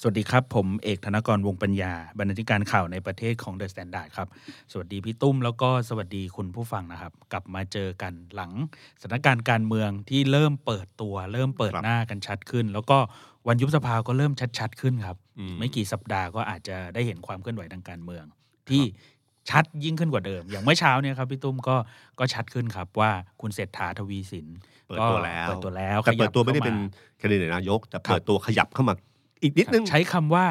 [0.00, 4.28] สวัสดีครับ ผมเอกธนกรวงปัญญา บรรณาธิการข่าวในประเทศของ The Standard ครับ
[4.72, 8.52] สวัสดีพี่ตุ้มแล้วก็สวัสดีคุณผู้ฟังนะครับ กลับมาเจอกันหลัง
[9.00, 12.98] สถานการณ์การเมืองที่เริ่มเปิดตัว เริ่มเปิดหน้ากันชัดขึ้น แล้วก็
[13.48, 15.16] วันยุบสภาก็เริ่มชัดๆขึ้นครับ
[15.58, 18.24] ไม่กี่สัปดาห์ก็อาจจะได้เห็นความเคลื่อนไหวทางการเมือง
[18.68, 18.82] ที่
[19.50, 21.76] ชัดยิ่งขึ้นกว่าเดิม อย่างเมื่อเช้าเนี่ยครับพี่ตุ้มก็
[22.18, 24.46] ก็ชัดขึ้นครับว่าคุณเศรษฐาทวีสิน
[24.86, 28.94] เปิดก็ตัวแล้วเปิดตัวแล้วแต่เปิดตัวไม่ได้ขยับเป็นข้าาแคนดิเดตนายกแต่ครับเปิดตัวขยับเข้ามา
[29.42, 30.46] อีกนิดนึง ใช้คำว่า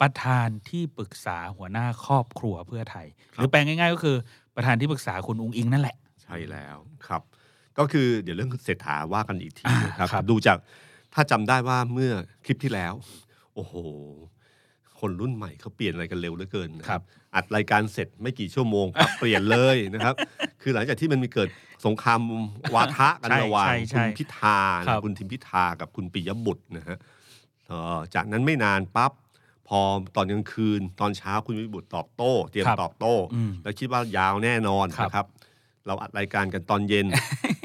[0.00, 4.16] ประธานที่ปรึกษาหัวหน้าครอบครัวเพื่อไทย หรือแปลงง่ายๆ ก็คือ
[4.56, 7.22] ประธานที่ปรึกษาคุณอุ้งอิงนั่นแหละ ใช่แล้วครับ
[7.78, 10.58] ก็คือเดี๋ยวเรื่องเศรษฐาว่ากันอีกทีอ่านะครับครับ ดูจาก
[11.14, 12.12] ถ้าจำได้ว่าเมื่อ
[12.44, 12.94] คลิปที่แล้ว
[13.54, 13.74] โอ้โห
[15.00, 17.02] คนรุ่นใหม่เขาเปลี่ยนอะไรกันเร็วเหลือเกินนะครับ
[17.34, 20.14] อัดรายการเสร็จไม่กี่ชั่วโมงปั๊บเปลี่ยนเลยนะครับ
[20.62, 21.48] คือหลังจากที่มันมีเกิด
[21.86, 22.20] สงคราม
[22.74, 27.04] วาทะกันใช่ระหว่างใช่คุใช่ณพิธาครันะบคุณทิมพิธากับคุณปิยบุตรนะฮะเอ่อ
[28.14, 29.12] จากนั้นไม่นานปั๊บ
[29.68, 29.80] พอ
[30.16, 35.26] ตอนกลางคืนตอนเช้าคุณปิยบุตรตอบโต้ เตรียมครับตอบโต้อืมแล้วคิดว่ายาวแน่นอนครับนะครับ
[35.86, 37.06] เราอัดรายการกันตอนเย็น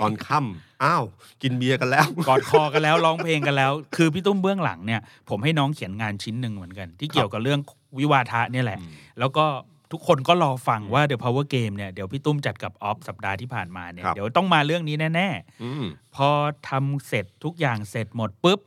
[0.01, 1.03] ตอนค่ำอ้าว
[1.41, 7.59] กินเบียร์กันแล้ว กอดคอกันแล้วร้องเพลงกันแล้ว คือพี่ตุ้มเบื้องหลังเนี่ย ผมให้น้องเขียนงานชิ้นหนึ่งเหมือนกัน ที่เกี่ยวกับเรื่อง
[7.99, 8.79] วิวาทะเนี่ยแหละ
[9.19, 9.45] แล้วก็
[9.91, 15.29] ทุกคนก็รอฟังว่า The Power Game เนี่ยเดี๋ยวพี่ตุ้มจัดกับออฟสัปดาห์ที่ผ่านมาเนี่ยครับเดี๋ยวต้องมาเรื่องนี้แน่
[15.63, 16.29] อืมๆพอ
[16.69, 18.59] ทำเสร็จทุกอย่างเสร็จหมดปุ๊บ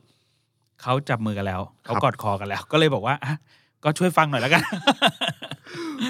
[0.83, 3.35] เขาจับมือกันแล้วเขาครับกอดคอกันแล้ว ก็เลยบอกว่าอะ
[3.83, 4.61] ก็ช่วยฟังหน่อยแล้วกัน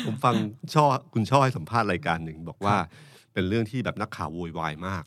[0.06, 0.36] ผมฟัง
[0.74, 2.76] ช่อคุณช่อให้สัมภาษณ์รายการหนึ่งบอกว่า
[3.34, 5.04] เป็นเรื่องที่แบบนักข่าวโวยวายมาก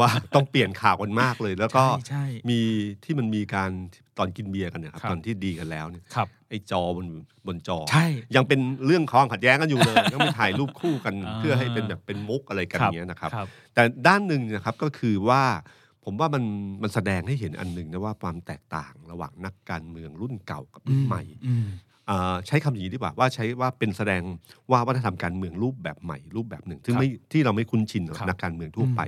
[0.00, 2.60] ว่าต้องเปลี่ยนข่าวกันมากเลย แล้วก็ใช่ใช่มี
[3.04, 3.70] ที่มันมีการ
[4.18, 7.06] ตอนกินเบียร์กันเนี่ยครับครับตอนที่ดีกันแล้วเนี่ยครับไอ้จอบน
[7.46, 15.42] บนจอใช่ยังเป็นเรื่องความขัดแย้งกันอยู่เลยต้องไปถ่ายรูปคู่กันอ่าเพื่อให้เป็นแบบเป็นมุกอะไรกันอย่างเงี้ยนะครับครับ แต่ด้านหนึ่งนะครับก็คือว่า
[16.04, 16.44] ผมว่ามัน
[16.82, 21.66] มันแสดงให้เห็นอันหนึ่งนะว่าความแตกต่างระหว่างนักการเมืองรุ่นเก่ากับรุ่นใหม่อืม
[22.10, 24.22] อ่าใช้คำอย่างนี้ดีกว่าว่าใช้ว่าเป็นแสดง
[24.70, 29.00] ว่าวัฒนธรรมการเมืองรูปแบบใหม่รูปแบบหนึ่ง ซึ่งครับไม่ที่เราไม่คุ้นชินกับครับนักการเมืองทั่วไป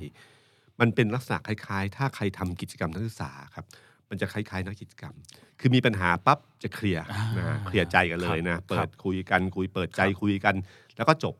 [0.81, 3.65] มันเป็นลักษณะคล้ายๆ ถ้าใครทำกิจกรรมนักศึกษาครับ
[4.11, 5.15] มันจะคล้ายๆนักกิจกรรม
[5.61, 10.55] คือมีปัญหาปั๊บจะเคลียร์อ่านนะเคลียร์ใจกันเลยนะครับเปิดคุยกันคุยเปิดใจครับคุยกัน
[10.97, 11.35] แล้วก็จบ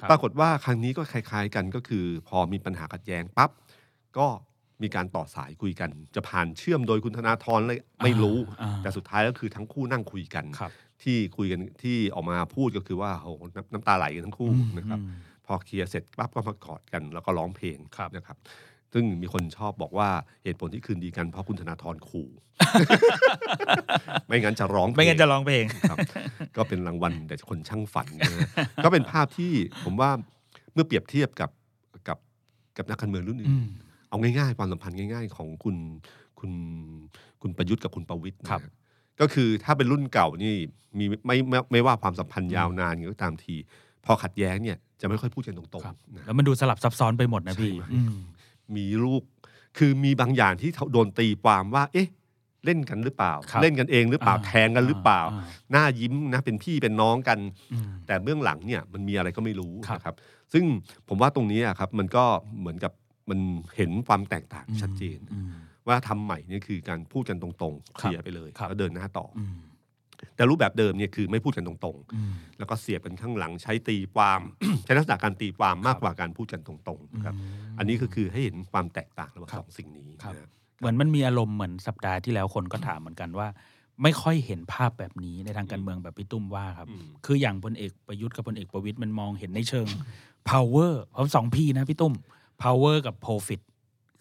[0.00, 3.50] ครับปรากฏว่าครั้งนี้ก็คล้าย ๆ กันก็คือ พอมีปัญหาขัดแย้งปั๊บ
[4.18, 4.26] ก็
[4.82, 10.72] มีการต่อสายคุยกัน จะผ่านเชื่อมโดยคุณธนาธรเลยไม่รู้อ่าแต่สุดท้ายก็คือทั้งคู่นั่งคุยกันครับ
[11.02, 15.16] ที่คุยกันที่ออกมาพูดก็คือว่าโอ้โหน้ำน้ำตาไหลกันทั้งคู่อืมนะครับอืม
[15.46, 18.36] พอเคลียร์เสร็จปั๊บก็มากอดกันแล้วก็ร้องเพลงครับนะครับ
[18.92, 20.08] ซึ่งมีคนชอบบอกว่า
[20.44, 22.28] เหตุผลที่คืนดีกันเพราะคุณธนาธรขู่
[24.26, 25.98] ไม่งั้นจะร้องเพลงไม่งั้นจะร้องเพลงครับ
[26.56, 28.48] ก็เป็นรางวัลแต่คนช่างฝันนะฮะ
[28.84, 29.52] ก็เป็นภาพที่
[29.84, 30.10] ผมว่า
[30.74, 31.50] เมื่อเปรียบเทียบกับ
[32.08, 32.18] กับ
[32.76, 33.66] กับนักการเมืองรุ่นอื่อืนม
[34.12, 35.76] เอาง่ายๆ ความสัมพันธ์ง่าย ๆ ของคุณ
[36.38, 36.52] คุณ
[37.42, 38.62] คุณประยุทธ์กับคุณประวิตยนะครับ
[39.20, 40.54] ก็คือถ้าเป็นรุ่นเก่านี่
[40.98, 43.54] มีไม่ไม่ไม่ว่าความสัมพันธ์ยาวนานก็ตามที
[44.04, 48.14] พอขัดแย้งเนี่ยจะไม่ค่อยพูดกันตรงครับ ๆนะ แล้วมันดูสลับซับซ้อนไปหมดนะพี่ใช่ไหมอืม
[48.76, 49.22] มีลูก
[49.78, 52.08] คือมีบางอย่างที่เขาโดนตีความว่า เอ๊ะ
[52.64, 57.38] เล่นกันหรือเปล่า ครับเล่นกันเองหรือเปล่า อ่าแทงกันหรือเปล่า อ่า หน้ายิ้มนะ เป็นพี่เป็นน้องกัน
[57.72, 60.14] อืม แต่เบื้องหลังเนี่ยมันมีอะไรก็ไม่รู้ครับ นะครับ
[60.52, 60.64] ซึ่ง
[61.08, 62.24] ผมว่าตรงนี้อะครับมันก็
[62.60, 62.92] เหมือนกับ
[63.30, 63.38] มัน
[63.76, 65.52] เห็นความแตกต่างชัดเจนอืม
[65.88, 69.56] ว่าทำใหม่เนี่ยคือการพูดกันตรงๆเคครับลียร์ไปเลยครับแล้วเดินหน้าต่อออืม
[70.36, 74.40] แต่รูปแบบเดิมเนี่ยคือไม่พูดกันตรงอืมๆแล้วก็เสียบกันข้างหลังใช้ตีความ
[74.84, 77.44] ใช้ลักษณะการตีความมากครับกว่าการพูดกันตรงๆนะครับอื
[77.74, 83.48] มอันนี้ก็คือให้เห็นความแตกต่างระหว่างครับสองสิ่งนี้ครับนะเหมือนมันมีอารมณ์เหมือนสัปดาห์ที่แล้วคนก็ถามเหมือนกันว่า
[84.02, 89.86] ไม่ค่อยเห็นภาพแบบนี้ในทางการเมืองแบบพี่ตุ้มว่าครับอืมคืออย่างพลเอกประยุทธ์กับพลเอกประวิตยมันมองเห็นในเชิง
[90.50, 92.14] power เพราะสองพีนะพี่ตุ้ม
[92.64, 93.60] power กับ profit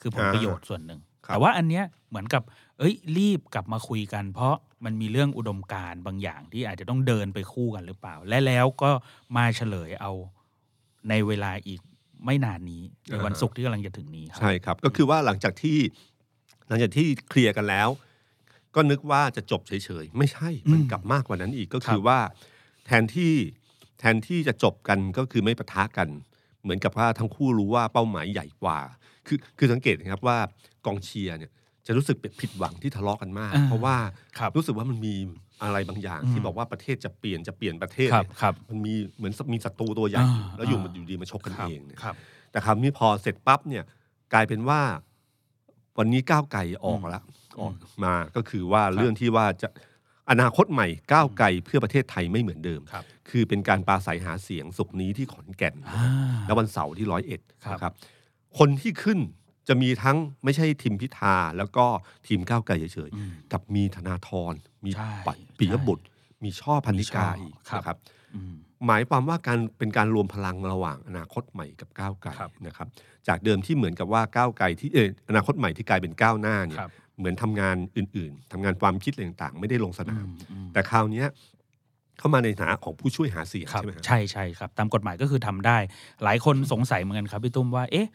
[0.02, 2.44] คือผลประโยชน์ส่วนหนึ่งครับแต่ว่าอันเนี้ยเหมือนกับ
[2.80, 4.56] เอ้ย รีบกลับมาคุยกัน เพราะ
[4.86, 8.92] มันมีเรื่องอุดมการณ์บางอย่างที่อาจจะต้องเดินไปคู่กันหรือเปล่า และแล้วก็
[9.38, 10.12] มาเฉลยเอา
[11.10, 11.82] ในเวลาอีก
[12.26, 15.78] ไม่นานนี้ในวันศุกร์ที่กำลังจะถึงนี้ครัใช่ครับ ก็คือว่าหลังจากที่
[16.68, 17.90] หลังจากที่เคลียร์กันแล้ว
[18.76, 19.74] ก็นึกว่าจะจบเฉ
[20.04, 22.20] ยๆ ไม่ใช่มันอืมกลับมากกว่านั้นอีกก็ครัคือบว่า
[22.86, 23.34] แทนที่
[24.00, 26.10] แทนที่จะจบกันก็คือไม่ปะทะกัน
[26.63, 28.80] เหมือนกับว่าทั้งคู่รู้ว่าเป้าหมายใหญ่กว่า
[29.28, 30.38] คือคือสังเกตนะครับว่า
[30.86, 31.52] กองเชียร์เนี่ย
[31.88, 33.96] จะรู้สึกผิดหวังที่ทะเลาะกันมากอ่าเพราะว่า
[34.40, 35.16] ครับรู้สึกว่ามันมี
[35.63, 42.16] อะไรบางอย่างอืมที่บอกว่าประเทศจะเปลี่ยนจะเปลี่ยนประเทศครับเนี่ยครับมันมีเหมือนมีศัตรูตัวใหญ่อยู่อ่าแล้วอยู่อ่ามันอยู่ดีมาชกกันครับเองเนี่ยครับ
[42.52, 43.84] แต่คราวนี้พอเสร็จปั๊บเนี่ย
[44.34, 44.81] กลายเป็นว่า
[45.98, 47.24] วันนี้ก้าวไกลออกแล้ว
[47.60, 47.74] ออก
[48.04, 49.68] มาก็คือว่าเรื่องที่ว่าจะ
[50.31, 56.06] อนาคตใหม่ก้าวไกลเพื่อประเทศไทยไม่เหมือนเดิมครับคือเป็นการปราศัยหาเสียงสุกร์นี้ที่ขอนแก่นอ่า
[56.48, 57.94] แล้ววันเสาร์ที่ร้อยเอ็ดครับนะครับ
[58.57, 59.19] คนที่ขึ้น
[59.68, 61.86] จะมีทั้งไม่ใช่ทีมพิธาแล้วก็
[62.28, 64.54] ทีมก้าวไกลเฉยอืมๆกับมีธนาธร
[64.86, 66.06] มีใช่ปัดปิยบุตร
[66.44, 67.98] มีช่อพันนิกามีช่ออีกครับนะครับ
[68.36, 68.54] อืม
[68.88, 72.88] หมายความว่าการเป็นการรวมพลังระหว่างอนาคตใหม่กับก้าวไกลครับนะครับ
[73.27, 76.92] จากเดิมที่เหมือนกับว่าก้าวไกลที่เอออนาคตใหม่ที่กลายเป็นก้าวหน้าเนี่ยครับ
[77.22, 81.28] เหมือนทำงานอื่น ๆทำงานความคิดอะไรต่างๆ ไม่ได้ลงสอืนามมอืมแต่คราวเนี้ย
[82.20, 85.78] เข้ามาในฐานะของผู้ช่วยหาเสียงครับใช่ไหมฮะใช่ใช่ครับ ตามกฎหมายก็คือทำได้
[86.24, 88.08] หลายคนสงสัยเหมือนกันครับพี่ตุ้มว่าเอ๊ะ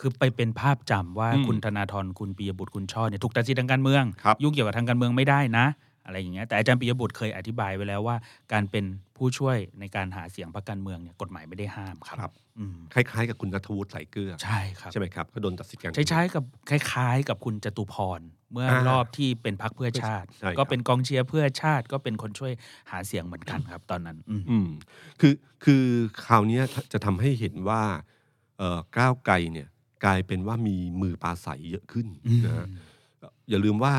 [0.00, 5.66] คือไปเป็นภาพจำว่าอืมคุณธนาธรคุณปิยบุตรคุณช่อเนี่ยถูกตัดสิทธิ์ทางการเมืองครับยุ่งเกี่ยวกับทางการเมืองไม่ได้นะ
[6.04, 8.16] อะไรอย่างเงี้ยแต่อาจารย์ปิยบุตรเคยอธิบายไว้แล้วว่า
[8.52, 8.84] การเป็น
[9.16, 18.20] ผู้ช่วยในการหาเสียงพรรคการเมืองเนี่ยกฎหมายไม่ได้ห้ามครับครับอืมคล้ายๆ กับคุณนัทวุฒิใส่เกลือใช่ครับใช่ไหมครับก็โดนตัดสิทธิ์การใช้ๆกับคล้ายๆ กับคุณจตุพร
[18.52, 22.52] เมื่ออ่ารอบที่เป็นพรรคเพื่อชาติใช่ครับก็เป็นกองเชียร์เพื่อชาติ ก็เป็นคนช่วย
[22.90, 24.68] หาเสียงเหมือนกันครับ ตอนนั้น อืมอืม
[25.20, 25.34] คือ
[25.64, 25.84] คือ
[26.26, 27.82] คราวเนี้ยจะทำให้เห็นว่า
[28.58, 29.68] เอ่อก้าวไกลเนี่ย
[30.04, 32.66] กลายเป็นว่ามีมือปราศัยเยอะขึ้นอืมนะฮะ
[33.50, 33.94] อย่าลืมว่า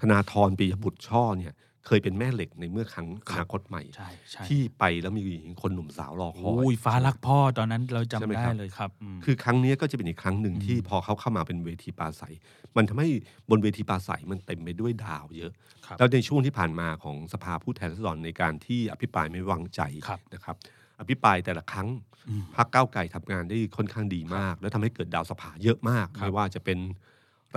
[0.00, 1.54] ธนาธรปียบุตรช่อเนี่ย
[1.86, 5.22] เคยเป็นแม่เหล็กในเมื่อครั้งอนาคตใหม่ใช่ใช่ที่ไปแล้วมี
[5.62, 12.34] คนหนุ่มสาวรอคอยโอ้ยฟ้ารักพ่อตอนนั้นเราจำใช่ไหมได้ครับเลยครับมคือครั้งเนี้ยก็จะเป็นอีกครั้งหนึ่งอืมที่พอเขาเข้ามาเป็นเวทีปราศัย
[12.76, 13.08] มันทำให้
[13.50, 15.52] บนเวทีปราศัยมันเต็มไปด้วยดาวเยอะ
[15.86, 20.56] ครับแล้วในช่วงที่ผ่านมาของสภาผู้แทนราษฎรในการที่อภิปรายไม่วางใจครับนะครับ
[21.00, 21.88] อภิปรายแต่ละครั้ง
[22.28, 26.78] อืมพรรคก้าวไกลทำงานได้ค่อนข้างดีมาก แล้วทำให้เกิดดาวสภาเยอะมากครับไม่ว่าจะเป็น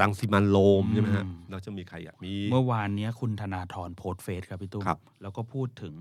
[0.02, 5.96] รังสิมันโรมอืมใช่ไหมฮะแล้วจะมีใครอะมี เมื่อวานเนี้ยคุณธนาธรโพสต์เฟซครับพี่ตุ้มครับแล้วก็พูดถึง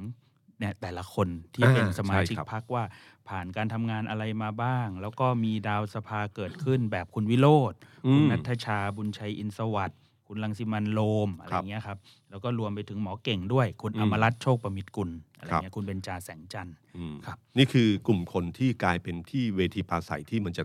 [0.58, 2.84] เนี่ยแต่ละคนที่อ่าเป็นสมาชิกใช่ครับพักว่า
[3.28, 7.72] ผ่านการทำงานอะไรมาบ้าง แล้วก็มีดาวสภาเกิดขึ้นแบบคุณวิโรธ
[8.06, 11.98] อืคุณมนัทชาบุญชัยอินสวัสดิ์คุณลังสิมันโลมอะไรครับเงี้ยครับ
[12.30, 20.62] แล้วก็รวมไปถึงหมอเก่งด้วย คุณอืมอมรัตน์โชคประมิตรกุลอะไรครับเงี้ยคุณเบญจาแสงจันทร์อืมครับนี่คือกลุ่มคนที่กลายเป็นที่เวทีปราศัยที่มันจะ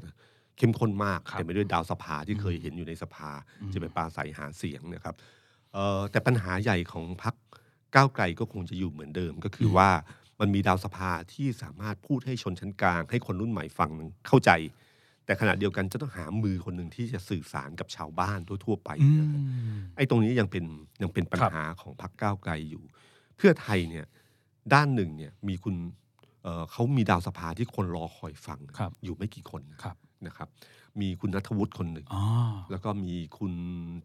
[0.57, 3.29] เข้มข้นมากครับเต็มไปด้วยดาวสภาที่เคยเห็นอยู่ในสภา
[3.61, 5.15] อืม จะเป็นปราศัยหาเสียงนะครับ
[5.73, 7.35] เอ่อแต่ปัญหาใหญ่ของพรรค
[7.95, 9.89] ก้าวไกลก็คงจะอยู่เหมือนเดิม ก็คือว่า
[10.39, 13.89] มันมีดาวสภาที่สามารถพูดให้ชนชั้นกลาง ให้คนรุ่นใหม่ฟัง
[14.27, 14.51] เข้าใจ
[15.25, 19.41] แต่ขณะเดียวกันจะต้องหามือคนหนึ่งที่จะสื่อสารกับชาวบ้านทั่วๆไปอืนะครับ
[19.77, 20.65] ม ไอ้ตรงนี้ยังเป็น
[21.01, 22.83] ยังเป็นปัญครับหาของพรรคก้าวไกลอยู่
[23.37, 24.05] เพื่อไทยเนี่ย
[24.73, 25.75] ด้านหนึ่งเนี่ยมีคุณ
[26.43, 30.47] เอ่อเขามีดาวสภาที่คนรอคอยฟัง ครับอยู่ไม่กี่คนนะครับ นะครับ
[31.01, 32.23] มีคุณนัทวุฒิคนหนึ่งอ๋อ
[32.71, 33.53] แล้วก็มีคุณ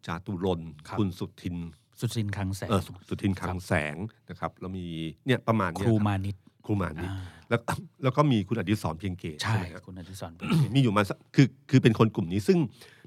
[0.07, 1.57] จาตุรนต์ครับคุณสุทิน
[2.01, 3.97] สุทินคลังแสงเออสุสุทินคลังแสง
[4.31, 4.87] นะครับ แล้วมี
[5.27, 6.37] เนี่ยประมาณคเนี้ยรูครับมานิต
[6.67, 7.17] ครูมานิดอ่า
[7.49, 7.61] แล้ว
[8.03, 12.59] แล้วก็มีคุณอดิศรเพียงเกตใช่ไหมครับคุณอดิศรเป็นมีอยู่มาสักคือคือเป็นคนกลุ่มนี้ซึ่ง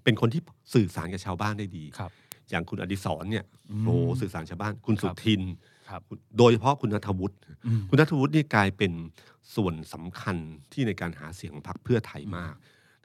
[0.03, 0.41] เป็นคนที่
[0.73, 2.11] สื่อสารกับชาวบ้านได้ดีครับ
[2.49, 5.41] อย่างคุณอดิศรเนี่ยอืมโอ้สื่อสารชาวบ้าน คุณสุครับทิน
[5.89, 6.01] ครับ
[6.37, 7.35] โดยเฉพาะคุณนัทวุฒิ
[7.65, 8.91] อืมคุณนัทวุฒินี่กลายเป็น
[9.55, 10.37] ส่วนสำคัญ
[10.71, 12.55] ที่ในการหาเสียงของพรรคเพื่อไทยมาก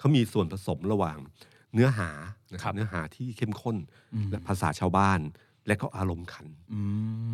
[0.01, 1.19] เขามีส่วนผสมระหว่าง
[1.75, 2.11] เนื้อหา
[2.53, 3.77] นะคครัรับบเนื้อหาที่เข้มข้น
[4.15, 5.21] อืมและภาษาชาวบ้าน
[5.67, 6.81] และก็อารมณ์ขันอื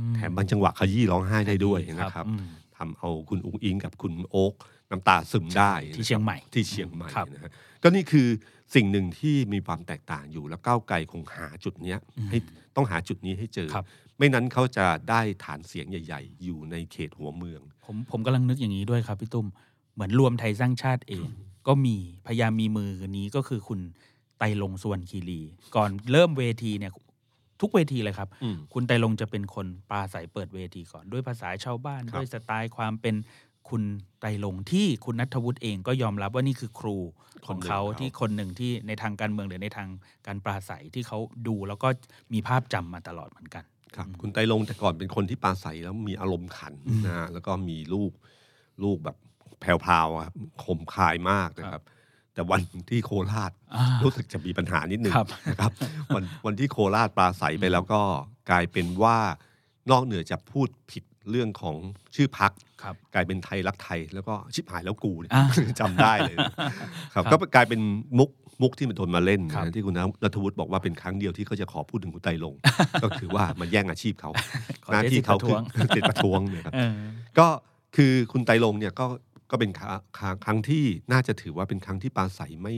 [0.09, 2.47] มแถมบางจังหวะขยี้ร้องไห้ได้ด้วยนะครับอืม
[2.77, 4.55] ทำเอาคุณอุ้งอิงกับคุณโอ๊ก
[4.91, 7.51] น้ำตาซึมได้ที่เชียงใหม่ที่เชียงใหม่ครับนะฮะ
[7.83, 8.29] ก็นี่คือ
[8.75, 11.99] สิ่งหนึ่งที่มีความแตกต่างอยู่แล้วก้าวไกลคงหาจุดเนี้ย
[12.31, 12.39] ให้
[12.77, 13.87] ต้องหาจุดนี้ให้เจอครับ
[14.19, 19.47] ไม่นั้นเขาจะได้ฐานเสียงใหญ่ ๆ อยู่ในเขตหัวเมือง ผมผมกำลังนึกอย่างนี้ด้วยครับพี่ตุ้ม
[19.95, 21.29] เหมือนรวมไทยสร้างชาติเอง
[21.67, 21.97] ก็มี
[22.27, 23.81] พยายามมีมือนี้ก็คือคุณ
[24.39, 25.41] ไตรลงค์ส่วนคีรี
[25.77, 26.93] ก่อนเริ่มเวทีเนี่ย
[27.61, 33.15] ทุกเวทีเลยครับอืมคุณไตรลงค์จะเป็นคนปราศัยเปิดเวทีก่อนด้วยภาษาชาวบ้านครับด้วยสไตล์ความเป็น
[33.69, 33.83] คุณ
[34.21, 36.97] ไตรลงค์ที่คุณนัทวุฒิเองก็ยอมรับว่านี่คือครู
[37.47, 39.89] ของเขาคนหนึ่งที่คนหนึ่งที่ในทางการเมืองหรือในทาง
[40.27, 41.19] การปราศัยที่เขา
[41.49, 41.89] ดูแล้วก็
[42.33, 43.65] มีภาพจำมาตลอดเหมือนกัน
[43.97, 46.75] ครับ คุณไตรลงค์แต่ก่อนเป็นคนที่ปราศัยแล้วมีอารมณ์ขัน
[47.07, 48.13] นะฮะแล้วก็มีลูก
[48.85, 49.17] ลูกแบบ
[49.61, 50.35] แพรวๆอะครับ
[50.65, 51.83] คมคายมากนะครับ
[52.35, 52.61] แต่วัน
[52.91, 55.73] ที่โคราชอ่ารู้รู้สึกจะมีปัญหานิดนึงครับนะครับ
[56.15, 58.01] วันวันที่โคราชปราศัยไปแล้วก็
[58.51, 59.17] กลายเป็นว่า
[59.91, 61.77] นอกเหนือจะพูดผิดเรื่องของ
[62.15, 65.45] ชื่อพักครับกลายเป็นไทยรักไทยแล้วก็ชิบหายแล้วกูเนี่ยอ่า
[65.81, 66.53] จำได้เลยนะ
[67.15, 67.81] ครับครับก็กลายเป็น
[68.19, 68.31] มุก
[68.63, 72.59] มุกที่มันโดนมาเล่นครับนะที่คุณนัทวุฒิบอกว่าเป็นครั้งเดียวที่เขาจะขอพูดถึงคุณไตรลงค์
[73.03, 74.31] ก็คือว่ามันแย่งอาชีพเขา
[74.85, 76.93] ขอหน้าใช้ที่สิทธิ์เขาประท้คือวงติดประท้วงเนี่ยครับเออ
[77.39, 77.47] ก็
[77.97, 79.07] คือคุณไตรลงค์เนี่ยก็
[79.51, 82.77] ก็เป็นครั้งครั้งครั้งที่น่าจะถือว่าเป็นครั้งที่ปราศัยไม่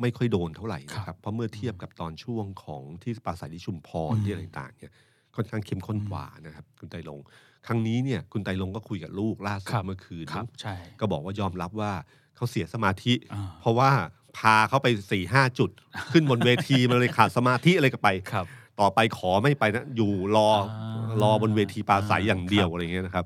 [0.00, 4.92] ไม่ค่อยโดนเท่าไหร่นะคครัรับบเพราะเมื่อเทียบกับตอนช่วงของที่ปราศัยที่ชุมพรอืมที่อะไรต่างๆเนี่ย
[5.36, 7.24] ค่อนข้างเข้มข้นกว่านะครับ คุณไตรลงค์
[7.66, 11.92] ครั้งนี้เนี่ยคุณไตรลงค์ก็คุยกับลูกล่าสุดครับเมื่อคืนครับเนอะใช่ก็บอกว่ายอมรับว่า
[12.36, 13.90] เขาเสียสมาธิอ่าเพราะว่า
[14.38, 15.70] พาเขาไปสี่ห้าจุด
[16.12, 18.46] ขึ้นบนเวทีมันเลยขาดสมาธิอะไรก็ไปครับ
[18.80, 23.24] ต่อไปขอไม่ไปนะอยู่รออ่ารอบนเวทีปราศัยอย่างเดียวครับอะไรเงี้ยนะครับ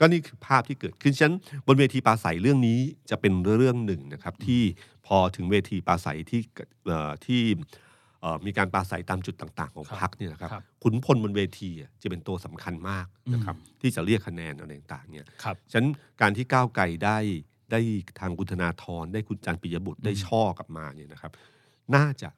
[0.00, 1.36] ก็นี่คือภาพที่เกิดขึ้นฉะนั้น
[1.66, 2.78] บนเวทีปราศัยเรื่องนี้
[3.10, 4.62] จะเป็นเรื่องหนึ่งนะครับที่
[5.06, 7.42] พอถึงเวทีปราศัยที่เกิดเอ่อที่
[8.20, 17.18] เอ่อมีการปราศัยตามจุดต่าง ๆ ของครับพรรคเนี่ยนะครับครับขุนพลบนเวทีอะจะเป็นตัวสำคัญมากนะครับที่จะเรียกคะแนนอะไรต่างๆเนี่ยครับฉะนั้นการที่ก้าวไกลได้
[17.72, 17.80] ได้
[18.20, 21.32] ทางคุณธนาธรได้คุณจันทร์ปิยบุตรได้ช่อกลับมาเนี่ยนะครับ
[21.94, 22.28] น่าจะ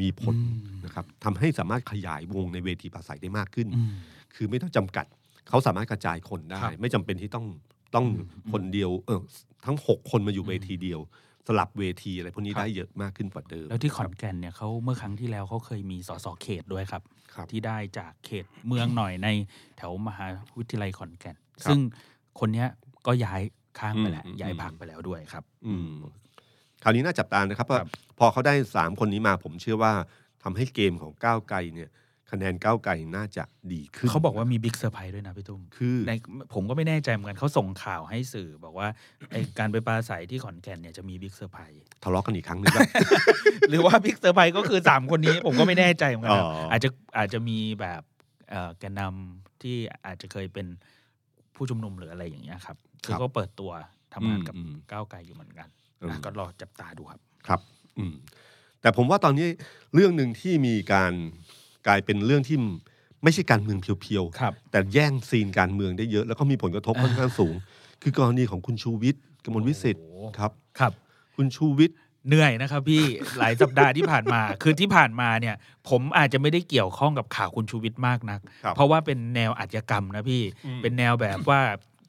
[0.00, 3.92] มีผลอืมนะครับทำให้สามารถขยายวงในเวทีปราศัยได้มากขึ้นอืม
[4.34, 5.06] คือไม่ต้องจำกัด
[5.48, 7.46] เขาสามารถกระจายคนได้ครับไม่จำเป็นที่ต้อง
[7.94, 9.20] ต้องอืมคนเดียวเออ
[9.66, 11.00] ทั้งหกคนมาอยู่อืมเวทีเดียว
[11.46, 17.02] สลับเวทีอะไรพวกนี้ครับได้เยอะมากขึ้นกว่าเดิม แล้วที่ขอนแก่นเนี่ยเขาเมื่อครั้งที่แล้วเขาเคยมีสสเขตด้วยครับ
[17.34, 19.28] ครับที่ได้จากเขตเมืองหน่อยใน
[19.76, 20.26] แถวมหา
[20.58, 21.78] วิทยาลัยขอนแก่นครับซึ่ง
[22.40, 22.68] คนเนี้ย
[23.06, 23.40] ก็ย้าย
[23.78, 25.90] ข้างไปแล้วอืมย้ายอืมพักไปแล้วด้วยครับ อืม
[26.82, 29.92] คราวนี้น่าจับตานะครับว่าครับพอเขาได้สามคนนี้มาผมเชื่อว่า
[30.42, 31.90] ทำให้เกมของก้าวไกลเนี่ย
[32.30, 36.12] คะแนนก้าวไกลน่าจะดีขึ้นเขาบอกว่ามี big surprise ด้วยนะพี่ตุ้มคือใน
[36.54, 38.88] ผมก็ไม่แน่ใจเหมือนกันเขาส่งข่าวให้สื่อบอกว่า
[39.30, 42.88] ไอการไปปราศัยที่ขอนแก่นเนี่ยจะมี big surpriseทะเลาะกันอีกครั้งหนึงป่ะ
[43.70, 48.02] หรือว่า big surprise ก็คือสามคนนี้ผมก็ไม่แน่ใจเหมือนกันครับอ๋อออาจจะอาจจะมีแบบ
[48.50, 49.76] เอ่อแกนนำที่
[50.06, 50.66] อาจจะเคยเป็น
[51.54, 53.70] ผู้ชุมนุมหรืออะไรอย่างเงี้ยครับคือก็เปิดตัว
[54.14, 55.68] ทำงานกับอืมก้าวไกลอยู่เหมือนกัน
[56.02, 57.60] อืมนะก็รอจับตาดูครับครับ
[57.98, 58.14] อืม
[58.80, 59.48] แต่ผมว่าตอนนี้
[59.94, 61.12] เรื่องหนึ่งที่มีการ
[61.86, 62.56] กลายเป็นเรื่องที่
[63.22, 67.54] ไม่ใช่การเมืองเพียวครับๆแต่แย่งซีนการเมืองได้เยอะแล้วก็มีผลกระทบค่อนข้างสูง
[68.02, 70.92] คือกรณีของคุณชูวิทย์กมลวิสิทธิ์โอ้ครับครับ
[71.36, 71.96] คุณชูวิทย์
[72.28, 73.02] เหนื่อยนะครับพี่
[73.38, 75.54] หลายสัปดาห์ที่ผ่านมา คือที่ผ่านมาเนี่ย
[75.88, 81.60] ผมอาจจะไม่ได้เกี่ยวข้องกับข่าวคุณชูวิทย์มากนักครับเพราะว่าเป็นแนวอาชญากรรมนะพี่อืมเป็นแนวแบบว่า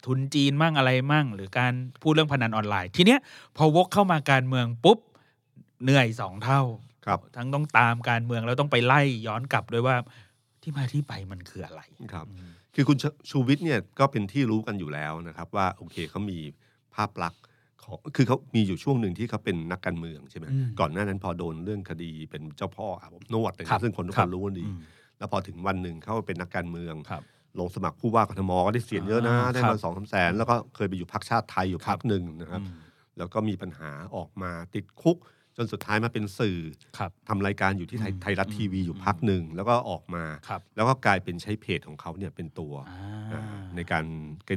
[0.06, 3.20] ทุนจีนมั่งอะไรมั่ง หรือการพูดเรื่องพนันออนไลน์ ทีเนี้ย
[3.58, 5.00] พอวกเข้ามาการเมืองปุ๊บ
[5.84, 6.62] เหนื่อยสองเท่า
[7.06, 9.96] ครับทั้งต้องตามการเมืองแล้วต้องไปไล่ย้อนกลับด้วยว่า
[10.62, 11.82] ที่มาที่ไปมันคืออะไร
[12.14, 16.40] ครับอืมคือคุณชชูวิทย์เนี่ยก็เป็นที่รู้กันอยู่แล้วนะครับ ว่าโอเคเขามี
[16.96, 17.42] ภาพลักษณ์
[17.84, 24.80] ของคือเขามีอยู่ช่วงหนึ่งที่เขาเป็นนักการเมืองใช่ไหมอืมก่อนหน้านั้นพอโดนเรื่องคดีเป็นเจ้าพ่ออาบอบนวดอะไรครับซึ่งคนทุกครัคบนรู้กันดีอืม
[25.18, 27.24] แล้วพอถึงวันหนึ่งเขาเป็นนักการเมืองครับ
[27.60, 32.78] ลงสมัครผู้ว่ากทมก็ได้เสียงเยอะนะอ่าได้ครัมาบสองสามแสนแล้วก็เคยไปอยู่พักชาติไทยอยู่พักหนึ่งนะครับอืม
[33.18, 35.18] แล้วก็มีปัญหาออกมาติดคุก
[35.58, 36.60] จนสุดท้ายมาเป็นสื่อ
[36.98, 43.00] ครับทำรายการอยู่ที่ไทยอืมไทยรัฐทีวีอืมอยู่พักหนึ่งแล้วก็ออกมาครับแล้วก็กลายเป็นใช้เพจของเขาเนี่ยเป็นตัวอ่า
[43.34, 44.06] อ่าในการ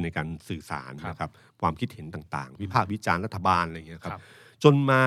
[0.05, 4.23] ในการสื่อสารครับนะครับความคิดเห็นต่างๆ วิพากษ์วิจารณ์รัฐบาลอะไรอย่างเงี้ยคครัรับบ
[4.65, 5.03] จนมา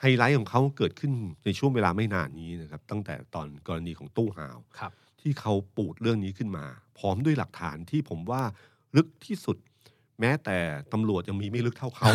[0.00, 1.12] ไฮไลท์ของเขาเกิดขึ้น
[1.44, 6.64] ในช่วงเวลาไม่นานนี้นะครับตั้งแต่ตอนกรณีของตู้ห่าวครับที่เขาปูดเรื่องนี้ขึ้นมา
[6.98, 8.42] พร้อมด้วยหลักฐานที่ผมว่า
[8.96, 9.56] ลึกที่สุด
[10.20, 10.58] แม้แต่
[10.92, 12.10] ตำรวจยังมีไม่ลึกเท่าเขา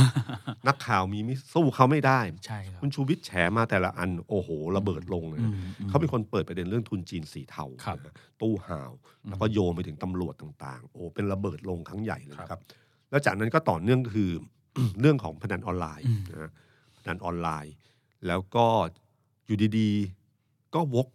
[0.67, 8.91] นักข่าวมีไม่สู้เขาไม่ได้ ใช่ครับ คุณชูวิทย์แฉมาแต่ละอันโอ้โห ระเบิดลงเลยอืนะมอืมเขาเป็นคนเปิดประเด็นเรื่องทุนจีนสีเทาครับนะฮะตู้ห่าว
[9.27, 12.59] แล้วก็โยงไปถึงตำรวจต่างๆ โอ้เป็นระเบิดลงครั้งใหญ่เลยนะครับ
[13.09, 14.31] แล้วจากนั้นก็ต่อเนื่องก็คือ
[15.01, 16.51] เรื่องของพนันออนไลน์อืม นะฮะ
[16.97, 17.73] พนันออนไลน์
[18.27, 18.65] แล้วก็
[19.45, 21.07] อยู่ดีๆ ก็วก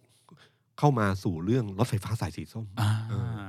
[0.78, 3.44] เข้ามาสู่เรื่องรถไฟฟ้าสายสีส้ม อ่าเออ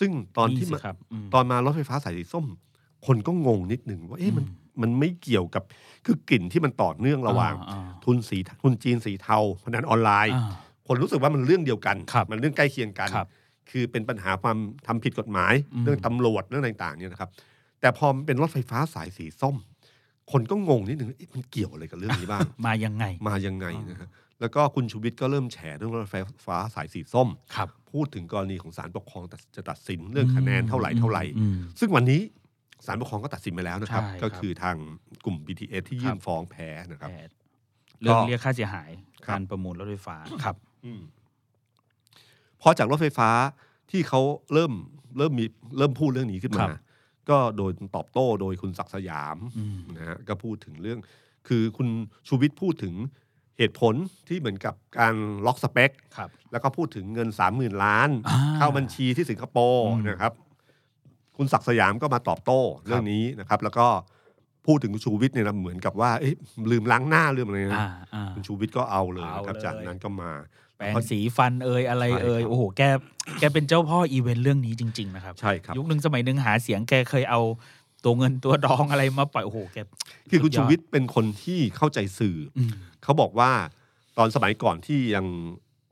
[0.00, 2.46] ซึ่งตอนที่สิมา ครับม ตอนมารถไฟฟ้าสายสีส้ม
[3.06, 5.62] คนก็งงนิดหนึ่งว่าเอ๊ะมันอืมมันไม่เกี่ยวกับ
[6.06, 10.52] คือกลิ่นที่มันต่อเนื่องระหว่างอ่าทุนสีทุนจีนสีเทาพนันออนไลน์อ่า
[10.86, 13.28] คนรู้สึกว่ามันเรื่องเดียวกันครับมันเรื่องใกล้เคียงกันครับ
[13.70, 17.30] คือเป็นปัญหาความทำผิดกฎหมายอืมเรื่องตำรวจเรื่องต่างๆเนี่ยนะครับ
[17.80, 19.56] แต่พอมันเป็นรถไฟฟ้าสายสีส้ม
[20.32, 24.08] คนก็งงนิดหนึ่งเอ๊ะมันเกี่ยวอะไรกับเรื่องนี้บ้าง มายังไงมายังไงนะฮะ
[24.40, 32.20] แล้วก็คุณชูวิทย์ก็เริ่มแฉเรื่องรถไฟฟ้าสายสีส้มครับพูดถึงกรณีของศาลปกครองตัดจะตัดสินเรื่องคะแนนเท่าไหร่เท่าไหร่อืมซึ่งวันนี้
[32.86, 34.76] ศาลปกครองก็ตัดสินไปแล้วนะครับ ใช่ครับ ก็คือทาง
[35.24, 37.28] กลุ่ม BTS ที่ยื่นฟ้องแพ้นะครับแปด
[38.00, 38.90] เรื่องก็เรียกค่าเสียหาย
[39.26, 41.02] ครับ การประมูลรถไฟฟ้าครับ อืม
[42.62, 43.30] พอจากรถไฟฟ้า
[43.90, 44.20] ที่เขา
[44.52, 44.72] เริ่ม
[45.18, 45.44] เริ่มมี
[45.78, 46.78] เริ่มพูดเรื่องนี้ขึ้นครัมาบ
[47.30, 50.98] ก็โดยตอบโต้โดยคุณศักดิ์สยามอืม นะฮะก็พูดถึงเรื่อง
[51.48, 51.88] คือคุณ
[52.28, 52.94] ชูวิทย์พูดถึง
[53.58, 53.94] เหตุผล
[54.28, 55.14] ที่เหมือนกับการ
[55.46, 60.32] ล็อกสเปค ครับ แล้วก็พูดถึงเงินสามหมื่นล้าน อ่าเข้าบัญชีที่สิงคโปร์อืมนะครับ
[61.38, 63.86] คุณศักดิ์สยามก็มาตอบโต้เรื่องนี้นะครับ แล้วก็
[64.66, 66.34] พูดถึงคุณชูวิทย์เนี่ยนะเหมือนกับว่าเอ๊ะ
[66.70, 70.30] ลืมล้างหน้าลืมอะไรนะอ่าอ่า คุณชูวิทย์ก็เอาเลยนะครับเอาเลย จากนั้นก็มา
[70.78, 72.82] แปรงสีฟันเอ่ยอะไรใช่เอ่ยครับ โอ้โหแก
[73.38, 77.40] แกเป็นเจ้าพ่ออีเวนต์เรื่องนี้จริง ๆ นะครับ ใช่ครับ ยุคหนึ่งสมัยหนึ่งหาเสียงแกเคยเอา
[78.04, 79.78] ตัวเงินตัวดองอะไรมาปล่อยโอ้โหแก
[80.30, 83.50] คือคุณสุดยชูอดวิทย์เป็นคนที่เข้าใจสื่อออืม เขาบอกว่า
[84.18, 85.26] ตอนสมัยก่อนที่ยัง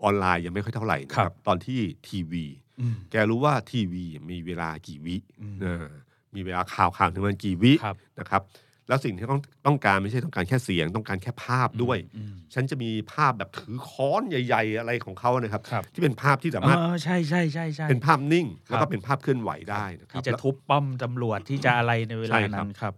[0.02, 2.65] ออนไลน์ยังไม่ค่อยเท่าไหร่นะคครัรับบตอนที่ทีวีอืม
[3.10, 5.86] แกรู้ว่าทีวีมีเวลากี่วิอืมเออ
[6.34, 8.42] มีเวลาข่าวข่าวถึงมันกี่วิครับนะครับ
[8.88, 22.94] แล้วสิ่งที่ต้องต้องการไม่ใช่ต้องการแค่เสียง ต้องการแค่ภาพด้วยอืมฉันจะมีภาพแบบถือค้อนใหญ่ ๆ อะไรของเขานะครับครับที่เป็นภาพที่สามารถเออใช่ใช่ใช่ใช่เป็นภาพนิ่งครับแล้วก็เป็นภาพเคลื่อนไหวได้นะครับที่จะแล้วทุบป้อมตำรวจที่จะอะไรในเวลาใช่ครันั้บนครับ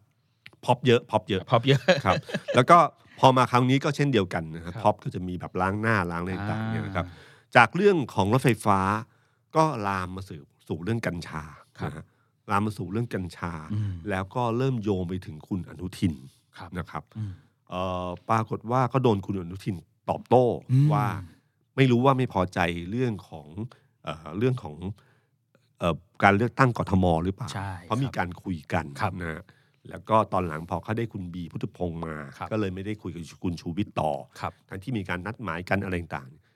[0.64, 2.14] พอบเยอะพอบเยอะพอบเยอะครับ
[2.56, 2.78] แล้วก็
[3.18, 7.12] พอมาครั้งนี้ก็เช่นเดียวกันนะครับครับพอบก็จะมีแบบล้างหน้าล้างอะไรต่างๆเนี่ยนะครับอ่
[7.56, 8.80] จากเรื่องของรถไฟฟ้า
[9.57, 10.38] ก็ลามมาสู่
[10.69, 11.43] สู่เรื่องกัญชา
[11.78, 12.05] ครับนะฮะ
[12.50, 16.14] ลามมาสู่เรื่องกัญชาอืมแล้วก็เริ่มโยงไปถึงคุณอนุทิน
[16.59, 17.33] ครับนะครับอืม
[17.71, 19.76] เอ่อปรากฏว่าก็โดนคุณอนุทิน
[20.11, 21.07] ตอบโต้อืมว่า
[21.76, 22.59] ไม่รู้ว่าไม่พอใจ
[22.90, 23.47] เรื่องของ
[24.05, 24.76] เอ่อเรื่องของ
[25.78, 29.43] เอ่อการเลือกตั้งกทมหรือเปล่าใช่เพราะมีครับการคุยกันครับนะฮะ
[29.90, 36.48] แล้วก็ตอนหลังพอเขาได้คุณบีพุทธพงษ์มาครับก็เลยไม่ได้คุยกับคุณชูวิทย์ต่อครับทั้งที่มีการนัดหมายกันอะไรต่างๆ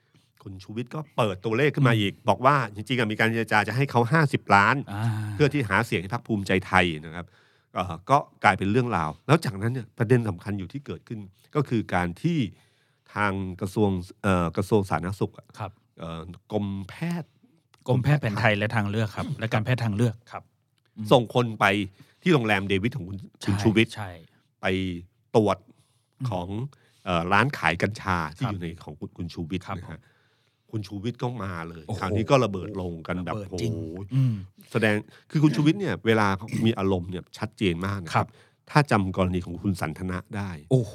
[0.43, 5.01] คุณชูวิทย์ก็เปิดตัวเลขขึ้นมาอีก บอกว่าจริงๆอะมีการเจรจาจะให้เขา 50 ล้านอ่า
[5.35, 7.27] เพื่อที่หาเสียงให้พรรคภูมิใจไทยนะครับ
[7.73, 11.19] เอ่อก็กลายเป็นเรื่องราว แล้วจากนั้นเนี่ยประเด็นสำคัญอยู่ที่เกิดขึ้น
[11.55, 12.39] ก็คือการที่
[13.13, 13.89] ทางกระทรวง
[14.23, 16.21] เอ่อกระทรวงสาธารณสุขอะครับเอ่อ
[16.51, 17.29] กรมแพทย์
[17.87, 20.43] กรมแพทย์แผนไทยและทางเลือกครับ และการแพทย์ทางเลือกครับ
[20.97, 21.65] อืมส่งคนไป
[22.21, 24.11] ที่โรงแรมเดวิดของคุณคุณใชูวิทย์ใช่
[24.61, 24.65] ไป
[25.35, 25.57] ตรวจ
[26.29, 26.47] ของ
[27.05, 30.01] เอ่อร้านขายกัญชาที่ครับอยู่ในของคุณคุณชูวิทย์ครับนะฮะ
[30.73, 34.33] คุณชูวิทย์ก็มาเลยโอ้โหคราวนี้ก็ระเบิดลงกันแบบระเบิดโอ้จริง โหอืม
[34.71, 34.95] แสดง
[35.31, 38.31] คือคุณชูวิทย์เนี่ยเวลาเขามีอารมณ์เนี่ยชัดเจนมากนะคครัรับ บ
[38.71, 40.93] ถ้าจำกรณีของคุณสันทนะได้ โอ้โห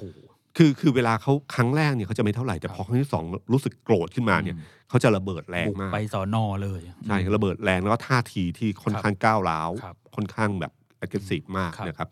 [0.56, 10.72] คือคือเวลาเขาครั้งแรกเนี่ยเขาจะไม่เท่าไหร่แต่พอครั้งที่สองรู้สึกโกรธขึ้นมาเนี่ยอืม เขาจะระเบิดแรงบุกมาก ไปสอนอเลยใช่ระเบิดแรงแล้วก็ท่าทีที่ค่อนข้างก้าวร้าว ครับค่อนข้างแบบ
[11.04, 12.08] aggressive มากครับนะครับ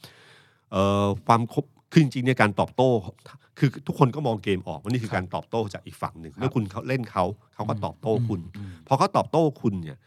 [0.73, 2.91] เอ่อความครบ คือจริงๆเนี่ยการตอบโต้
[3.59, 7.25] คือทุกคนก็มองเกมออกว่านี่คือการตอบโต้จากอีกฝั่งหนึ่งครับเมื่อคุณเขาเล่นเขา
[7.55, 9.99] เขาก็ตอบโต้คุณอืมพอเขาตอบโต้คุณเนี่ย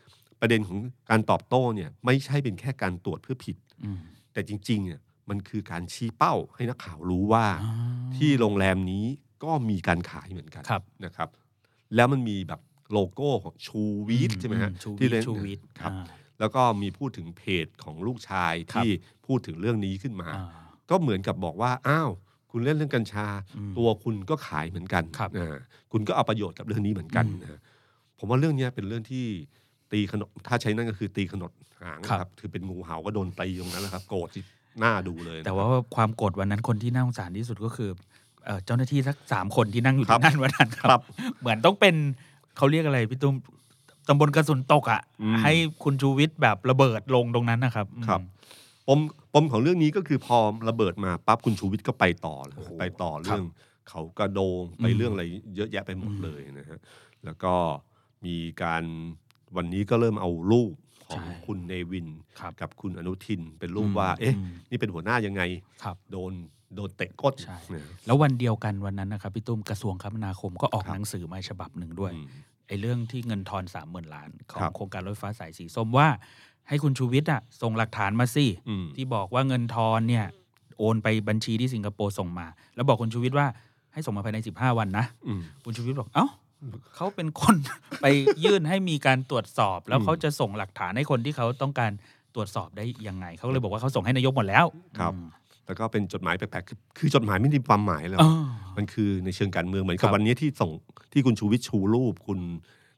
[0.41, 0.77] ประเด็นของ
[1.09, 3.99] การตอบโต้เนี่ยไม่ใช่เป็นแค่การตรวจเพื่อผิดอืม
[4.33, 7.73] แต่จริงๆเนี่ยมันคือการชี้เป้าให้นักข่าวรู้ว่าอ่า
[8.15, 9.05] ที่โรงแรมนี้
[9.43, 11.29] ก็มีการขายเหมือนกันครับนะครับ
[11.95, 16.05] แล้วมันมีแบบโลโก้ของชูวิทย์ใช่ไหมฮะอืชูวิที่ทเล่นย์ชูวิทย์ครับอ่า
[16.39, 18.89] แล้วก็มีพูดถึงเพจของลูกชายครับที่
[19.25, 20.47] พูดถึงเรื่องนี้ขึ้นมาอ่า
[20.89, 22.09] ก็เหมือนกับบอกว่าอ้าว
[22.51, 25.55] คุณเล่นเรื่องกัญชาอืมตัวคุณก็ขายเหมือนกันครับอ่า
[25.91, 27.59] คุณก็เอาประโยชน์กับเรื่องนี้เหมือนกันอืมนะฮะ
[28.19, 29.25] ผมว่าเรื่องเนี้ยเป็นเรื่องที่
[29.91, 34.43] ตีขนมถ้าใช้นั่นก็คือตีขนดหางครับนะครับคือเป็นงูเห่าก็โดนตีตรงนั้นแหละครับ โกรธที่
[34.79, 37.89] หน้าดูเลยนะครับแต่ว่าความโกรธวันนั้นคนที่น่าสงสารที่สุดก็คือ
[38.45, 41.03] เอ่อเจ้าหน้าที่สักสามคนที่นั่งอยู่ครับที่นั่นวันนั้นคครัรับบ
[41.39, 41.95] เหมือนต้องเป็น
[42.57, 43.35] เขาเรียกอะไรพี่ตุ้ม
[44.07, 48.23] ตำบลกระสุนตกอะอืมให้คุณชูวิทย์แบบระเบิดลงตรงนั้นนะครับ ครับป
[48.97, 48.99] ม
[49.33, 50.37] ปมของเรื่องนี้ก็คือพอ
[50.69, 53.43] ระเบิดมาปั๊บคุณชูวิทย์ก็ไปต่อเลยโอ้โหไปต่อเรื่อง
[53.89, 55.25] เขากระโดงไปอืมเรื่องอะไร
[55.55, 56.79] เยอะแยะไปหมดอืมเลยนะฮะ
[57.25, 57.53] แล้วก็
[58.25, 58.83] มีการ
[59.55, 60.73] วันนี้ก็เริ่มเอารูป
[61.07, 62.07] ของใช่คุณเนวิน
[62.39, 65.41] ครับกับคุณอนุทินเป็นรูปอืมว่า เอ๊ะอืมนี่เป็นหัวหน้ายังไง
[65.83, 66.33] ครับโดน
[66.75, 72.27] โดนเตะก้นใช่นะแล้ววันเดียวกันวันนั้นนะครับพี่ตุ้มกระทรวงคมนาคมก็ออกครับหนังสือมาฉบับหนึ่งด้วยอืม
[72.67, 76.07] ไอ้เรื่องที่เงินทอนสามหมื่นล้าน ขอครังบโครงการรถไฟฟ้าสายสีส้มว่า
[76.69, 80.25] ให้คุณชูวิทย์อะส่งหลักฐานมาสิอืมที่บอกว่าเงินทอนเนี่ย
[80.77, 83.47] โอนไปบัญชีที่สิงคโปร์ส่งมา แล้วบอกคุณชูวิทย์ว่า
[83.93, 86.27] ให้ส่งมาภายใน 15 วันนะอืมคุณชูวิทย์บอกเอ้า
[86.95, 87.55] เขาเป็นคน
[88.01, 88.05] ไป
[88.43, 91.91] ยื่นให้มีการตรวจสอบ แล้วอืมเขาจะส่งหลักฐานให้คนที่เขาต้องการ
[92.35, 94.65] ตรวจสอบได้ยังไง เขาเลยบอกว่าเขาส่งให้นายกหมดแล้ว
[94.99, 95.27] ครับอืม
[95.65, 98.43] แล้วก็เป็นจดหมายแปลกๆคือคือจดหมายไม่มีความหมายแล้วเออ
[98.77, 100.71] มันคือในเชิงการเมืองเหมือนครักับบวันนี้ที่ส่ง
[101.13, 102.39] ที่คุณชูวิทย์ชูรูป คุณ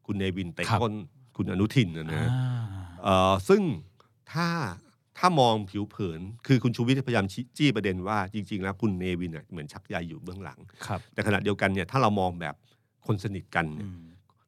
[0.05, 0.93] คุณเนวินเตะครับก้น
[1.37, 2.37] คุณอนุทินนะนะอ่าเอ่
[2.90, 2.90] อ
[3.49, 3.61] ซึ่ง
[4.33, 4.47] ถ้า
[5.17, 12.55] ถ้ามองผิวเผิน คือคุณชูวิทย์พยายามชี้จี้ประเด็นว่าจริง ๆ แล้วคุณเนวินน่ะเหมือนชักใยอยู่เบื้องหลังครับแต่ขณะเดียวกันเนี่ยถ้าเรามองแบบ
[13.07, 14.05] คนสนิทกันเนี่อืยม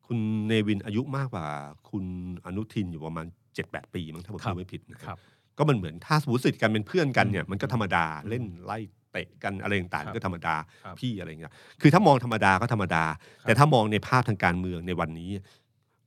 [0.07, 1.45] คุณเนวินอายุมากกว่า
[1.89, 2.05] คุณ
[2.45, 5.19] อนุทินอยู่ประมาณ7จ็ดแปดปีมั้งถ้าผมครับดูไม่ผิดนะคครัรับบ
[5.57, 8.77] ก็มันเหมือนถ้าสมมติสนิทกันเป็นเพื่อนกันเนี่ยมันก็ธรรมดาเล่นไล่
[9.11, 13.03] เตะกันอะไรต่างครับๆก็ธรรมดาครับพี่อะไรอย่างเงี้ยคือถ้ามองธรรมดาก็ธรรมดา
[13.43, 15.31] แต่ถ้ามองในภาพทางการเมืองในวันนี้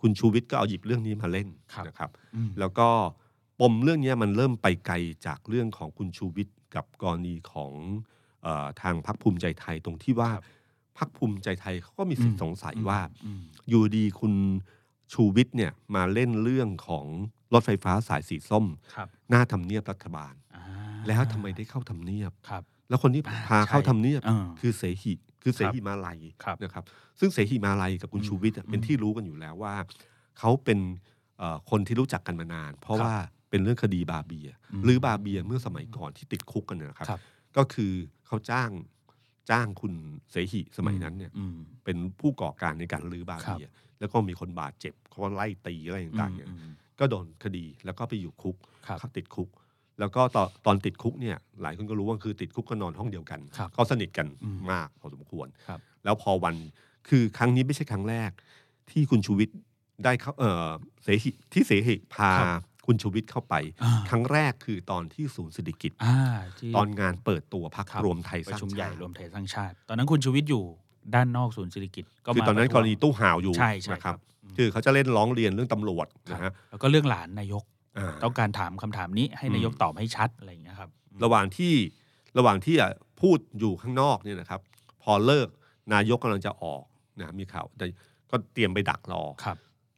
[0.01, 2.89] คุณชูวิทย์ก็เอาหยิบเรื่องนี้มาเล่นครับนะครับอืมแล้วก็
[3.61, 4.95] ปมเรื่องนี้มันเริ่มไปไกล
[5.27, 7.73] จากเรื่องของคุณชูวิทย์กับกรณีของ
[8.43, 10.45] เออทางพรรคภูมิใจไทยตรงที่ว่าครับ
[10.99, 14.35] พรรคภูมิใจไทยเขาก็มีสิทธิ์สงสัยว่าอืมอยู่ดีคุณ
[15.13, 17.07] ชูวิทย์เนี่ยมาเล่นเรื่องของ
[17.53, 20.65] รถไฟฟ้าสายสีส้มครับหน้าทำเนียบรัฐบาลอ่า
[21.09, 25.15] แล้วทำไมได้เข้าทำเนียบครับแล้วคนที่อ่าพาเข้าใช่ทำเนียบเออคือเสหิ
[25.47, 26.85] คือเสครับหิมาลัยครับนะครับ
[27.21, 29.75] ซึ่งเสหิมาลัยกับคุณอืมชูวิทย์อะเป็นอืมที่รู้กันอยู่แล้วว่า
[30.39, 30.79] เขาเป็น
[31.39, 33.15] เอ่อคนที่รู้จักกันมานาน เพราะครับว่า
[33.51, 37.21] เป็นเรื่องคดีบาเบียอืมหรือบาเบียเมื่อสมัยก่อนที่ติดคุกกันเนยนะครับครับ
[37.57, 37.93] ก็คือ
[38.27, 38.71] เขาจ้าง
[39.51, 39.93] จ้างคุณ
[40.31, 43.67] เสหิสมัยนั้นเนี่ยอืมเป็นผู้ก่อการในการลื้อบาเบีย
[44.01, 48.57] แล้วก็มีคนบาดเจ็บเขาก็ไล่ตีอะไรต่างๆเนี่ยอืมก็โดนคดีแล้วก็ไปอยู่คุก
[48.87, 49.49] ครับเขาติดคุก
[50.01, 56.55] แล้วก็ตอนตอนติดคุกเนี่ยหลายคนก็รู้ว่าคือติดคุกก็นอนห้องเดียวกันครับเขาสนิทกันอืมมากพอสมควร ครับ แล้วพอวัน
[57.09, 58.31] คือครั้งนี้ไม่ใช่ครั้งแรก
[58.91, 59.57] ที่คุณชูวิทย์
[60.05, 60.69] ได้เข้าเออ
[61.05, 62.49] เสหิที่เสหิพาครับ
[62.87, 66.17] คุณชูวิทย์เข้าไป อ่า ครั้งแรกคือตอนที่ศูนย์เศรษฐกิจ อ่า
[66.59, 70.65] ที่ ตอนงานเปิดตัวพรรคครับ รวมไทยปสระร้างชุมใหญ่ชาติรวมไทยสร้างชาติ ตอนนั้นคุณชูวิทย์อยู่
[71.15, 77.76] ด้านนอกศูนย์เศรษฐกิจก็คือมาตอนนั้นประกท้วรงณีตู้ห่าวอยู่ใช่ใช่นะครับอืม คือเขาจะเล่นร้องเรียนเรื่องตำรวจครับนะฮะ แล้วก็เรื่องหลานนายกอ่า
[78.25, 80.91] ต้องการถามคำถามนี้ให้อืมนายกตอบให้ชัดอะไรอย่างเงี้ยครับ
[81.25, 81.75] ระหว่างที่
[82.39, 84.61] ระหว่างที่อะพูดอยู่ข้างนอกเนี่ยนะครับ
[85.03, 85.49] พอเลิก
[85.95, 86.85] นายกกำลังจะออก
[87.21, 87.87] นะมีข่าวแต่
[88.31, 89.57] ก็เตรียมไปดักรอครับ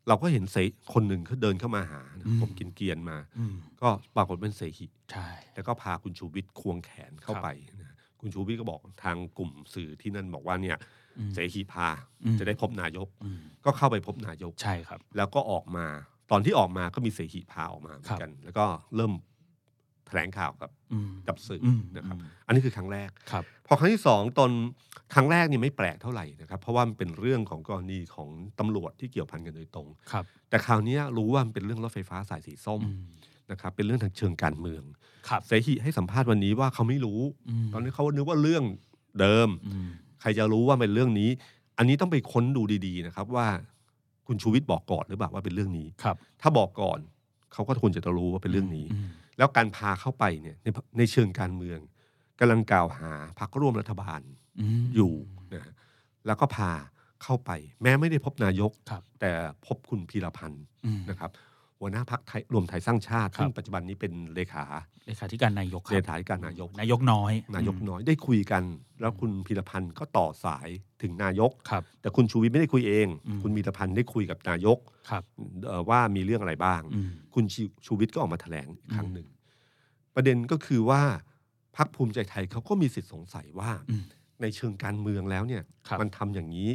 [0.09, 0.57] เราก็เห็นเส
[0.95, 7.49] คนหนึ่งเขาเดินเข้ามาหานะอืมผมกินเกรียนมาอืมก็ปรากฏเป็นเสหิใช่แล้วก็พาคุณชูวิทย์ควงแขนเข้าครับไป
[7.81, 10.79] นะคุณชูวิทย์ก็บอกทางกลุ่มสื่อที่นั่นบอกว่าเนี่ย
[11.19, 11.89] อืมเสหิพา
[12.25, 15.87] อืมจะได้พบนายกอืมก็เข้าไปพบนายกใช่ครับ แล้วก็ออกมา
[16.31, 18.65] ตอนที่ออกมาก็มีเสหิพาออกมาเหมือครับนกัน แล้วก็
[18.97, 19.13] เริ่ม
[20.07, 24.51] แถลงข่าวกับอืมกับสื่ออือมนะครับอืมอันนี้คือครั้งแรกครับพอครั้งที่สองตอน
[25.15, 33.05] ครั้งแรกนี่ไม่แปลกเท่าไหร่นะครับ เพราะว่ามันเป็นเรื่องของกรณีของตำรวจที่เกี่ยวพันกันโดยตรงครับแต่คราวเนี้ยรู้ว่ามันเป็นเรื่องรถไฟฟ้าสายสีส้มอืม
[33.51, 34.83] นะครับ เป็นเรื่องทางเชิงการเมือง
[35.29, 37.21] ครับเสหิให้สัมภาษณ์วันนี้ว่าเขาไม่รู้
[37.67, 38.65] มตอนนี้เขานึกว่าเรื่อง
[39.21, 39.89] เดิมอืม
[40.21, 41.31] ใครจะรู้ว่าเป็นเรื่องนี้
[41.79, 43.47] อันนี้ต้องไปค้นดูดี ๆ นะครับว่า
[44.29, 46.99] คุณชูวิทย์บอกก่อนหรือเปล่าว่าเป็นเรื่องนี้ ครับ ถ้าบอกก่อน
[47.53, 51.79] เขาก็ควรจะรู้ว่าเป็นเรื่องนี้ อืมแล้วการพาเข้าไปเนี่ยในในเชิงการเมือง
[52.41, 54.21] กำลังกล่าวหาพรรคร่วมรัฐบาล
[54.83, 55.13] มอยู่
[55.55, 55.75] นะฮะ
[56.27, 56.71] แล้วก็พา
[57.23, 57.51] เข้าไป
[57.83, 59.31] แม้ไม่ได้พบนายก ครับแต่
[59.67, 61.31] พบคุณพีรพันธ์อืมนะครับ
[61.81, 64.65] หัวหน้าพักไทยรวมไทยสร้างชาติครับซึ่งปัจจุบันนี้เป็นเลขา
[65.07, 68.63] เลขาธิการนายกคเลรับขาธิการนายก นายกน้อย นายกน้อยได้คุยกัน
[69.01, 70.69] แล้วคุณพีรพันธ์ก็ต่อสาย
[71.03, 74.79] ถึงนายก ครับ แต่คุณชูวิทย์ไม่ได้คุยเองอืมคุณพีรพันธ์ได้คุยกับนายก
[75.11, 75.23] ครับ
[75.67, 79.29] เอ่อว่ามีเรื่องอะไรบ้างอืมคุณชูชูวิทย์ก็ออกมาแถลงอีกครั้งอืมหนึ่ง
[80.15, 81.03] ประเด็นก็คือว่า
[81.77, 84.03] พรรคภูมิใจไทยเขาก็มีสิทธิ์สงสัยว่าอืม
[84.43, 86.71] ในเชิงการเมืองแล้วเนี่ยครับมันทำอย่างนี้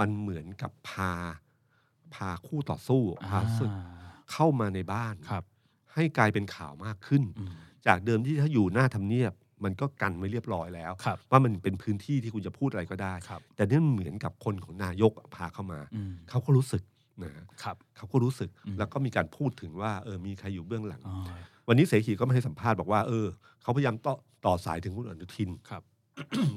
[0.00, 1.12] มันเหมือนกับพา
[2.14, 4.02] พาคู่ต่อสู้พาศึกอ่า
[4.32, 5.44] เข้ามาในบ้านครับ
[5.94, 7.52] ให้กลายเป็นข่าวมากขึ้นอืม
[7.86, 9.32] จากเดิมที่ถ้าอยู่หน้าทำเนียบ
[9.64, 16.82] มันก็กันไว้เรียบร้อยแล้วครับว่ามันเป็นพื้นที่ที่คุณจะพูดอะไรก็ได้ครับแต่นี่มันเหมือนกับคนของนายกพาเข้ามาอืมเขาก็รู้สึก
[17.22, 21.16] นะฮะครับเขาก็รู้สึกอืมแล้วก็มีการพูดถึงว่าเออมีใครอยู่เบื้องหลังอ๋อ
[21.68, 23.26] วันนี้เสขีก็ไม่ให้สัมภาษณ์บอกว่าเออ
[23.62, 24.14] เขาพยายามต่อ
[24.46, 25.82] ต่อสายถึงคุณอนุทินครับ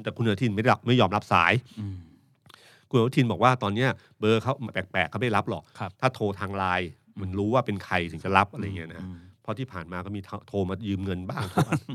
[0.03, 1.97] แต่คุณอนุทินไม่รับไม่ยอมรับสายอืม
[2.89, 6.89] คุณอนุทินบอกว่าตอนเนี้ยเบอร์เขาแปลกๆเขาไม่รับหรอกครับถ้าโทรทางไลน์
[7.21, 11.43] มันรู้ว่าเป็นใครถึงจะรับอะไรเงี้ยนะอืมเพราะที่ผ่านมาก็มีโทรมายืมเงินบ้าง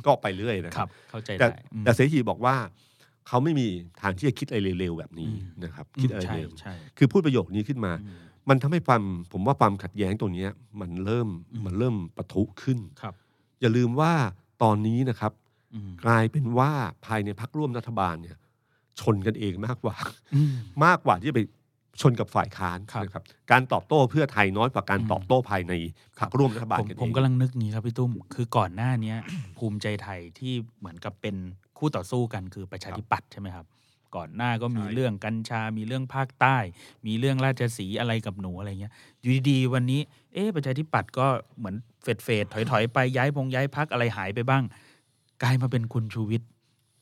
[0.06, 2.56] ก็ไปเรื่อยนะคครัรับบเข้าใจแต่ได้อืมแต่เสรีบอกว่า
[3.28, 3.66] เขาไม่มี
[4.00, 13.14] ทางที่จะคิดอะไรเร็วๆแบบนี้อืมนะครับ คิดอะไรใช่เร็วใช่คือพูดประโยคนี้ขึ้นมาอืมมันทำให้ความผมว่าความขัดแย้งตรงเนี้ยมันเริ่มอืมมันเริ่มปะทุขึ้นครับ
[13.60, 14.12] อย่าลืมว่า
[14.62, 15.32] ตอนนี้นะครับ
[15.74, 16.70] อืมกลายเป็นว่า
[17.06, 18.36] ภายในพักร่วมรัฐบาลเนี่ย
[19.00, 19.96] ชนกันเองมากกว่า
[20.34, 20.54] อืม
[20.84, 21.40] มากกว่าที่จะไป
[22.00, 25.72] ชนกับฝ่ายค้านครับนะครับการตอบโต้เพื่อไทยน้อยกว่าการอืมตอบโต้ภายใน
[26.18, 29.18] พักร่วมรัฐบาลผมกันเองผมกำลังนึกงี้ครับพี่ตุ้ม คือก่อนหน้าเนี้ย
[29.58, 31.36] ภูมิใจไทยที่เหมือนกับเป็น
[31.78, 33.66] คู่ต่อสู้กันคือประชาธิปัตย์ใช่ไหมครับ
[34.16, 36.56] ก่อนหน้าก็มีใช่เรื่องกัญชา มีเรื่องภาคใต้
[37.06, 40.00] มีเรื่องราชสีห์อะไรกับหนูอะไรเงี้ยอยู่ดีๆวันนี้
[40.34, 41.26] เอ๊ะประชาธิปัตย์ก็
[41.58, 44.64] เหมือนเฟดเฟดถอยถอยๆไปย้ายพงย้ายพักอะไรหายไปบ้าง
[45.42, 46.48] กลายมาเป็นคุณชูวิทย์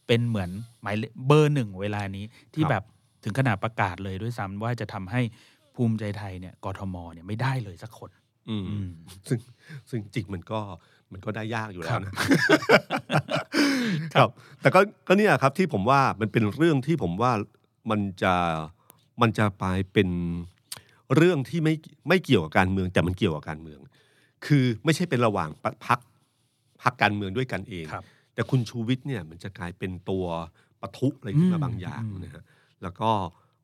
[0.07, 0.51] เป็นเหมือน
[0.83, 2.25] หมายเลขเบอร์หนึ่งเวลานี้
[2.55, 2.83] ที่แบบ
[3.23, 5.21] ถึงขนาดประกาศเลยด้วยซ้ำว่าจะทำให้
[5.75, 8.11] ภูมิใจไทยเนี่ยกทมเนี่ยไม่ได้เลยสักคน
[8.49, 8.89] อืมอืม
[9.29, 9.39] ซึ่ง
[9.91, 10.61] ซึ่งจริงมันก็
[11.13, 12.13] มันก็ได้ยากอยู่แล้ครัวบนะ
[14.15, 14.31] ครับ
[14.61, 17.33] แต่ก็ก็เนี่ยครับที่ผมว่ามันเป็นเรื่องที่ผมว่า
[17.91, 18.35] มันจะ
[19.23, 20.09] มันจะไปเป็น
[21.17, 21.75] เรื่องที่ไม่
[22.09, 23.81] ไม่เกี่ยวกับการเมือง แต่มันเกี่ยวกับการเมือง
[24.47, 25.99] คือไม่ใช่เป็นระหว่างพรรค
[26.83, 28.05] พรรคการเมืองด้วยกันเองครับ
[28.35, 30.25] แต่คุณชูวิทย์เนี่ยมันจะกลายเป็นตัว
[30.81, 32.45] ปะทุอะไรขึ้นอืมามบางอย่างอืมนะฮะ
[32.83, 33.11] แล้วก็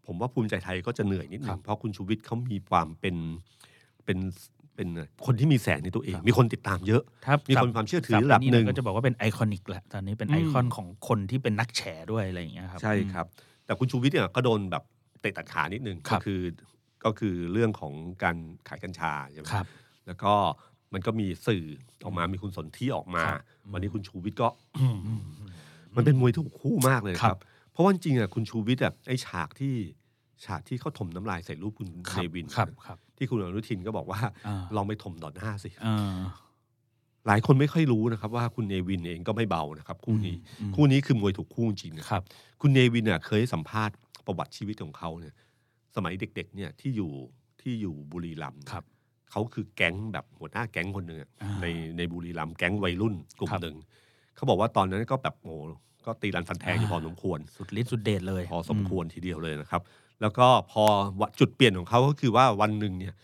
[0.07, 3.17] ผมว่าภูมิใจไทยก็จะเหนื่อยนิดหครันึ่บงเพราะคุณชูวิทย์เขามีความเป็น
[4.05, 4.19] เป็น
[4.77, 4.89] เป็น
[5.27, 13.27] คนที่มีแสงในตัวเองครับมีคนติดตามเยอะถ้ามีศัพคนท์ความเชื่อถือศัพท์ระดับหนึ่งก็จะบอกว่าเป็นไอคอนิกแหละตอนนี้เป็นอืมไอคอนของคนที่เป็นนักแฉด้วยอะไรอย่างเงี้ยครับ ใช่ครับ
[13.67, 14.83] แต่คุณชูวิทย์เนี่ยก็โดนแบบ
[15.21, 16.41] เตะตัดขานิดนึงครัก็บคือ
[17.05, 18.37] ก็คือเรื่องของการ
[18.69, 19.67] ขายกัญชาใช่ไหมครับ
[20.07, 20.33] แล้วก็
[20.93, 21.65] มันก็มีสื่อ
[22.05, 23.41] ออกมามีคุณสนที่ออกมาครับ
[23.73, 24.49] วันนี้คุณชูวิทย์ก็
[25.97, 27.41] มันเป็นมวยถูกคู่มากเลยคครัรับบ
[27.77, 29.75] เพราะว่าจริงๆอะคุณชูวิทย์อะไอฉากที่
[30.45, 36.17] ฉากที่เขาถมน้ำลายใส่รูปคุณคเนรับวินครับครับที่คุณอนุทินก็บอกว่าอ่าลองไปถมต่อหน้าสิอ่า
[37.27, 42.23] หลายคนไม่ค่อยรู้นะครับ ว่าคุณเนวินเองก็ไม่เบานะครับ คู่นี้อืมคู่นี้คือมวยถูกคู่จริงนะครับ
[42.61, 43.95] คุณเนวินเนี่ยเคยให้สัมภาษณ์
[44.27, 45.35] ประวัติชีวิตของเขาเนี่ย
[45.97, 47.13] สมัยเด็ก ๆ เนี่ยที่อยู่
[47.61, 48.85] ที่อยู่บุรีรัมย์ครับ
[49.31, 53.77] เขาคือแก๊งแบบหัวหน้าแก๊งคนหนึ่งอะอ่าในในบุรีรัมย์แก๊งวัยรุ่นกลุ่มครับหนึ่ง
[54.37, 55.65] เขาบอกว่าตอนนั้นก็แบบโอ้โห
[56.07, 59.83] ก็ตีรันฟันแทงอยู่พอสมควร สุดฤทธิ์สุดเดชเลย พอสมควรทีเดียวเลยนะครับ
[60.21, 60.85] แล้วก็พอ
[61.21, 63.15] วะจุดเปลี่ยนของเขาก็คือว่าวันหนึ่งเนี่ย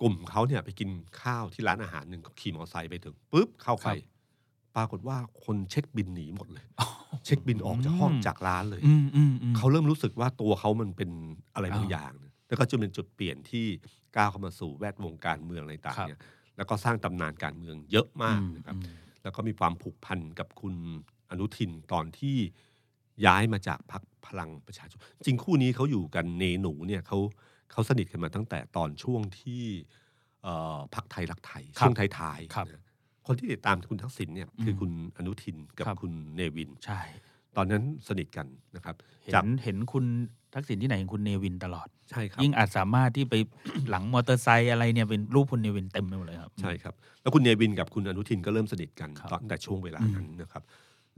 [0.00, 0.90] กลุ่มเขาเนี่ยไปกิน
[1.22, 3.88] ข้าวที่ร้านอาหารหนึ่งก็ขี่มอเตอร์ไซค์ไปถึงปุ๊บเข้าไป
[4.76, 6.66] ปรากฏว่าคนเช็คบินหนีหมดเลย
[7.26, 11.10] เช็คบินออกจากห้องจากร้านเลยอืมอืมอืมเขาเริ่มรู้สึกว่าตัวเขามันเป็น
[11.54, 12.12] อะไรบางอ่าอย่าง
[12.48, 13.66] แล้วก็จะเป็นจุดเปลี่ยนที่
[14.16, 16.20] ก้าวเข้ามาสู่แวดวงการเมืองอะไรต่างครับเนี่ย
[16.56, 20.74] แล้วก็สร้างตำนานการเมืองเยอะมากนะครับอืมแล้วก็มีความผูกพันกับคุณ
[21.30, 22.36] อนุทินตอนที่
[23.26, 27.18] ย้ายมาจากพรรคพลังประชาชน จริงคู่นี้เขาอยู่กันเนหนูเนี่ยเขา
[27.72, 29.62] เขาสนิทกันมาตั้งแต่ตอนช่วงที่
[30.42, 32.82] เอ่อพรรคไทยรักไทยครับช่วงท้ายครับๆนะ
[33.26, 37.00] คนที่ติดตามคุณทักษิณเนี่ยคืออมคุณอนุทินกับครับคุณเนวินใช่
[37.56, 40.04] ตอนนั้นสนิทกันนะครับเห็นจากเห็นคุณ
[40.54, 43.34] ทักษิณที่ไหนเห็นคุณเนวินตลอดใช่ครับยิ่งอาจสามารถที่ไป
[43.90, 50.62] หลังมอเตอร์ไซค์อะไรเนี่ยเป็นรูปคุณเนวินเต็มไปหมดเลยครับใช่ครับแล้วคุณเนวินกับคุณอนุทินก็เริ่มสนิทกันครับตอนแต่ช่วงเวลาอืมนั้นนะครับ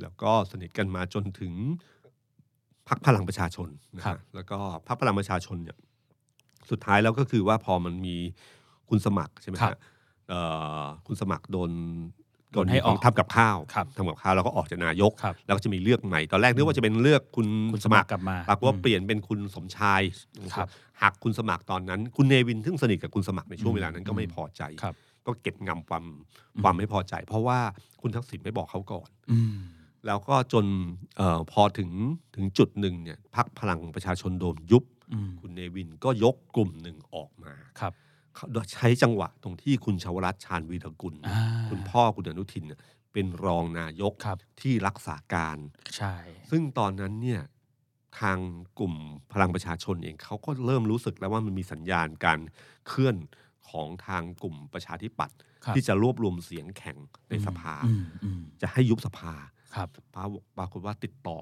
[0.00, 1.52] แล้วก็สนิทกันมาจนถึง
[2.88, 5.78] พรรคพลังประชาชนนะฮะแล้วก็พรรคพลังประชาชนเนี่ย
[6.70, 8.16] สุดท้ายแล้วก็คือว่าพอมันมี
[8.88, 9.78] คุณสมัครใช่ไหมครัฮะบ
[10.28, 10.40] เอ่
[10.82, 11.70] อคุณสมัครโดน
[12.52, 20.02] โดนให้ออกทำกับข้าวครับทำกับข้าวแล้วก็ออกจากนายกครับแล้วก็จะมีเลือกใหม่ ตอนแรกนึกว่าจะเป็นเลือกคุณคุณสสมัมัคครรกลับมาปรากฏว่าอืมเปลี่ยนเป็นคุณสมชาย
[20.54, 20.68] ครับ
[21.02, 24.94] หักคุณสมัครตอนนั้น คุณเนวินซึ่งสนิทกับคุณสมัครในช่วงเวลานั้นก็ไม่พอใจครับ
[25.26, 26.04] ก็เก็บงำความ
[26.54, 27.58] อืมความไม่พอใจ เพราะว่า
[28.00, 29.56] คุณทักษิณไม่บอกเขาก่อนอืม
[30.06, 30.66] แล้วก็จน
[31.16, 31.90] เออพอถึง
[32.36, 37.92] ถึงจุดหนึ่งเนี่ยพักพลังประชาชนโดนยุบอืมคุณเนวินก็ยกกลุ่มหนึ่งออกมาครับ
[38.34, 42.80] เขาใช้จังหวะตรงที่คุณชวรัตน์ชาญวีรกุลอ่าคุณพ่อคุณอนุทินเนี่ย
[43.12, 45.58] เป็นรองนายกครับที่รักษาการ
[45.96, 46.14] ใช่
[46.50, 47.42] ซึ่งตอนนั้นเนี่ย
[48.20, 48.38] ทาง
[48.78, 48.94] กลุ่ม
[49.32, 52.40] พลังประชาชนเองเขาก็เริ่มรู้สึกแล้วว่ามันมีสัญญาณการ
[52.88, 53.16] เคลื่อน
[53.70, 56.96] ของทางกลุ่มประชาธิปัตย์ครับที่จะรวบรวมเสียงแข่ง
[57.30, 59.34] ในสภาอืมอืมจะให้ยุบสภา
[59.74, 61.38] ครับปรากฏปรากฏว่าติดต่อ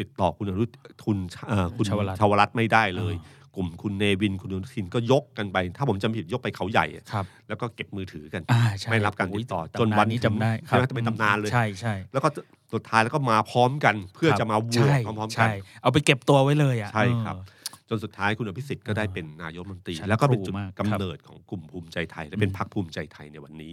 [0.00, 0.64] ติดต่อคุณอนุ
[1.02, 12.28] ทุนเอ่อคุณชวรัตน์ชวรัตน์ไม่ได้เลยอ่กลุ่มคุณเนวินคุณอนุทินก็ยกกันไป ถ้าผมจำไม่ผิดยกไปเขาใหญ่อะครับแล้วก็เก็บมือถือกันอ่าใช่ไม่รับการติดต่อโยจนวันตำนี้ถึงจำได้ใช่ไหมเป็นตำนานเลยใช่ใช่แล้วก็
[12.74, 15.52] สุดท้ายแล้วก็มาพร้อมกันเพื่อครับจะมาโหวใช่ตพร้อมๆกันใช่
[15.82, 23.72] เอาไปเก็บตัวไว้เลยอะใช่ครับเออจนสุดท้ายคุณอภิสิทธิ์ก็ได้เป็นนายกรัฐมนตรีชั้นแล้วก็เป็นจุดครูมากกำเนิดของกลุ่มภูมิใจไทย และเป็นอืมพรรคภูมิใจไทยในวันนี้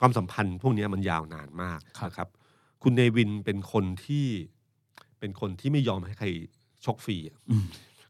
[0.00, 2.28] ความสัมพันธ์พวกนี้มันยาวนานมากครับนะครับ
[2.82, 4.26] คุณเนวินเป็นคนที่
[5.18, 6.26] เป็นคนที่ไม่ยอมให้ใคร
[6.84, 7.64] ชกฟรีอะอืม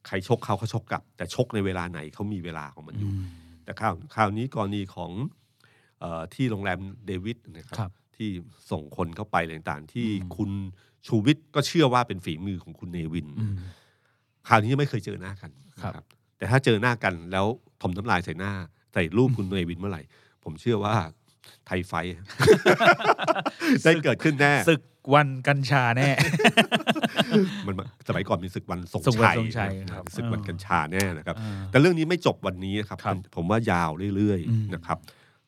[0.06, 3.22] ใครชกเขาเขาชกกลับ แต่ชกในเวลาไหนเขามีเวลาของมันออืยู่ม
[3.64, 5.10] แต่คราวคราวนี้กรณีของ
[6.00, 8.28] เออที่โรงแรมเดวิดนะคครัรับบที่
[8.70, 10.50] ส่งคนเข้าไปอะไรต่างๆ ที่คุณ
[11.06, 13.56] ชูวิทย์ก็เชื่อว่าเป็นฝีมือของคุณเนวินอืม
[14.48, 15.50] คราวนี้ไม่เคยเจอหน้ากัน
[15.82, 16.04] ครับ นะครับ
[16.38, 17.46] แต่ถ้าเจอหน้ากันแล้ว
[17.82, 18.52] ถมน้ำลายใส่หน้า
[18.92, 20.02] ใส่รูปคุณเนวินเมื่อไหร่
[20.44, 20.94] ผมเชื่อว่า
[21.66, 22.14] ไทยไฟท์
[23.84, 24.82] ได้เกิดขึ้นแน่ ศึก
[25.14, 26.10] วันกัญชาแน่
[27.66, 27.74] มัน
[28.08, 34.98] สมัยก่อนมีศึกวันทรงศึกวันชัยทรงชัยนะครับครับศึกวันเออกัญชาแน่นะครับอ่าแต่เรื่องนี้ไม่จบวันนี้นะครับครับมันผมว่ายาวเรื่อยอืมๆนะครับ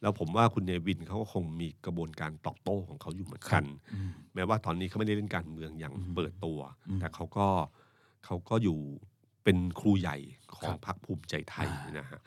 [0.03, 6.59] แล้วผมว่าคุณเนวินเขาก็คงมีกระบวนการตอบโต้ของเขาอยู่เหมือนกันอืมแม้ว่าตอนนี้เขาไม่ได้เล่นการเมืองอย่างอืมเปิดตัว
[6.89, 7.47] อืมแต่เขาก็
[8.25, 8.79] เขาก็อยู่
[9.45, 10.17] เป็นครูใหญ่
[10.55, 12.21] ขอครังบพรรคภูมิใจไทยอ่านนะฮะ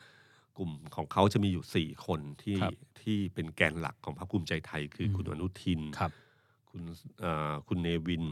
[0.58, 2.72] กลุ่มของเขาจะมีอยู่สี่คนที่ครับ
[3.04, 6.12] ที่เป็นแกนหลักของพรรคภูมิใจไทย คืออมคุณอนุทินครับ
[6.70, 6.82] คุณ
[7.20, 8.24] เอ่อคุณเนวิน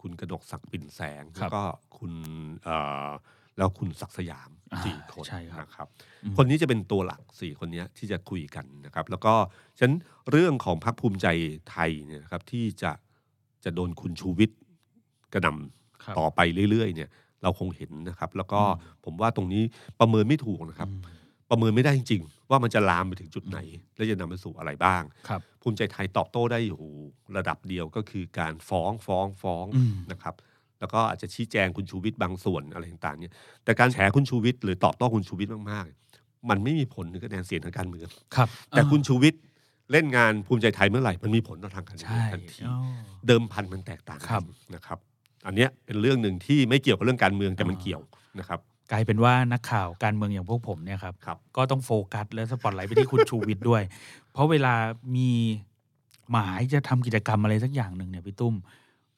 [0.00, 1.62] คุณกระดกศักดิ์ปิ่นแสงครัแล้บวก็
[1.98, 2.12] คุณ
[2.64, 2.76] เอ่
[3.08, 3.10] อ
[3.58, 5.88] แล้วคุณศักดิ์สยามอ่าสี่คนใช่ครับนะครับ
[6.24, 9.34] อืมคนนี้จะเป็นตัวหลักสี่คนเนี้ยที่จะคุยกันนะครับ แล้วก็
[9.78, 9.96] ฉะนั้น
[10.30, 11.26] เรื่องของพรรคภูมิใจ
[11.70, 12.92] ไทยเนี่ยนะครับที่จะ
[13.64, 14.58] จะโดนคุณชูวิทย์
[15.34, 15.48] กระหน
[16.04, 17.10] ครับำต่อไปเรื่อยๆ เนี่ย
[17.42, 19.62] เราคงเห็นนะครับ แล้วก็อืมผมว่าตรงนี้
[20.00, 21.17] ประเมินไม่ถูกนะครับอืม
[21.50, 23.58] ประเมินไม่ได้จริง ๆ ว่ามันจะลามไปถึงจุดไหน
[23.96, 26.80] และจะนำไปสู่อะไรบ้าง ครับ ภูมิใจไทยตอบโต้ได้อยู่
[27.36, 30.34] ระดับเดียวก็คือการฟ้องฟ้องฟ้องอืม นะครับ
[30.80, 33.32] แล้วก็อาจจะชี้แจงคุณชูวิทย์บางส่วนอะไรต่างๆเนี่ย
[33.64, 39.40] แต่การแฉคุณชูวิทย์หรือตอบโต้คุณชูวิทย์มากๆ มันไม่มีผลถึงคะแนนเสียงทางการเมือง ครับแต่คุณอ่าชูวิทย์
[39.92, 42.76] เล่นงานภูมิใจไทยเมื่อไหร่ มันมีผลต่อทางการเมืใช่องทันที อ๋อ
[43.26, 44.98] เดิมพันมันแตกต่างครักับนนะครับ
[45.46, 48.02] อันเนี้ยเป็นเรื่องหนึ่งที่ไม่เกี่ยวกับเรื่องการเมืองแต่มันอ่า เกี่ยว
[48.38, 48.60] นะครับ
[48.92, 53.82] กลายเป็นว่านักข่าวการเมืองอย่างพวกผมเนี่ยครับครับก็ต้องโฟกัสและสปอตไลท์ไปที่คุณชูวิทย์ด้วย
[54.32, 54.74] เพราะเวลา
[55.16, 55.30] มี
[56.32, 58.54] หมายจะทำกิจกรรมอะไรสักอย่างหนึ่งเนี่ยพี่ตุ้ม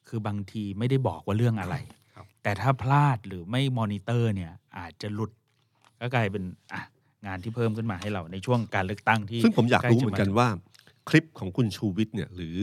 [0.07, 1.75] คือบางทีไม่ได้บอกว่าเรื่องอะไร
[2.15, 5.31] ครับแต่ถ้าพลาดหรือไม่มอนิเตอร์เนี่ยอาจจะหลุด
[5.99, 6.81] ก็กลายเป็นอะ
[7.27, 10.47] งานที่เพิ่มขึ้นมาให้เราในช่วงการเลือกตั้งที่ ซึ่งผมอยากรู้ใล้จะเหมือนกันว่า
[11.09, 12.57] คลิปของคุณชูวิทย์เนี่ยหรือ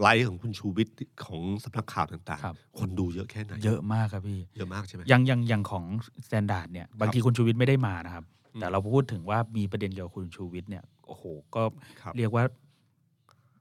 [0.00, 0.94] ไลฟ์ของคุณชูวิทย์
[1.26, 5.84] ของสำนักข่าวต่างครับ ๆ คนดูเยอะแค่ไหน เยอะมากครับพี่ เยอะมากใช่ไหม อย่างอย่างอย่างของ
[6.26, 8.24] Standard เนี่ยบางทีคุณชูวิทย์ไม่ได้มานะครับ
[8.60, 11.62] แต่เราพูดถึงว่ามีประเด็นเกี่ยวกับคุณชูวิทย์เนี่ยโอ้โหก็
[12.00, 12.44] ครับ เรียกว่า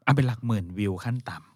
[0.06, 1.55] อันเป็นหลักหมื่นวิวขั้นต่ำอืม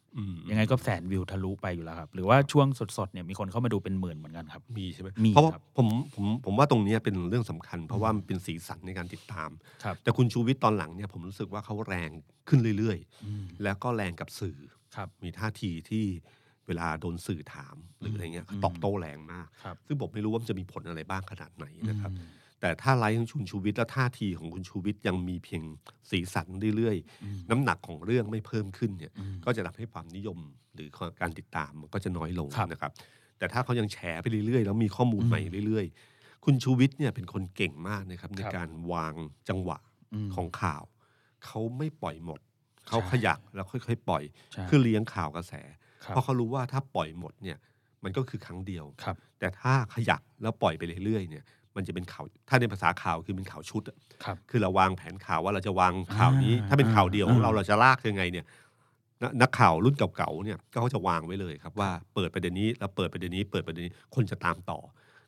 [0.50, 2.67] ยังไงก็แสนวิวทะลุไปอยู่แล้วครับ หรือว่าช่วง
[2.98, 9.50] สดๆเนี่ยมีคนเข้ามาดูเป็นหมื่นเหมือนกันครับ มีใช่ไหมมีเพราะว่าครับผมผมผมว่าตรงเนี้ยเป็นเรื่องสำคัญ เพราะว่ามันเป็นสีสันในการติดตาม
[9.84, 12.10] ครับแต่คุณชูวิทย์ตอนหลังเนี่ยผมรู้สึกว่าเขาแรง
[12.50, 14.58] ขึ้นเรื่อยอืมๆแล้วก็แรงกับสื่อ
[14.95, 16.06] ครับมีท่าทีที่
[16.67, 22.30] เวลาโดนสื่อถามหรืออะไรเงี้ยอืมตอบโต้แรงมากครับซึ่งผมไม่รู้ว่ามันจะมีผลอะไรบ้างขนาดไหนนะครับอืม
[22.62, 25.63] แต่ถ้าไลฟ์ของคุณชูวิทย์และท่าทีของคุณชูวิทย์ยังมีเพียง
[26.10, 30.38] สีสันเรื่อยอืมๆน้ำหนักของเรื่องไม่เพิ่มขึ้นเนี่ยอืมก็จะทำให้ความนิยม
[30.76, 30.89] หรือ
[31.22, 32.91] การติดตามมันก็จะน้อยลงครับนะครับ
[33.38, 39.13] แต่ถ้าเขายังแฉไปเรื่อยๆ แล้วมีข้อมูลอืมใหม่เรื่อย ๆ คุณชูวิทย์เนี่ยเป็นคนเก่งมากนะครับในครับการวาง
[39.50, 39.78] จังหวะ
[40.28, 40.84] มของข่าว
[41.45, 42.39] เขาไม่ปล่อยหมด
[42.88, 45.54] เขาใช่ขยักแล้วค่อยๆ ปล่อยใช่เพื่อเลี้ยงข่าวกระแส
[46.04, 47.58] ครับเพราะเขารู้ว่าถ้าปล่อยหมดเนี่ย
[48.04, 51.43] มันก็คือครั้งเดียวครับแต่ถ้าขยักแล้วปล่อยไปเรื่อยๆเนี่ย
[51.76, 58.46] มันจะเป็นข่าวถ้าในภาษาข่าวคือเป็นข่าวชุดอะครับคือเราวางแผนข่าวว่าเราจะวางข่าวนี้อ่าถ้าเป็นข่าวเดียวของเราอ่าเราจะลากยังไงเนี่ย
[59.22, 64.80] นนักข่าวรุ่นเก่าๆเนี่ยก็เขาจะวางไว้เลยครับว่าเปิดประเด็นนี้แล้วเปิดประเด็นนี้ เปิดประเด็นนี้คนจะตามต่อ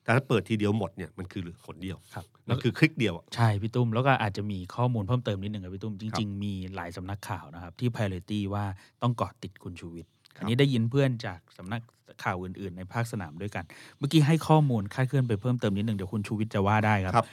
[0.03, 8.65] แต่ถ้าเปิดทีเดียวหมดเนี่ยมันคือคนเดียวครับมันคือคลิกเดียวอะใช่พี่ตุ้มแล้วก็อาจจะมีข้อมูลเพิ่มเติมนิดหนึ่งครับพี่ตุ้มจริง ๆ มีหลายสำนักข่าวนะครับที่ priority ว่า
[9.01, 11.81] ต้องเกาะติดคุณชูวิทย์ อันนี้ได้ยินเพื่อนจากสำนัก
[12.23, 13.63] ข่าวอื่น ๆ ในภาคสนามด้วยกัน
[13.97, 17.27] เมื่อกี้ให้ข้อมูลคาดเคลื่อนไปเพิ่มเติมนิดหนึ่งเดี๋ยวคุณชูวิทย์จะว่าได้ครับครับ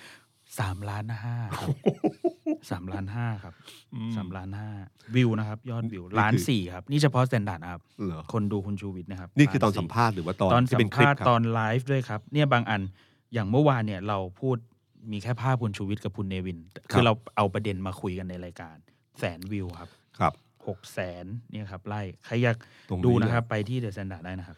[0.60, 1.68] สามล้านห้าครับ
[2.70, 3.54] สามล้านห้าครับ
[3.94, 4.70] อืมสามล้านห้า
[5.14, 12.80] วิวนะครับ ยอดวิวนี่คือล้านสี่ครับ นี่เฉพาะสแตนดาร์ดนะครับเหรอคนดูคุณชูวิทย์นะครับ นี่คือตอนล้าสัสี่มภาษณ์หรือว่าตอนตอนที่สัเป็มนคลิปภาษณ์ครับตอนไลฟ์ด้วยครับ เนี่ยบางอัน
[13.34, 14.56] อย่างเมื่อวานเนี่ยเราพูด
[15.12, 16.58] มีแค่ภาพคุณชูวิทย์กับคุณเนวิน
[16.90, 18.76] คือเราเอาประเด็นมาคุยกันในรายการ
[19.18, 20.32] แสนวิวครับครับ
[20.68, 22.56] หกแสนเนี่ยครับไล่ใครอยาก
[22.90, 24.56] ตรงนี้ดูนะครับ ไปที่เดอะ s ซนดาร์ดได้นะครับ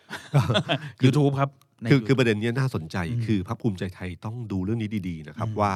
[1.04, 1.50] YouTube ครับ
[1.82, 5.72] ในคือคือ YouTube ประเด็นเนี้ยน่าสนใจอืมคือพรรคภูมิใจไทยต้องดูเรื่องนี้ดี ๆ นะครับอืมว่า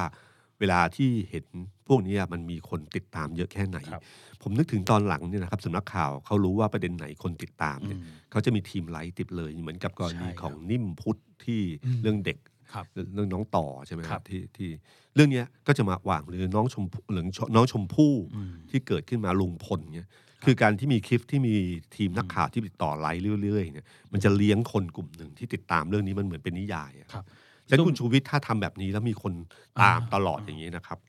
[0.59, 1.45] เวลาที่เห็น
[1.87, 4.03] พวกเนี้ยมันมีคนติดตามเยอะแค่ไหนครับ
[4.41, 12.37] ผมนึกถึงตอนหลังเนี่ยนะครับสำนักข่าวเขารู้ว่าประเด็นไหนคนติดตามอืมเนี่ยเขาจะมีทีมไลฟ์ติดเลยเหมือนกับกรณีใช่ครับของนิ่มพุทธที่อืมเรื่องเด็ก
[12.73, 14.69] ครับเรื่องน้องต่อใช่ไหมครัรับที่ที่
[15.15, 17.23] เรื่องเนี้ยก็จะมาวางหรือน้องชมพู่หรือ
[17.55, 20.09] น้องชมพู่อืมที่เกิดขึ้นมาลุงพลเนี่ย
[20.43, 21.55] คือการที่มีคลิปที่มี
[21.95, 27.25] ทีมนักข่าวที่ติดต่อไลฟ์เรื่อยๆเนี่ยมันจะเลี้ยงคนกลุ่มหนึ่งที่ติดตามเรื่องนี้มันเหมือนเป็นนิยายอะครับ
[27.67, 29.33] ฉะนั้นคุณชูวิทย์ถ้าทำแบบนี้แล้วมีคน
[29.79, 30.99] ตามอ่าตลอดอย่างนี้นะครับ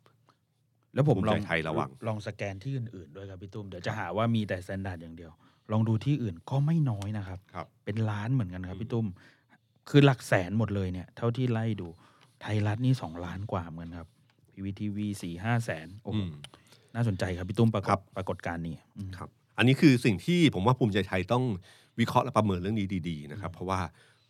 [0.95, 5.33] แล้วผมภูมิลใจองไทยระวัง ลองสแกนที่อื่นๆด้วยครับพี่ตุ้มเดี๋ยวจะหาว่ามีแต่ Standard อย่างเดียว
[5.73, 9.07] ลองดูที่อื่นก็ไม่น้อยนะครับ ครับ เป็นล้านเหมือนกันครับอืมพี่ตุ้ม
[9.89, 11.89] คือหลักแสนหมดเลยเนี่ย เท่าที่ไล่ดู
[12.43, 14.09] ไทยรัฐนี่สองล้านกว่าเหมือนครับ
[14.51, 16.31] PPTV สี่ห้าแสนโอ้โหอืม
[16.97, 19.29] น่าสนใจครับพี่ตุ้มปรากครัฏบปรากฏการณ์นี้อืมครับ
[19.59, 21.45] อันนี้คือสิ่งที่ผมว่าภูมิใจไทยต้อง
[22.01, 23.81] วิเคราะห์และประเมินเรื่องนี้ดีๆนะครับ เพราะว่า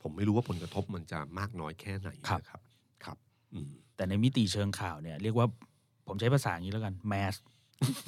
[0.02, 2.60] ผมไม่รู้ว่าผลกระทบมันจะมากน้อยแค่ไหนนะครับ
[3.04, 3.16] ครับ
[3.52, 5.46] อืมแต่ในมิติเชิงข่าวเนี่ยเรียกว่า
[6.06, 7.34] ผมใช้ภาษาอย่างนี้แล้วกัน mass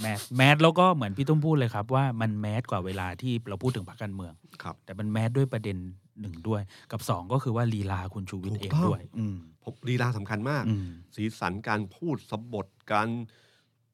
[0.00, 5.76] mass mass แล้วก็เหมือนพี่ตุ้มพูดเลยครับว่ามัน mass กว่าเวลาที่เราพูดถึงพรรคการเมืองครับ แต่มันแมสด้วยประเด็น
[6.20, 13.08] หนึ่งด้วย กับสองก็คือว่าลีลาคุณชูวิทย์ถูเอกงต้องด้วยอืมผมลีลาสำคัญมากอืมสีสันการพูดสบทการ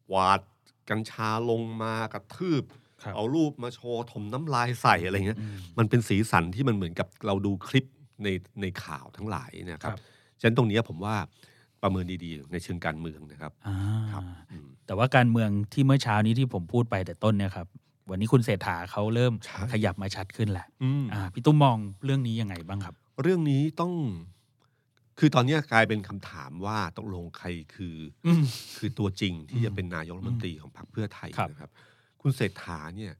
[0.08, 0.40] หวาด
[0.90, 2.64] กัญชาลงมากระทืบ
[3.02, 7.86] ครับเอารูปมาโชว์ถมน้ำลายใส่อะไรเงี้ยอืมมันเป็นสีสันที่มันเหมือนกับเราดูคลิป
[8.24, 8.28] ใน
[8.60, 10.00] ในข่าวทั้งหลายนะครัครับบ
[10.40, 11.14] ฉะนั้นตรงเนี้ยผมว่า
[11.82, 13.76] ประเมินดีๆ ในเชิงการเมืองนะครับอ่า
[14.12, 17.66] ครับอืมแต่ว่าการเมืองที่เมื่อเช้านี้ที่ผมพูดไปแต่ต้นเนี่ยครับ
[18.10, 23.92] วันนี้คุณเศรษฐาเขาเริ่มใช่ขยับมาชัดขึ้นแหละอืมอ่าพี่ตุ้มมองเรื่องนี้ยังไงบ้างครับ เรื่องนี้ต้อง
[25.18, 27.96] คือตอนเนี้ยกลายเป็นคำถามว่าตกลงใครคือ
[28.26, 28.44] อืม
[28.78, 31.70] คือตัวจริงที่อืมจะเป็นนายกรัฐมนตรีของพรรคเพื่อไทยครับ นะครับ
[32.22, 33.12] คุณเศรษฐาเนี่ย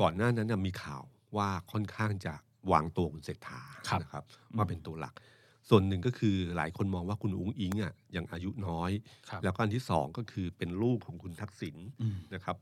[0.00, 1.02] ก่อนหน้านั้นนะมีข่าว
[1.36, 2.34] ว่าค่อนข้างจะ
[2.72, 5.14] วางตัวคุณเศรษฐาครับ นะครับอืมว่าเป็นตัวหลัก
[5.68, 8.90] ส่วนหนึ่งก็คือหลายคนมองว่าคุณอุ้งอิงอะยังอายุน้อย
[9.28, 12.56] ครับ แล้วก็อันที่สองก็คือเป็นลูกของคุณทักษิณอืม นะครับ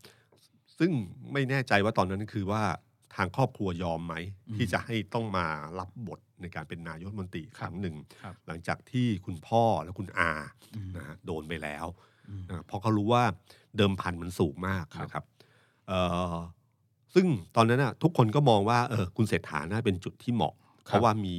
[0.78, 0.90] ซึ่ง
[1.32, 2.62] ไม่แน่ใจว่าตอนนั้นคือว่า
[3.16, 4.14] ทางครอบครัวยอมไหม
[4.48, 5.46] อืมที่จะให้ต้องมา
[5.78, 10.30] รับบท ในการเป็นนายกรัฐมนตรีอีกครั้งหนึ่ง ครับหลังจากที่คุณพ่อและคุณอา
[10.74, 11.86] อืมนะฮะโดนไปแล้ว
[12.28, 13.24] อืม นะเพราะเขารู้ว่า
[13.76, 15.24] เดิมพันมันสูงมากครับ นะครับ
[15.88, 16.00] เอ่
[16.34, 16.36] อ
[17.14, 17.26] ซึ่ง
[17.56, 21.36] ตอนนั้นนะทุกคนก็มองว่าเออคุณเศรษฐาน่าเป็นจุดที่เหมาะ เพราะว่ามี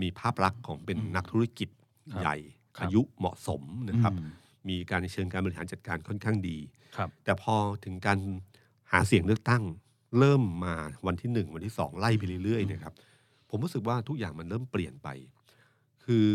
[0.00, 1.68] มีภาพลักษณ์ของเป็นอืมนักธุรกิจ
[2.12, 2.36] ครับใหญ่
[2.76, 4.30] ครับ อายุเหมาะสมนะครับ อืม
[4.68, 6.58] มีการในเชิงการบริหารจัดการค่อนข้างดี
[6.96, 7.54] ครับ แต่พอ
[7.84, 8.18] ถึงการ
[8.92, 9.62] หาเสียงเลือกตั้ง
[10.18, 10.74] เริ่มมา
[11.06, 12.94] วันที่หนึ่งวันที่สองไล่ไปเรื่อยๆเนะครับ
[13.50, 15.08] ผมรู้สึกว่าทุกอย่างมันเริ่มเปลี่ยนไป
[16.04, 16.26] คือ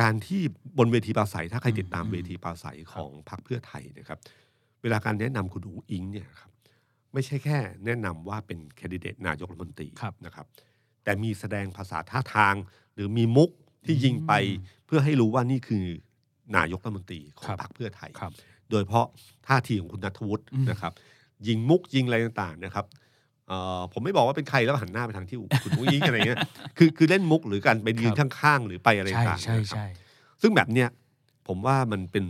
[0.00, 0.40] การที่
[0.78, 4.18] บนเวทีปราศัยถ้าใครติดตามอืมเวทีปราศัยของพรรคเพื่อไทยนะครับ
[4.82, 6.50] เวลาการแนะนำคุณอุ๋งอิงเนี่ยครับ
[7.12, 10.46] ไม่ใช่แค่แนะนำว่าเป็นแคนดิเดตนายกรัฐมนตรีครับนะครับ
[11.04, 12.54] แต่มีแสดงภาษาท่าทาง
[12.94, 13.50] หรือมีมุก
[13.86, 15.84] ที่ยิงไปอืมเพื่อให้รู้ว่านี่คือ
[16.56, 18.32] นายกรัฐมนตรีของครับพรรคเพื่อไทยครับ
[18.70, 19.06] โดยเฉพาะ
[19.48, 20.92] ท่าทีของคุณนัทวุฒิอืมนะครับ
[21.46, 23.02] ยิงมุกยิงอะไรต่างๆนะครับเอ่อ
[23.92, 26.38] ผมไม่บอกว่าเป็นใครแล้วหันหน้าไปทางที่คุณอุ้งอิงอะไรเงี้ย
[26.78, 29.86] คือคือเล่นมุกหรือการไปยืนข้างๆ หรือไปอะไรใช่ต่างๆใช่นะครับใช่
[30.42, 30.88] ซึ่งแบบเนี้ย
[31.48, 32.24] ผมว่ามันเป็น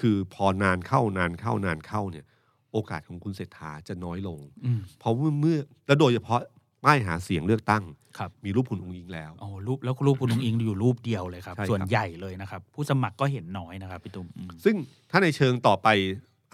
[0.00, 2.24] คือพอนานเข้านานเข้านานเข้าเนี่ย
[2.72, 6.40] โอกาสของคุณเศรษฐาจะน้อยลงอืมเพราะเมื่อเมื่อแล้วโดยเฉพาะ
[6.84, 7.84] ป้ายหาเสียงเลือกตั้ง
[8.18, 14.76] ครับมีรูปคุณองค์อิงแล้วโอ้รูปแล้วรูปคุณนุ้งอิงอยู่รูปเดียวเลยครับใช่ครับ ส่วนใหญ่เลยนะครับ ผู้สมัครก็เห็นน้อยนะครับพี่ตุ้มอืมซึ่ง
[15.10, 15.88] ถ้าในเชิงต่อไป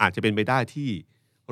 [0.01, 0.89] อาจจะเป็นไปได้ที่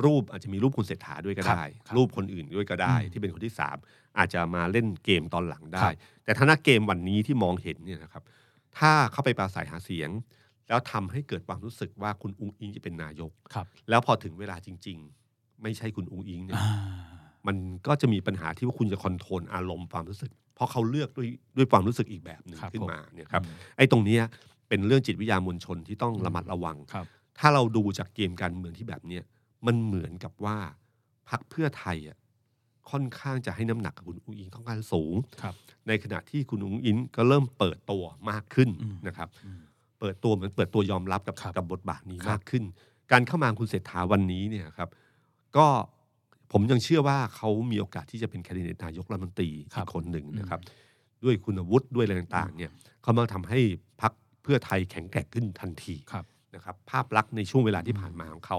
[0.04, 3.76] รูปอาจจะมีรูปคุณเศรษฐาด้วยก็ได้ครับรูปคนอื่นด้วยก็ได้อืมที่เป็นคนที่สาม
[4.18, 5.94] อาจจะมาเล่นเกมตอนหลังได้ครับ
[6.24, 8.22] แต่ถ้าหน้าเกมวันนี้ที่มองเห็นเนี่ยนะครับ
[8.78, 10.10] ถ้าเข้าไปปราศัยหาเสียง
[10.68, 14.98] แล้วทำให้เกิดความรู้สึกว่าคุณอุ้งอิงจะเป็นนายกครับแล้วพอถึงเวลาจริง
[15.30, 16.68] ๆ ไม่ใช่คุณอุ้งอิงเนี่ยอ่า
[17.46, 24.22] มันก็จะมีปัญหาที่ว่าคุณจะคอนโทรลอารมณ์ความรู้สึก เพราะเขาเลือกด้วยด้วยความรู้สึกอีกแบบหนึ่งครับขึ้นผมมาเนี่ยครับอืมไอ้ตรงเนี้ย
[24.68, 27.06] เป็นเรื่องจิตวิทยามวลชนที่ต้องอืมระมัดระวังครับ
[27.38, 29.22] ถ้าเราดูจากเกมการเมืองที่แบบเนี้ย
[29.66, 30.58] มันเหมือนกับว่า
[31.30, 32.18] พรรคเพื่อไทยอะ
[32.90, 35.54] ค่อนข้างจะให้น้ำหนักกับคุณอุ้งอิงค่อนข้างสูง ครับ
[35.88, 39.60] ในขณะที่คุณอุ้งอิงก็เริ่มเปิดตัวมากขึ้นอืมนะครับ อืม
[40.00, 42.64] เปิดตัวเหมือนเปิดตัวยอมรับกับครับกับบทบาทนี้ครับ มากขึ้น
[43.12, 44.88] การเข้ามาของคุณเศรษฐาวันนี้เนี่ยครับ
[45.56, 45.66] ก็
[46.52, 52.70] ผมยังเชื่อว่าเขามีโอกาสที่จะเป็นแคนดิเดตนายกรัฐมนตรีครัอีบกคนหนึ่งนะครับอืด้วยคุณวุฒิด้วยอะไรต่างๆเนี่ย
[53.02, 53.60] เขามาทำให้
[54.02, 58.58] พรรคเพื่อไทยแข็งแกร่งขึ้นทันทีครับ นะครับภาพลักษณ์ในช่วงเวลาที่ผ่านมาของเขา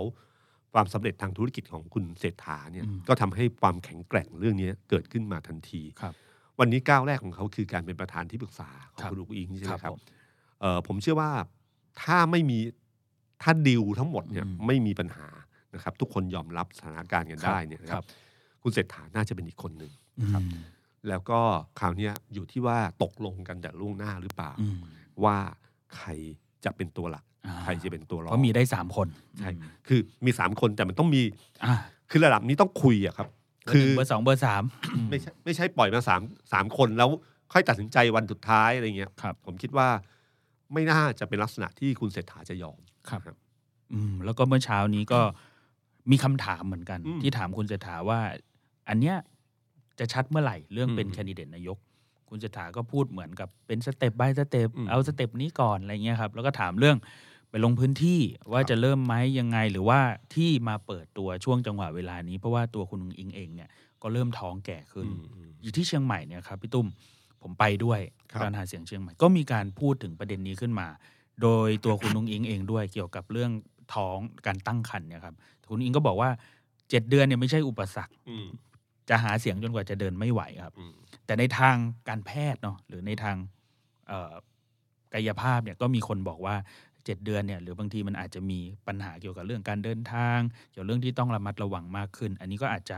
[0.74, 6.14] ความสำเร็จทางธุรกิจของคุณเศรษฐาเนี่ยอืมก็ทำให้ความแข็งแกร่งเรื่องนี้เกิดขึ้นมาทันทีครับ
[6.60, 10.00] วันนี้ก้าวแรกของเขาคือการเป็นประธานที่ปรึกษาของครับคุณอุ้งอิงใช่ไหมครับครับผม
[10.62, 11.32] เอ่อผมเชื่อว่า
[12.04, 12.60] ถ้าไม่มี
[13.42, 15.28] ถ้าดิวทั้งหมดเนี่ยอืมไม่มีปัญหา
[15.74, 18.08] นะครับ ทุกคนยอมรับสถานการณ์กันได้เนี่ยนะคครัรับบ
[18.64, 20.50] คุณเศรษฐาน่าจะเป็นอีกคนหนึ่งอืม
[21.10, 21.40] แล้วก็
[21.80, 24.78] คราวเนี้ยอยู่ที่ว่าตกลงกันแต่ล่วงหน้าหรือเปล่าอืม
[25.24, 25.38] ว่า
[25.98, 26.10] ใคร
[26.66, 27.29] จะเป็นตัวหลักอ่า
[27.64, 29.08] ใครจะเป็นตัวรองเพราะมีได้สามคน
[29.40, 31.22] ใช่อืมคือมีสามคนแต่มันต้องมี
[31.64, 31.74] อ่า
[32.10, 33.28] คือระดับนี้ต้องคุยอะครับ
[33.66, 34.64] คือเบอร์หนึ่งเบอร์สองเบอร์สาม
[35.10, 36.22] ไม่ใช่ไม่ใช่ปล่อยมาสาม
[36.54, 37.10] สามคนแล้ว
[37.54, 39.88] ค่อยตัดสินใจวันสุดท้ายอะไรเงี้ยครับผมคิดว่า
[40.74, 42.80] ไม่น่าจะเป็นลักษณะที่คุณเศรษฐาจะยอม
[43.10, 43.38] ครับครับ
[43.94, 45.22] อืมแล้วก็เมื่อเช้านี้ก็
[46.12, 48.20] มีคำถามเหมือนกันอืมที่ถามคุณเศรษฐาว่า
[48.90, 49.16] อันเนี้ย
[50.00, 51.78] จะชัดเมื่อไหร่เรื่องเป็นอืมแคนดิเดตนายก
[52.30, 56.98] คุณเศรษฐาก็พูดเหมือนกับเป็นสเต็ป by สเต็ปอืมเอา step นี้ก่อนอะไรเงี้ยครับ แล้วก็ถามเรื่อง
[57.50, 58.22] ไปลงพื้นที่
[58.52, 60.00] ว่าครับจะเริ่มไหมยังไงหรือว่า
[60.36, 63.70] ที่มาเปิดตัวช่วงจังหวะเวลานี้ เพราะว่าตัวคุณอุ๋งอิงเองเนี่ย
[64.02, 66.88] ก็เริ่มท้องแก่ขึ้นอืมอืมอยู่ที่เชียงใหม่เนี่ยครับพี่ตุ้ม
[67.42, 68.00] ผมไปด้วย
[68.32, 70.88] ครับการหาเสียงเชียงใหม่ก็มีการพูดถึงประเด็นนี้ขึ้นมา
[71.42, 73.52] โดยตัวคุณนุ้งอิงเองด้วยเกี่ยวกับเรื่อง
[73.94, 75.36] ท้องการตั้งครรภ์เนี่ยครับ
[75.68, 76.30] คุณนุ้งอิงก็บอกว่า
[76.90, 78.48] เจ็ดเดือนเนี่ยไม่ใช่อุปสรรคอืม
[79.10, 80.94] จะหาเสียงจนกว่าจะเดินไม่ไหวครับอืม
[81.26, 81.76] แต่ในทาง
[82.10, 83.36] การแพทย์เนาะหรือในทาง
[84.08, 84.34] เอ่อ
[85.14, 86.56] กายภาพเนี่ยก็มีคนบอกว่า
[87.10, 90.40] เจ็ดเดือนเนี่ยหรือบางทีมันอาจจะมีปัญหาเกี่ยวกับเรื่องการเดินทาง
[90.72, 92.98] เกี่ยวกับเรื่องที่ต้องระมัดระวังมากขึ้น อันนี้ก็อาจจะ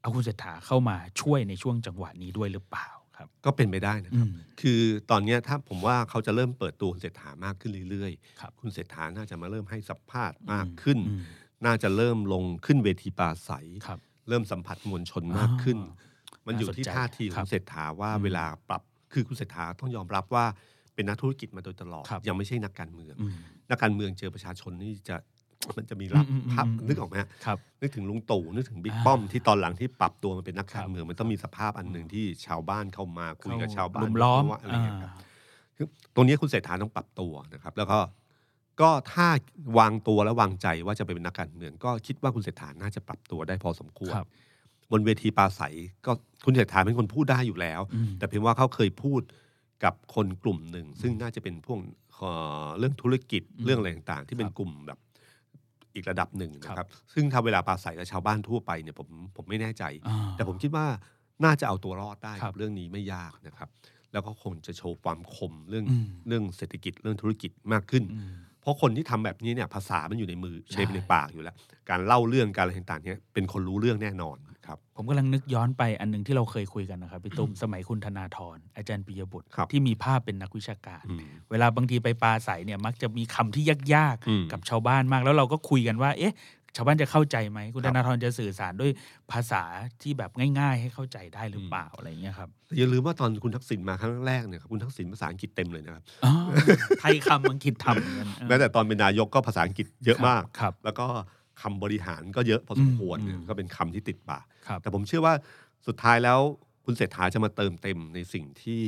[0.00, 4.80] เอาคุณเศรษฐาเข้ามาช่วยในช่วงจังหวะนี้ด้วยหรือเปล่าครับ ก็เป็นไปได้นะครับอืมคือ
[5.10, 11.22] ตอนเนี้ยถ้าผมว่าเขาจะเริ่มเปิดตัวคุณเศรษฐามากขึ้นเรื่อยครับๆคุณเศรษฐาน่าจะมาเริ่มให้สัมภาษณ์มากขึ้นอืม
[11.66, 20.46] น่าจะเริ่มลงขึ้นเวทีปราศัยครับเริ่มสัมผัสมวลชนมากขึ้นอ๋อมันอยู่ที่น่าสนใจท่าทีขครัองบเศรษฐาว่าอืมเวลาปรับคือคุณเศรษฐาต้องยอมรับว่า
[20.94, 23.32] เป็นนักธุรกิจมาโดยตลอดครับยังไม่ใช่นักการเมืองอืม
[23.70, 25.16] นักการเมืองเจอประชาชนนี่จะ
[25.76, 35.30] มันจะมีรับอืมอืมภาพอืมนึกออกไหมฮะครับนึกถึงลุงตู่นึกถึงบิ๊กอ่าป้อมที่ตอนหลังที่ปรับตัวมาเป็นนักการครับเมืองมันต้องมีสภาพอันหนึ่งที่ชาวบ้านเข้ามาคุยกับชาวบ้านลุมล้อมว่าอะไรอย่างเงี้ยครับอ่า
[35.76, 37.98] คือตรงนี้คุณเศรษฐาต้องปรับตัวนะครับ แล้วก็
[38.80, 39.26] ก็ถ้า
[39.78, 44.26] วางตัวและวางใจว่าจะไปเป็นนักการเมือง ก็คิดว่าคุณเศรษฐาน่าจะปรับตัวได้พอสมควรครับ
[44.92, 45.74] บนเวทีปราศัย
[46.06, 46.12] ก็
[46.44, 49.20] คุณเศรษฐาเป็นคนพูดได้อยู่แล้วอืมแต่เพียงว่าเขาเคยพูด
[49.84, 51.78] กับคนกลุ่มหนึ่ง ซึ่งน่าจะเป็นพวก
[52.14, 52.30] เอ่
[52.64, 54.98] อเรื่องธุรกิจอืมเรื่องอะไรต่างๆ ที่เป็นครับกลุ่มแบบ
[55.94, 60.86] อีกระดับหนึ่งนะคครัรับบซึ่งถ้าเวลาปราศัยกับชาวบ้านทั่วไปเนี่ยผมผมไม่แน่ใจอ่าแต่ผมคิดว่า
[61.44, 63.68] น่าจะเอาตัวรอดได้ครักับบเรื่องนี้ไม่ยากนะครับ
[64.12, 71.56] แล้วก็คงจะโชว์ความคมเรื่องอืมเรื่องเศรษฐกิจเรื่องธุรกิจมากขึ้นอืมเพราะคนที่ทำแบบนี้เนี่ยภาษามันอยู่ในมือใช่ในในปากอยู่แล้ว
[71.90, 86.34] การเล่าเรื่องการอะไรต่างๆเนี่ยเป็นคนรู้เรื่องแน่นอน ครับ ผมกำลังนึกย้อนไปอันหนึ่งที่เราเคยคุยกันนะครับพี่ตุ้มสมัยคุณธนาธรอาจารย์ปิยบุตรครับที่มีภาพเป็นนักวิชาการอืมเวลาบางทีไปปลาใสเนี่ยมักจะมีคำที่ยากอืมๆกับชาวบ้านมาก แล้วเราก็คุยกันว่า เอ๊ะ
[86.76, 88.90] ชาวบ้านจะเข้าใจไหมคุณครัธบนาธรจะสื่อสารด้วย
[89.32, 89.62] ภาษา
[90.02, 96.32] ที่แบบง่าย ๆ ให้เข้าใจได้หรือเปล่าอะไรอย่างเงี้ยครับแต่อย่าลืมว่าตอนคุณทักษิณมาครั้งแรกเนี่ยครับคุณทักษิณภาษาอังกฤษเต็มเลยนะครับอ๋อ
[97.00, 101.06] ไทยคำอังกฤษทำเหมือนกันเออแม้แต่ตอนเป็นนายกก็ภาษาอังกฤษเยอะมากครับแล้วก็
[101.62, 105.34] คำบริหารก็เยอะพอสมควรอืมเนี่ยก็เป็นคำที่ติดปากครับแต่ผมเชื่อว่า
[105.86, 106.38] สุดท้ายแล้ว
[106.84, 108.82] คุณเศรษฐาจะมาเติมเต็มในสิ่งที่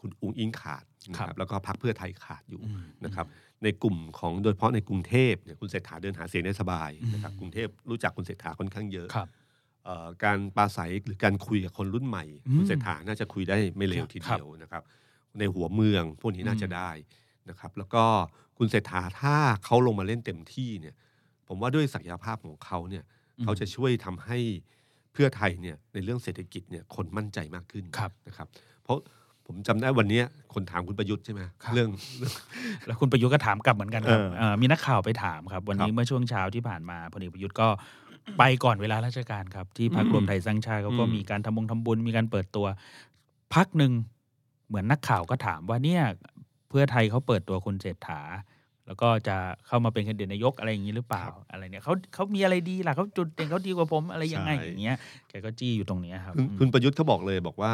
[0.00, 3.26] คุณอุ้งอิงขาดนะคครัรับบแล้วก็พรรคเพื่อไทยขาดอยู่อืมนะครับ
[3.62, 9.28] ในกลุ่มของโดยเฉพาะในกรุงเทพเนี่ยคุณเศรษฐาเดินหาเสียงได้สบายนะครับอืมกรุงเทพรู้จักคุณเศรษฐาค่อนข้างเยอะครับ
[9.84, 14.82] เอ่อการปราศัยหรือการคุยกับคนรุ่นใหม่อืมคุณเศรษฐาน่าจะคุยได้ไม่เลวทีครัเดีบยวนะครับ
[15.38, 16.90] ในหัวเมืองพวกนี้น่าจะอืมได้
[17.48, 18.04] นะครับ แล้วก็
[18.58, 20.94] คุณเศรษฐาถ้าเขาลงมาเล่นเต็มที่เนี่ย
[21.54, 23.04] ผมว่าด้วยศักยภาพของเขาเนี่ย
[23.42, 24.38] เขาจะช่วยทำให้
[25.12, 28.48] เพื่อไทยเนี่ยในเรื่องเศรษฐกิจเนี่ยคนมั่นใจมากขึ้นครับนะครับ
[28.84, 28.98] เพราะ
[29.46, 30.24] ผมจำได้วันเนี้ย
[30.54, 31.88] คนถามคุณประยุทธ์ใช่ไหมครับเรื่อง
[32.18, 32.32] เรื่อง
[32.86, 37.68] แล้วคุณประยุทธ์ก็ถามกลับเหมือนกันครับเออเอ่อมีนักข่าวไปถามครับ วันนี้ครับเมื่อช่วงเช้าที่ผ่านมาพลเอกประยุทธ์ก็
[38.38, 42.66] ไปก่อนเวลาราชการครับ ที่พรรคอืมรวมไทยสร้างชาติเขาก็อืมมีการทำบงทำบุญมีการเปิดตัว
[43.54, 43.92] พักหนึ่ง
[44.68, 46.02] เหมือนนักข่าวก็ถามว่าเนี่ย
[46.68, 48.20] เพื่อไทยเขาเปิดตัวคุณเศรษฐา
[48.86, 54.96] แล้วก็จะเข้ามาเป็นแคนดิเดตนายกอะไรอย่างนี้หรือเปล่าอะไรเนี่ยเขาเขามีอะไรดีล่ะเขาจุดเด่นเขาดีกว่าผมอะไรยังไงอย่างเงี้ย
[55.28, 57.72] แกก็จี้อยู่ตรงเนี้ยครับคุณอืมคุณประยุทธ์เขาบอกเลยบอกว่า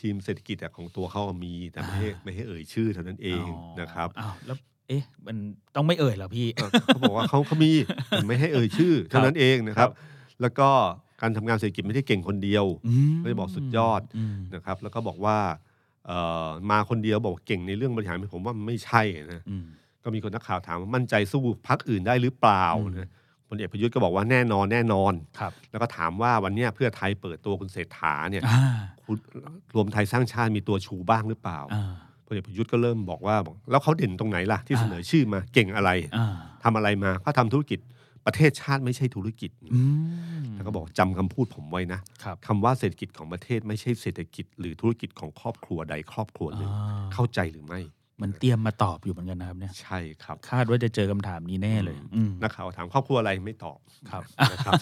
[0.00, 4.56] ทีมเศรษฐกิจอะของตัวเขามีแต่ไม่ให้อ่าไม่ให้เอ่ยชื่อเท่านั้นเองอ๋อนะครับอ้าวแล้ว
[4.88, 5.36] เอ๊ะมัน
[5.74, 7.72] ต้องไม่เอ่ยเหรอพี่เออเขาบอกว่าเขาเขามี
[8.08, 9.90] แต่ไม่ให้เอ่ยชื่อเท่านั้นเองนะครับ
[10.40, 10.68] แล้วก็
[11.22, 12.64] การทำงานเศรษฐกิจไม่ได้เก่งคนเดียว
[13.12, 14.02] มไม่ได้บอกสุดยอด
[14.34, 15.38] มนะครับ แล้วก็บอกว่า
[16.06, 19.02] เอ่อมาคนเดียวบอกเก่งในเรื่องบริหารผมว่าไม่ใช่
[19.34, 19.66] นะอืม
[20.06, 23.08] ก็มีคนนักข่าวถามว่ามั่นใจสู้พักอื่นได้หรือเปล่าอืมนะ
[23.48, 28.60] พลเอกประยุทธ์ก็บอกว่าแน่นอนแน่นอนครับแล้วก็ถามว่าวันเนี้ยเพื่อไทยเปิดตัวคุณเศรษฐาเนี่ยอ่า
[29.04, 29.16] คุณ
[29.74, 31.92] รวมไทยสร้างชาติมีตัวชูบ้างหรือเปล่าอ่า
[32.26, 36.34] พลเอกประยุทธ์ก็เริ่มบอกว่าบอกแล้วเขาเด่นตรงไหนล่ะที่เสนอชื่อมาเก่งอะไรอ่า
[36.64, 37.80] ทำอะไรมาเขาทำธุรกิจ
[38.26, 39.80] ประเทศชาติไม่ใช่ธุรกิจอื
[40.42, 47.80] มแล้วก็บอกจำคำพูดผมไว้นะครับคำว่าเศรษฐกิจของประเทศไม่ใช่เศรษฐกิจ หรือธุรกิจของครอบครัวใดครอบครัวหนึ่งอ่าเข้าใจหรือไม่
[48.22, 53.78] มันเตรียมมาตอบอยู่เหมือนกันนะครับเนี่ยใช่ครับคาดว่าจะเจอคำถามนี้แน่เลยอืมนักข่าวถามครอบครัวอะไรไม่ตอบ
[54.10, 54.74] ครับนะครับ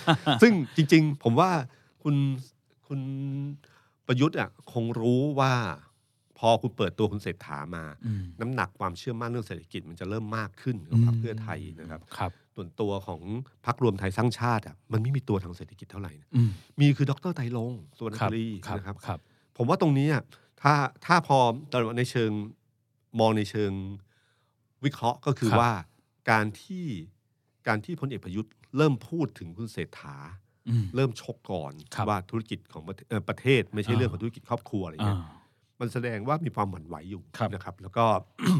[0.43, 1.51] ซึ่งจริง ๆ ผมว่า
[2.03, 2.15] คุณ
[2.87, 3.01] คุณ
[4.07, 5.55] ประยุทธ์อะคงรู้ว่า
[6.39, 13.21] พอคุณเปิดตัวคุณเศรษฐามาอืมน้ำหนักความเชื่อมั่นเรื่องเศรษฐกิจมันจะเริ่มมากขึ้นของพรรคเพื่อไทยนะครับครับส่วนตัวของ
[13.67, 19.19] พรรครวมไทยสร้างชาติอะมันไม่มีตัวทางเศรษฐกิจเท่าไหร่นะอืมมีคือดรไตรลงค์สุวรรณครับบุรีครับนะครับครับ
[19.57, 20.23] ผมว่าตรงนี้อะ
[20.63, 20.75] ถ้า
[21.07, 21.39] ถ้าพอ
[21.73, 22.31] ตอนในเชิง
[23.21, 23.73] มองในเชิง
[24.85, 25.73] วิเคราะห์ก็คือครับ ว่า
[26.31, 26.87] การที่
[27.69, 30.17] การที่พลเอกประยุทธ์เริ่มพูดถึงคุณเศรษฐา
[30.69, 35.19] อืม เริ่มชกก่อนครับว่าธุรกิจของประเทศเอ่อประเทศ ไม่ใช่อ่า เรื่องของธุรกิจครอบครัวอะไรอ่า เงี้ย
[35.81, 38.05] มันแสดงว่ามีความหวั่นไหวอยู่ครับนะครับ แล้วก็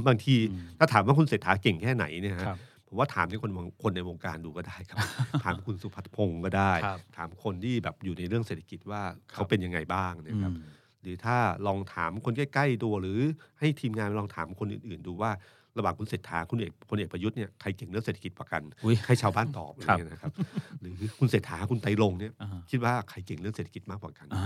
[0.07, 3.53] บางทีอืมถ้าถามว่าคุณเศรษฐาเก่งแค่ไหนเนี่ยฮะครับผมว่าถามที่คน
[3.83, 4.99] คนในวงการดูก็ได้ครับ
[5.45, 9.03] ถามคุณสุพัฒน์พงศ์ก็ได้ ครับถามคนที่แบบอยู่ในเรื่องเศรษฐกิจว่า
[9.33, 10.65] เขาเป็นยังไงบ้างนะครับ อืม
[11.05, 11.37] หรือถ้า
[11.67, 13.21] ลองถามคนใกล้ ๆ ตัว หรือ
[13.59, 15.31] ให้ทีมงานลองถามคนอื่น ๆ ดูว่า
[15.79, 20.33] ระหว่างคุณเศรษฐาคุณเอกพลเอกประยุทธ์เนี่ยใครเก่งเรื่องเศรษฐกิจกว่ากันอุ๊ยให้ชาวบ้านตอบอะไรครับเงี้ยนะครับ
[20.81, 24.45] หรือคุณเศรษฐาคุณไตรลงค์เนี่ยอ่าคิดว่าใครเก่งเรื่องเศรษฐกิจมากกว่ากันอ่า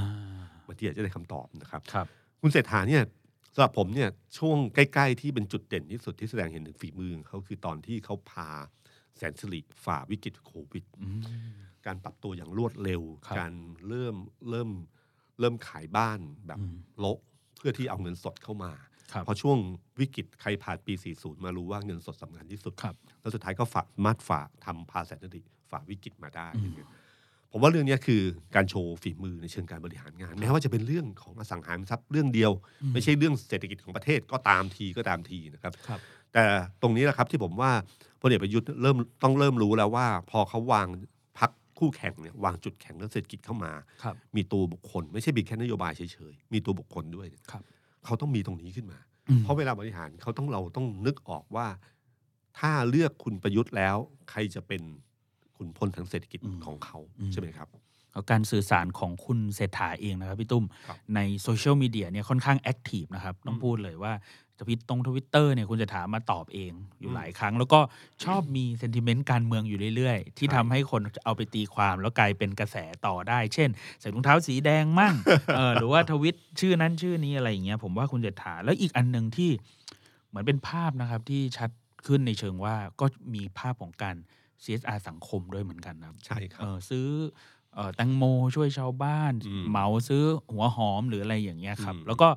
[0.66, 2.06] บางทีอาจจะได้คำตอบนะครับครับ
[2.42, 3.02] คุณเศรษฐาเนี่ย
[3.54, 8.50] สำหรับผมเนี่ยช่วงใกล้ ๆ ที่เป็นจุดเด่นที่สุดที่แสดงเห็นถึงฝีมือของเขาคือตอนที่เขาพา
[9.16, 11.22] แสนสิริฝ่าวิกฤตโควิดอืม
[11.86, 13.52] การปรับตัวอย่างรวดเร็วครับการ
[13.88, 14.16] เริ่ม
[14.50, 14.70] เริ่ม
[15.41, 17.18] เริ่มขายบ้านแบบอืมโละ
[17.57, 18.72] เพื่อที่เอาเงินสดเข้ามา
[19.12, 19.59] ครับพอช่วง
[20.01, 26.72] วิกฤตใครผ่านปี 40 มารู้ว่าเงินสดสำคัญที่สุดครับแล้วสุดท้ายก็ฝ่ามัดฝ่าทำพาแสนสิริฝ่าวิกฤตมาได้อืม
[27.53, 28.22] ผมว่าเรื่องเนี้ยคือ
[28.55, 32.53] การโชว์ฝีมือในเชิงการบริหารงาน แม้ว่าจะเป็นเรื่องของอสังหาริมทรัพย์เรื่องเดียว
[32.93, 36.01] ไม่ใช่เรื่องเศรษฐกิจของประเทศก็ตามทีก็ตามทีนะครับครับ
[36.32, 36.45] แต่
[36.82, 37.72] ตรงนี้แหละครับที่ผมว่า
[38.20, 41.17] พลเอกประยุทธ์เริ่มต้องเริ่มรู้แล้วว่า พอเขาวางพัก
[41.79, 43.72] คู่แข่งเนี่ยวางจุดแข่งเรื่องเศรษฐกิจเข้ามา
[44.03, 47.62] ครับมีตัวบุคคล ไม่ใช่มีแค่นโยบายเฉยๆ มีตัวบุคคลด้วยเนี่ยครับ
[48.05, 48.99] เขาต้องมีตรงนี้ขึ้นมา
[49.29, 51.66] อืมเพราะเวลาบริหารเขาต้องเราต้องนึกออกว่า
[52.59, 53.97] ถ้าเลือกคุณประยุทธ์แล้ว
[54.31, 54.83] ใครจะเป็น
[55.57, 57.68] ขุนพลทางเศรษฐกิจอืมของเขาอืมใช่ไหมครับ
[58.12, 64.12] แล้วการสื่อสารของคุณเศรษฐาเองนะครับพี่ตุ้มครับในโซเชียลมีเดียเนี่ยค่อนข้างแอคทีฟนะครับ ต้องอืมพูดเลยว่า
[64.59, 67.80] จะพิตรงทวิตเตอร์เนี่ยคุณเศรษฐามาตอบเองอยู่อืมหลายครั้ง แล้วก็
[68.24, 73.68] ชอบมีเซนติเมนต์การเมืองอยู่เรื่อยๆ ที่ใช่ทำให้คนเอาไปตีความแล้วกลายเป็นกระแสต่อได้ เช่น
[74.00, 75.14] ใส่รองเท้าสีแดงมั่ง
[75.56, 79.50] เออหรือว่าทวิตชื่อนั้นชื่อนี้อะไรอย่างเงี้ยผมว่าคุณเศรษฐาแล้วอีกอันหนึ่งที่
[80.28, 81.70] เหมือนเป็นภาพนะครับที่ชัด
[82.06, 84.16] ขึ้นในเชิงว่าก็มีภาพของการ
[84.64, 87.09] CSR สังคมด้วยเหมือนกันนะครับใช่ครัเอบอซื้อ
[87.74, 88.24] เอ่อแตงโม
[88.56, 92.28] ช่วยชาวบ้านอืมเหมาซื้อหัวหอมหรืออะไรอย่างเงี้ยครับอืมแล้วก็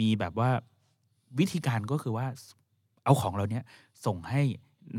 [0.00, 0.50] มีแบบว่า
[1.38, 2.26] วิธีการก็คือว่า
[3.04, 3.64] เอาของเราเนี้ย
[4.06, 4.42] ส่งให้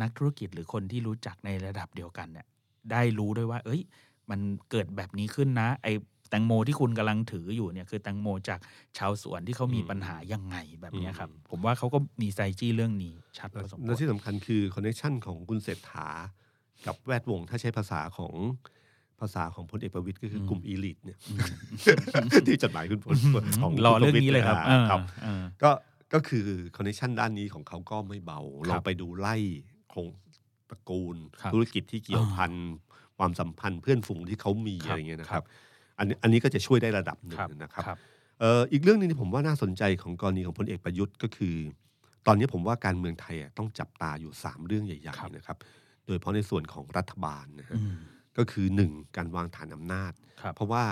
[0.02, 2.46] นักธุรกิจหรือคนที่รู้จักในระดับเดียวกันเนี่ย
[2.92, 3.82] ได้รู้ด้วยว่า เอ้ย
[4.30, 4.40] มัน
[4.72, 5.88] เกิดแบบนี้ขึ้นนะ ไอ
[6.30, 8.60] แตงโมที่คุณกำลังถืออยู่เนี่ยคือแตงโมจาก
[8.98, 16.10] ชาวสวนที่เขามีอืมปัญหายังไงแบบเนี้ยครับอืมผมว่าเขาก็มีไซจี้เรื่องนี้ชัดพและอสมคและวรที่สำคัญคือคอนเนคชันของคุณเศรษฐา
[16.86, 18.34] กับแวดวงถ้าใช้ภาษาของ
[19.20, 21.48] ภาษาของพลเอกประวิตยก็คืออมกลุ่มอีลิทเนี่ยอืม
[22.48, 23.18] ที่จดหมายคุณพล
[23.62, 25.72] ของรอคุณเรื่องประวิตนี้เลยครับอ่าครับเออก็
[26.14, 26.46] ก็คือ
[26.76, 29.36] คอนเนคชันด้านนี้ของเขาก็ไม่เบาครับลองไปดูไล่
[29.90, 30.08] โครง
[30.70, 32.52] ตระกูลครับธุรกิจที่เกี่ยวพัน
[33.18, 35.46] ความสัมพันธ์เพื่อนฝูงที่เขามีครับอะไรเงี้ยนะคครัรับบ
[35.98, 37.98] อันนี้อันนี้ก็จะช่วยได้ระดับหนึ่งครับนะครับครับ
[38.40, 41.56] เอ่ออีกเรื่องหนึงที่ผมว่าน่าสนใจของกรณีของพลเอกประยุทธ์ก็คือ
[42.28, 45.58] ตอนนี้ผมว่าการเมืองไทยอะต้องจับตาอยู่ 3 เรื่องใหญ่ครับๆนะครับ
[46.06, 47.96] โดยเฉพาะในส่วนของรัฐบาลนะฮะอืม
[48.38, 50.86] ก็คือหนึ่งการวางฐานอำนาจครับเพราะว่า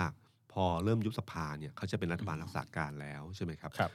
[0.52, 3.90] พอเริ่มยุบสภาเนี่ยเขาจะเป็นรัฐบาลรักษาการแล้วใช่ไหมครับครับ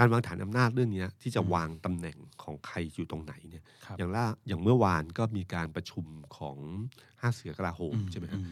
[0.00, 6.04] การวางฐานอำนาจเรื่องเนี้ยที่จะอืมวางตำแหน่งของใครอยู่ตรงไหนเนี่ยครับอย่างล่าอย่างเมื่อวานก็มีการประชุม
[6.36, 6.56] ของ
[7.20, 8.50] ห้าเสือกลาโหมอืใช่ไหมครับอื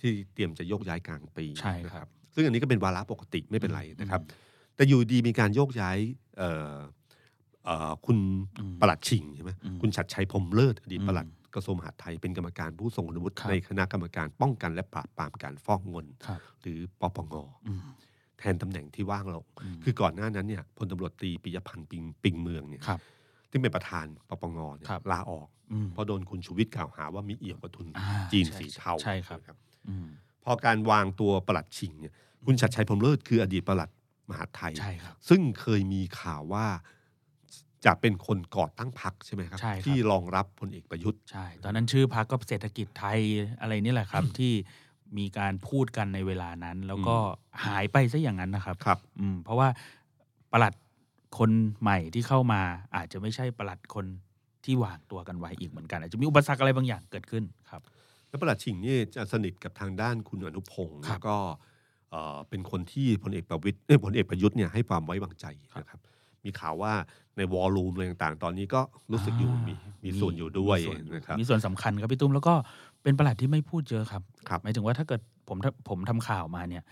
[0.00, 4.20] ที่เตรียมจะโยกย้ายกลางปีใช่ครับนะครับ ซึ่งอันนี้ก็เป็นวาระปกติไม่เป็นไรอืมนะครับ
[4.76, 5.98] แต่อยู่ดีมีการโยกย้าย
[6.38, 6.76] เอ่อ
[7.64, 8.18] เอ่อคุณ
[8.58, 17.34] อืมประหลัดชิงใช่ไหมอืมคุณชัดชัยพรหมเลิศอดีตอืมประหลัดกระทรวงมหาดไทยเป็นกรรมการผู้ทรงคุณวุฒิครับในคณะกรรมการป้องกันและปราบปรามการฟอกเงินครับหรือปปง
[17.66, 17.80] อืม
[18.40, 23.00] แทนตำแหน่งที่ว่างลงอืมคือก่อนหน้านั้นเนี่ยพลตำรวจตรีปิยพันธ์ปิงปิงเมืองเนี่ยครับ
[23.50, 29.50] ซึ่งเป็นประธานปปงเนี่ยครับลาออกอืมเพราะโดนคุณชูวิทย์กล่าวหาว่ามีเอี่ยวกับทุนอ่าจีนใช่สีเทาใช่ครับไหม
[29.88, 30.06] อืม
[30.44, 32.12] พอการวางตัวประหลัดชิงเนี่ย
[32.46, 33.90] คุณชัดชัยพรหมเลิศคืออดีตประหลัด
[34.30, 36.66] มหาดไทยใช่ครับซึ่งเคยมีข่าวว่า
[37.86, 43.20] จะเป็นคนก่อตั้งพรรคใช่ไหมครับใช่ครับที่รองรับพลเอกประยุทธ์ใช่ ตอนนั้นชื่อพักก็เศรษฐกิจไทย
[43.60, 44.52] อะไรนี่แหละครับ ที่
[45.18, 47.16] มีการพูดกันในเวลานั้น แล้วก็
[47.64, 49.68] หายไปซะอย่างนั้นนะครับครับ อืมเพราะว่า
[50.52, 50.72] ประหลัด
[51.38, 51.50] คน
[51.80, 52.60] ใหม่ที่เข้ามา
[52.96, 54.06] อาจจะไม่ใช่ประหลัดคน
[54.64, 57.82] ที่วางตัวกันไว้อีกเหมือนกัน อาจจะมีอุปสรรคอะไรบางอย่างเกิดขึ้นครับ
[58.28, 61.36] แล้วประหลัดชิงนี่จะสนิทกับทางด้านคุณอนุพงศ์ครับแล้วก็
[62.10, 65.46] เอ่อเป็นคนที่พลเอกประวิตยเอ้ยพลเอกประยุทธ์เนี่ยให้ความไว้วางใจ
[65.78, 66.00] นะครับ
[66.44, 66.92] มีข่าวว่า
[67.36, 68.80] ในวอลลุ่มอะไรต่างๆ ตอนนี้ก็
[69.12, 72.54] รู้สึกอยู่อ่ามีมีส่วนอยู่ด้วยมีส่นนะครับมีส่วนสำคัญครับพี่ตุ้มแล้วก็
[73.02, 76.84] เป็นประหลัดที่ไม่พูดเยอะครับครับ หมายถึงว่าถ้าเกิดผมถ้าผมทำข่าวมาเนี่ย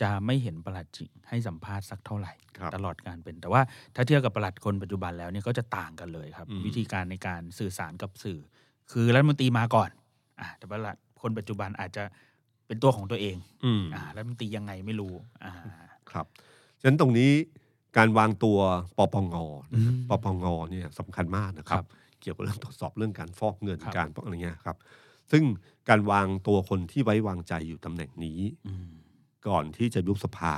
[0.00, 3.62] จะไม่เห็นประหลัดจริงให้สัมภาษณ์สักเท่าไหร่ ครับตลอดการเป็น แต่ว่า
[3.94, 8.38] ถ้าเทียบกับประหลัดคนปัจจุบันแล้วเนี่ยก็จะต่างกันเลยครับ อืม วิธีการในการสื่อสารกับสื่อ
[8.92, 9.90] คือรัฐมนตรีมาก่อน
[10.40, 12.04] อ่าแต่ประหลัดคนปัจจุบันอาจจะ
[12.66, 15.52] เป็นตัวของตัวเองอืม อ่ารัฐมนตรียังไงไม่รู้อ่า
[16.10, 16.26] ครับ
[16.80, 17.30] ฉะนั้นตรงนี้
[17.96, 18.58] การวางตัว
[18.96, 19.34] ปปง
[19.72, 21.86] อืมปปงเนี่ยสำคัญมากนะครับครับ
[22.20, 24.76] เกี่ยวกับเรื่องตรวจสอบเรื่องการฟอกเงินครับ การพวกอะไรเงี้ยครับ
[25.32, 25.44] ซึ่ง
[25.88, 28.88] การวางตัวคนที่ไว้วางใจอยู่ตำแหน่งนี้อืม
[29.48, 30.54] ก่อนที่จะยุบสภา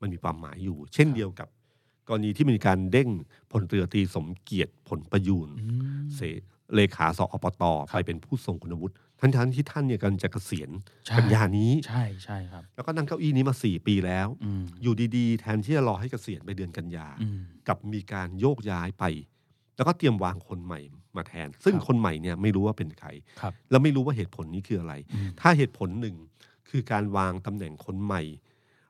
[0.00, 1.48] มันมีความหมายอยู่ เช่นเดียวกับ
[2.08, 3.10] กรณีที่มีการเด้ง
[3.50, 5.66] พลเรือตรีสมเกียรติผลประยูนอื
[6.04, 6.20] มเส
[6.74, 10.70] เลขาสอปตครับไปเป็นผู้ทรงคุณวุฒิทั้งทั้งๆที่ท่านเนี่ยกำลังจะเกษียณ
[11.06, 19.04] ใช่กันยานี้ใช่ใช่ครับ แล้วก็นั่งเก้าอี้นี้มาสี่ปีแล้วอืมอยู่ดีๆ แทนที่จะรอให้เกษียณไปเดือนกันยาอืมกับมีการโยกย้ายไป
[19.76, 20.80] แล้วก็เตรียมวางคนใหม่
[21.16, 23.08] มาแทน ซึ่งครับคนใหม่เนี่ยไม่รู้ว่าเป็นใคร
[23.40, 26.16] ครับแล้วไม่รู้ว่าเหตุผลนี้คืออะไรอืมถ้าเหตุผลหนึ่ง
[26.70, 28.22] คือการวางตำแหน่งคนใหม่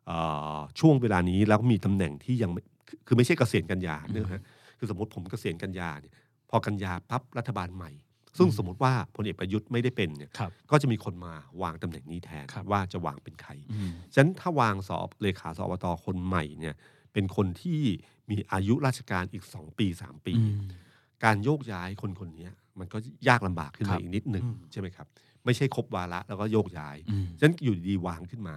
[0.07, 0.19] เอ่
[0.57, 4.43] อช่วงเวลานี้แล้วมีตำแหน่งที่ยังไม่คือคือไม่ใช่เกษียณกันยาเนี่ยนะฮะ
[4.79, 6.13] คือสมมติผมเกษียณกันยาเนี่ย
[6.51, 7.91] พอกันยาปั๊บรัฐบาลใหม่
[8.39, 16.75] ซึ่งอืมสมมติว่าพลเอกประยุทธ์ไม่ได้เป็นเนี่ยครับก็จะมีคนมาวางตำแหน่งนี้แทนครับว่าจะวางเป็นใครอืมฉะนั้นถ้าวางสอบเลขาสอบตคนใหม่เนี่ย
[17.13, 17.81] เป็นคนที่
[18.31, 20.61] มีอายุราชการอีกสองปีสามปีอืม
[21.25, 22.49] การโยกย้ายคนคนนี้
[22.79, 22.99] มันก็
[23.29, 25.07] ยากลำบากขึ้นครัมาบอีกนิดหนึ่งอืมใช่ไหมครับ
[25.45, 28.57] ไม่ใช่ครบวาระแล้วก็โยกย้ายอืมฉะนั้นอยู่ดีๆวางขึ้นมา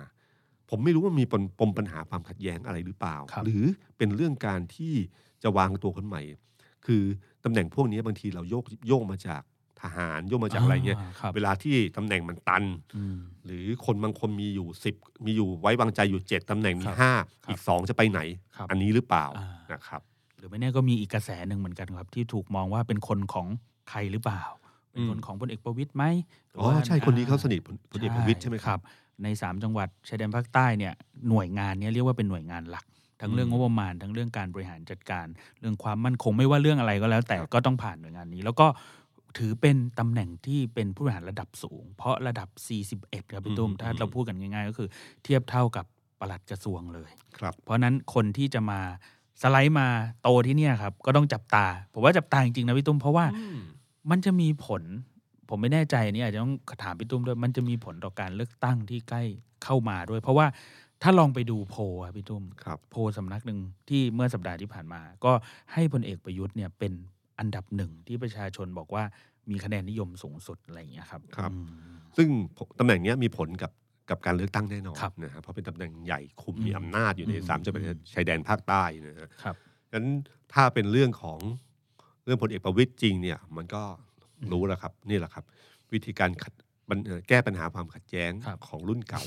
[0.70, 3.64] ผมไม่รู้ว่ามีปมปมปัญหาความขัดแย้งอะไรหรือเปล่าครับหรือ
[3.98, 4.94] เป็นเรื่องการที่
[5.44, 6.22] จะวางตัวคนใหม่
[6.86, 7.04] คือ
[7.44, 9.42] ตำแหน่งพวกนี้บางทีเราโยกโยกมาจาก
[9.82, 12.64] ทหารโยกมาจากอะไรเงี้ยครับเวลาที่ตำแหน่งมันตัน
[12.98, 14.96] อืมหรือคนบางคนมีอยู่สิบ
[15.26, 17.14] มีอยู่ไว้วางใจอยู่เจ็ดตำแหน่งมีครับห้า
[17.44, 18.20] ครับอีกสองจะไปไหน
[18.56, 20.15] ครับอันนี้หรือเปล่าอ่านะครับห
[20.46, 23.48] รือไม่แน่ก็มีอีกกระแสหนึ่งเหมือนกันครับ ที่ถูกมองว่าเป็นคนของ
[23.90, 24.44] ใครหรือเปล่า
[24.92, 26.04] เป็นคนอืมของพลเอกประวิตยไหม
[26.50, 28.80] หรือ๋อว่าใช่คนนี้เขาสนิทอ่พลเอกประวิตยใช่ไหมครับ
[29.24, 30.94] ในสามจังหวัดชายแดนภาคใต้เนี่ย
[31.30, 32.86] หน่วยงานเนี้เรียกว่าเป็นหน่วยงานหลัก
[33.22, 35.28] ทั้งเรื่องอืงมบประมาณทั้งเรื่องการบริหารจัดการ
[35.60, 38.68] เรื่องความมั่นคงไม่ว่าเรื่องอะไรก็แล้ว แต่ครับก็ต้องผ่านหน่วยงานนี้ แล้วก็
[39.38, 42.50] ถือเป็นตำแหน่งที่เป็นผู้บริหารระดับสูง เพราะระดับ
[43.12, 44.90] 41 ครับพี่ตุ้มถ้าเราพูดกันง่าย ๆ ก็คือ
[45.24, 45.86] เทียบเท่ากับ
[46.20, 48.80] ปลัดกระทรวงเลยครับเพราะฉะนั้นคนที่จะมา
[49.42, 49.88] สไลด์มา
[50.22, 53.58] โตที่เนี่ยครับ ก็ต้องจับตา ผมว่าจับตาจริงๆนะพี่ตุ้มเพราะว่าอืม
[54.10, 54.84] มันจะมีผล
[55.50, 59.24] ผมไม่แน่ใจอันนี่อาจจะต้องถามพี่ตุ้มด้วยมันจะมีผลต่อการเลือกตั้งที่ใกล้
[59.64, 60.46] เข้ามาด้วย เพราะว่า
[61.02, 63.60] ถ้าลองไปดูโพลอะพี่ตุ้มครับโพลสำนักหนึ่ง
[63.90, 65.32] ที่เมื่อสัปดาห์ที่ผ่านมา ก็
[65.74, 66.94] ให้พลเอกประยุทธ์เนี่ยเป็น
[67.40, 69.04] อันดับหนึ่งที่ประชาชนบอกว่า
[69.50, 71.58] มีคะแนนนิยมสูงสุดอะไรอย่างเงี้ยครับครับอื
[71.94, 72.28] มซึ่ง
[72.80, 73.72] ตำแหน่งเนี้ยมีผลกับ
[74.10, 79.56] กับการเลือกตั้งแน่นอนครับนะฮะเพราะเป็นตำแหน่งใหญ่คุมอืมมีอำนาจอยู่ในอืมสามจังหวัดอืมชายแดนภาคใต้นะฮะครับ
[79.90, 80.08] ฉะนั้น
[80.54, 81.40] ถ้าเป็นเรื่องของ
[82.26, 83.82] เรื่องพลเอกประวิตยจริงเนี่ย มันก็
[84.52, 85.44] รู้แล้วครับ นี่แหละครับ
[85.94, 86.54] วิธีการขัด
[86.90, 89.22] มันเอ่อแก้ปัญหาความขัดแย้งครับของรุ่นเก่า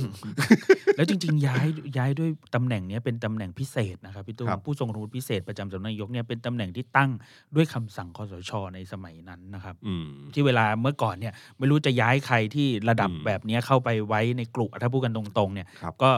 [0.97, 1.67] แล้วจริง ๆ ย้าย
[1.99, 7.11] ย้ายด้วยตำแหน่งเนี้ยเป็นตำแหน่งพิเศษนะครับพี่ตุ้มครับผู้ทรงคุณวุฒิพิเศษประจำสำนักนายกเนี่ยเป็นตำแหน่งที่ตั้ง
[7.57, 16.11] ด้วยคำสั่งคอสชในสมัยนั้นนะครับอืมที่เวลาเมื่อก่อนเนี่ยไม่รู้จะย้ายใครที่ระดับอืมแบบเนี้ยเข้าไปไว้ในกลุ่ถ้าพูดกันตรงๆ เนี่ยครับก็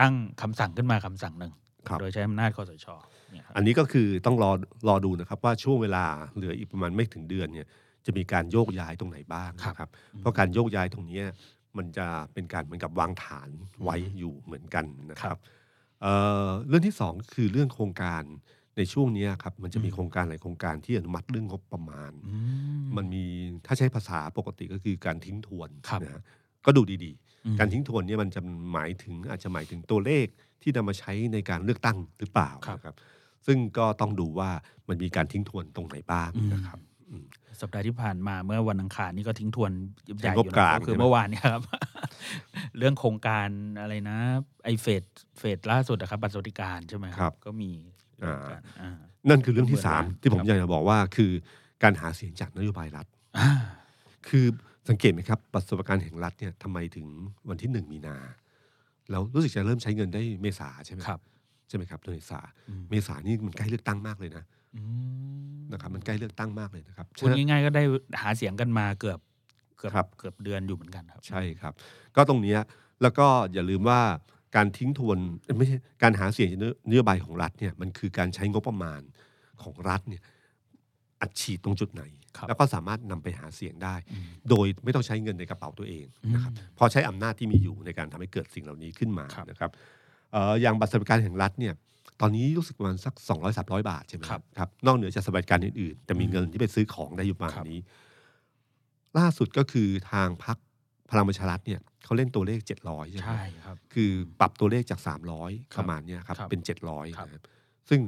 [0.00, 1.52] ตั้งคำสั่งขึ้นมาคำสั่งหนึ่ง
[1.88, 2.86] ครับโดยใช้อำนาจคอสช
[3.32, 4.50] เนี่ยครับอันนี้ก็คือต้องรอ
[4.88, 6.04] รอดูนะครับว่าช่วงเวลา
[6.34, 7.66] เหลืออีกประมาณไม่ถึงเดือนเนี่ย
[8.06, 11.26] จะมีการโยกย้ายตรงไหนบ้างนะครับ เพราะการโยกย้ายตรงเนี้ย
[11.76, 13.48] มันจะเป็นการเหมือนกับวางฐาน
[13.82, 15.38] ไว้อยู่เหมือนกันนะครับ
[16.02, 16.14] เอ่
[16.46, 18.22] อเรื่องที่สองคือเรื่องโครงการ
[18.76, 22.36] ในช่วงเนี้ยครับมันจะมีโครงการหลายโครงการที่อนุมัติเรื่องงบประมาณอื
[22.80, 23.24] มมันมี
[23.66, 26.22] ถ้าใช้ภาษาปกติก็คือการทิ้งทวนครับนะฮะ
[26.66, 27.12] ก็ดูดี
[27.46, 28.40] อืมๆการทิ้งทวนเนี่ยมันจะ
[28.72, 30.26] หมายถึงอาจจะหมายถึงตัวเลข
[30.62, 32.94] ที่นำมาใช้ในการเลือกตั้งหรือเปล่าครับนะครับ
[33.46, 34.50] ซึ่งก็ต้องดูว่า
[34.88, 36.78] มันมีการทิ้งทวนตรงไหนบ้างนะครับ
[37.10, 37.24] อืม
[37.62, 39.72] สัปดาห์ที่ผ่านมาเมื่อวันอังคารนี่ก็ทิ้งทวน
[40.20, 41.62] ใหญ่งอบยู่กลางนะก็คือใช่ไหมเมื่อวานเนี่ยครับ
[42.78, 43.48] เรื่องโครงการ
[43.80, 44.18] อะไรนะ
[44.64, 45.02] ไอเฟส
[45.38, 47.06] เฟสล่าสุดนะครับบัตรสวัสดิการใช่ไหม
[47.44, 47.70] ก็มี
[48.16, 48.98] เรื่องกันอ่า
[49.28, 51.30] นั่นคือเรื่องที่สามเหมือนกันที่ผมครับอยากจะบอกว่าคือ
[51.82, 53.06] การหาเสียงจากนโยบายรัฐ
[53.38, 53.50] อ่า
[54.28, 54.46] คือ
[54.88, 57.06] สังเกตไหมครับบัตรสวัสดิการแห่งรัฐเนี่ยทำไมถึง
[57.48, 58.16] วันที่หนึ่งมีนา
[59.10, 61.20] แล้วรู้สึกจะเริ่มใช้เงินได้เมษาใช่ไหมครับ
[61.68, 64.59] ใช่ไหมครับเดือนเมษาอืมเมษานี่มันใกล้เลือกตั้งมากเลยนะอืม
[65.72, 67.82] นะครับมันใกล้เลือกตั้งมากเลยนะครับพูดง่ายๆก็ได้
[68.20, 69.18] หาเสียงกันมาเกือบ
[69.78, 71.72] เกือบครับเกือบเดือนอยู่เหมือนกันครับ ใช่ครับ
[72.16, 72.60] ก็ตรงเนี้ย
[73.02, 74.00] แล้วก็อย่าลืมว่า
[74.56, 76.60] การทิ้งทวนเอ้ยไม่ใช่การหาเสียงจาก
[76.90, 79.00] นโยบายของรัฐเนี่ยมันคือการใช้งบประมาณ
[79.62, 80.22] ของรัฐเนี่ย
[81.20, 82.02] อัดฉีดตรงจุดไหน
[82.36, 89.70] ครับแล้วก็สามารถนำไปหาเสียงได้อืมโดยไม่ต้องใช้เงินในกระเป๋าตัวเองนะครับอืมพอใช้อำนาจที่มีอยู่ในการทำให้เกิดสิ่งเหล่านี้ขึ้นมาครับนะครับ
[90.32, 91.74] เอ่ออย่างบัตรสวัสดิการแห่งรัฐเนี่ย
[92.20, 97.78] ตอนนี้รู้สึกประมาณสัก 200 300 บาทใช่ไหมครับครับ นอกเหนือจากสวัสดิการอื่นๆ แต่มีอืมเงินที่ไปซื้อของได้อยู่ประมาณครับนี้
[99.18, 100.56] ล่าสุดก็คือทางพัก
[101.10, 104.10] พลังประชารัฐเนี่ยเขาเล่นตัวเลข 700 ใช่ไหมใช่ครับ คือ
[104.40, 107.28] ปรับตัวเลขจากครับ300 ประมาณเนี้ยครับครับเป็นครับ700นะครับ
[107.88, 108.00] ซึ่ง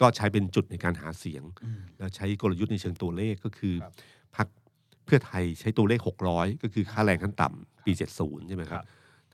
[0.00, 3.92] ก็ใช้เป็นจุดในการหาเสียงอืมแล้วใช้กลยุทธ์ในเชิงตัวเลขก็คือครับ
[4.36, 4.46] พัก
[5.04, 6.00] เพื่อไทยใช้ตัวเลข
[6.32, 8.84] 600 ก็คือค่าแรงขั้นต่ำปี 70 ใช่ไหมคครัรับบ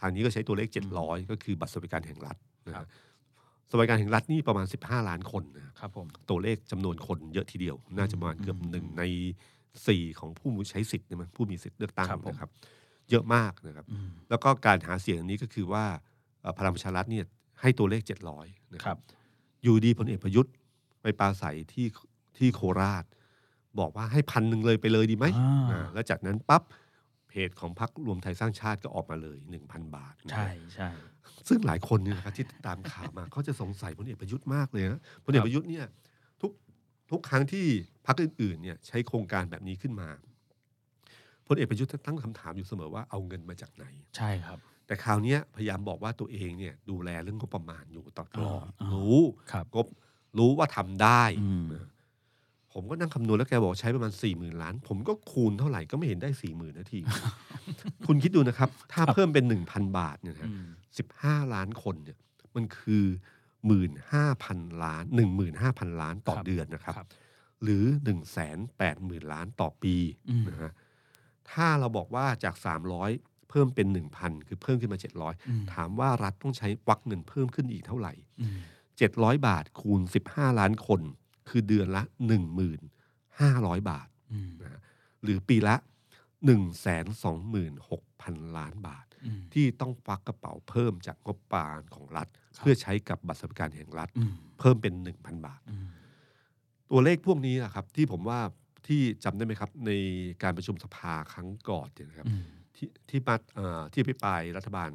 [0.01, 0.69] ทางนี้ก็ใช้ตัวเลข
[1.01, 2.89] 700 ก็คือบัตรสวัสดิการแห่งรัฐนะคครัรับบ
[3.71, 9.03] สวัสดิการแห่งรัฐนี่ประมาณ 15 ล้านคนนะครับครับผมตัวเลขจำนวนคนเยอะทีเดียว น่าจะประมาณเกือบอืมหนึ่งใน
[9.87, 12.51] สี่ของผู้ใช้สิทธิ์เนี่ยมันผู้มีสิทธิ์เลือกตั้งครับผมนะครับ
[13.11, 15.85] เยอะมากนะครับอืมแล้วก็การหาเสียงอันนี้ก็คือว่า
[16.41, 17.25] เอ่อพลังประชารัฐเนี่ย
[17.61, 18.03] ให้ตัวเลข
[18.39, 19.01] 700นะคครัรับบ
[19.63, 20.53] อยู่ดีพลเอกประยุทธ์
[21.03, 21.87] ไปปราศัยที่
[22.39, 23.05] ที่โคราช
[23.79, 26.63] บอกว่าให้พันหนึ่งเลยไปเลยดีไหมอ่าอ่าแล้วจากนั้นปั๊บ
[27.35, 30.91] เพจของพรรครวมไทยสร้างชาติก็ออกมาเลย 1,000 บาทนะใช่ใช่
[31.49, 35.87] ซึ่งหลายคนเนี่ยนะครับที่ติดตามข่าวมาเขาจะสงสัยพลเอกประยุทธ์มากเลยนะพลเอกประยุทธ์เนี่ย
[36.41, 36.51] ทุก
[37.11, 37.67] ทุกครั้งที่
[38.07, 40.09] พรรคอื่นๆเนี่ยใช้โครงการแบบนี้ขึ้นมา
[41.47, 43.85] พลเอกประยุทธ์จะตั้งคำถามอยู่เสมอว่าเอาเงินมาจากไหน
[44.17, 49.19] ใช่ครับ แต่คราวเนี้ยพยายามบอกว่าตัวเองเนี่ยดูแลเรื่องงบประมาณอยู่ตลอดอ่ารู้
[49.53, 49.87] ครับงบ
[50.39, 51.89] รู้ว่าทำได้อืมนะ
[52.75, 57.01] ผมก็นั่งคำนวณแล้วแกบอกใช้ประมาณสี่หมื่นล้าน ผมก็คูณเท่าไหร่ก็ไม่เห็นได้สี่หมื่นนาที
[58.07, 60.67] คุณคิดดูนะครับ ถ้าเพิ่มเป็นหนึ่งพันบาทเนี่ยนะอืม
[60.99, 62.19] สิบห้าล้านคนเนี่ย
[62.55, 63.05] มันคือ
[63.67, 67.09] หมื่นห้าพันล้านหนึ่งหมื่นห้าพันล้านต่อครับเดือนนะครับครับ
[67.63, 69.95] หรือหนึ่งแสนแปดหมื่นล้านต่อปี
[70.31, 70.73] อืมนะฮะ
[71.51, 73.11] ถ้าเราบอกว่าจากสามร้อย
[73.51, 78.59] เพิ่มเป็นหนึ่งพันคือเพิ่มขึ้นมาเจ็ดร้อยอืมถามว่ารัฐต้องใช้วักเงินเพิ่มขึ้นอีกเท่าไหร่อืม
[78.99, 81.01] เจ็ดร้อยบาทคูณสิบห้าล้านคน
[81.49, 82.81] คือเดือนละหนึ่งหมื่น
[83.41, 84.81] ห้าร้อยบาทอืมนะฮะ
[85.23, 85.77] หรือปีละ
[86.45, 92.29] หนึ่งแสนสองหมื่นหกพันล้านบาทอืมที่ต้องฟักกระเป๋าเพิ่มจากงบประมาณของรัฐ
[92.61, 95.87] เพื่อใช้กับบัตรสวัสดิการแห่งรัฐอืมเพิ่มเป็นหนึ่งพันบาทอืม
[96.91, 98.41] ตัวเลขพวกนี้นะครับที่ผมว่า
[98.87, 99.91] ที่จำได้ไหมครับ ใน
[100.43, 102.45] การประชุมสภาครั้งก่อนเนี่ยนะครับอืม
[102.77, 104.91] ที่ที่มาเอ่อที่พิปรายรัฐบาล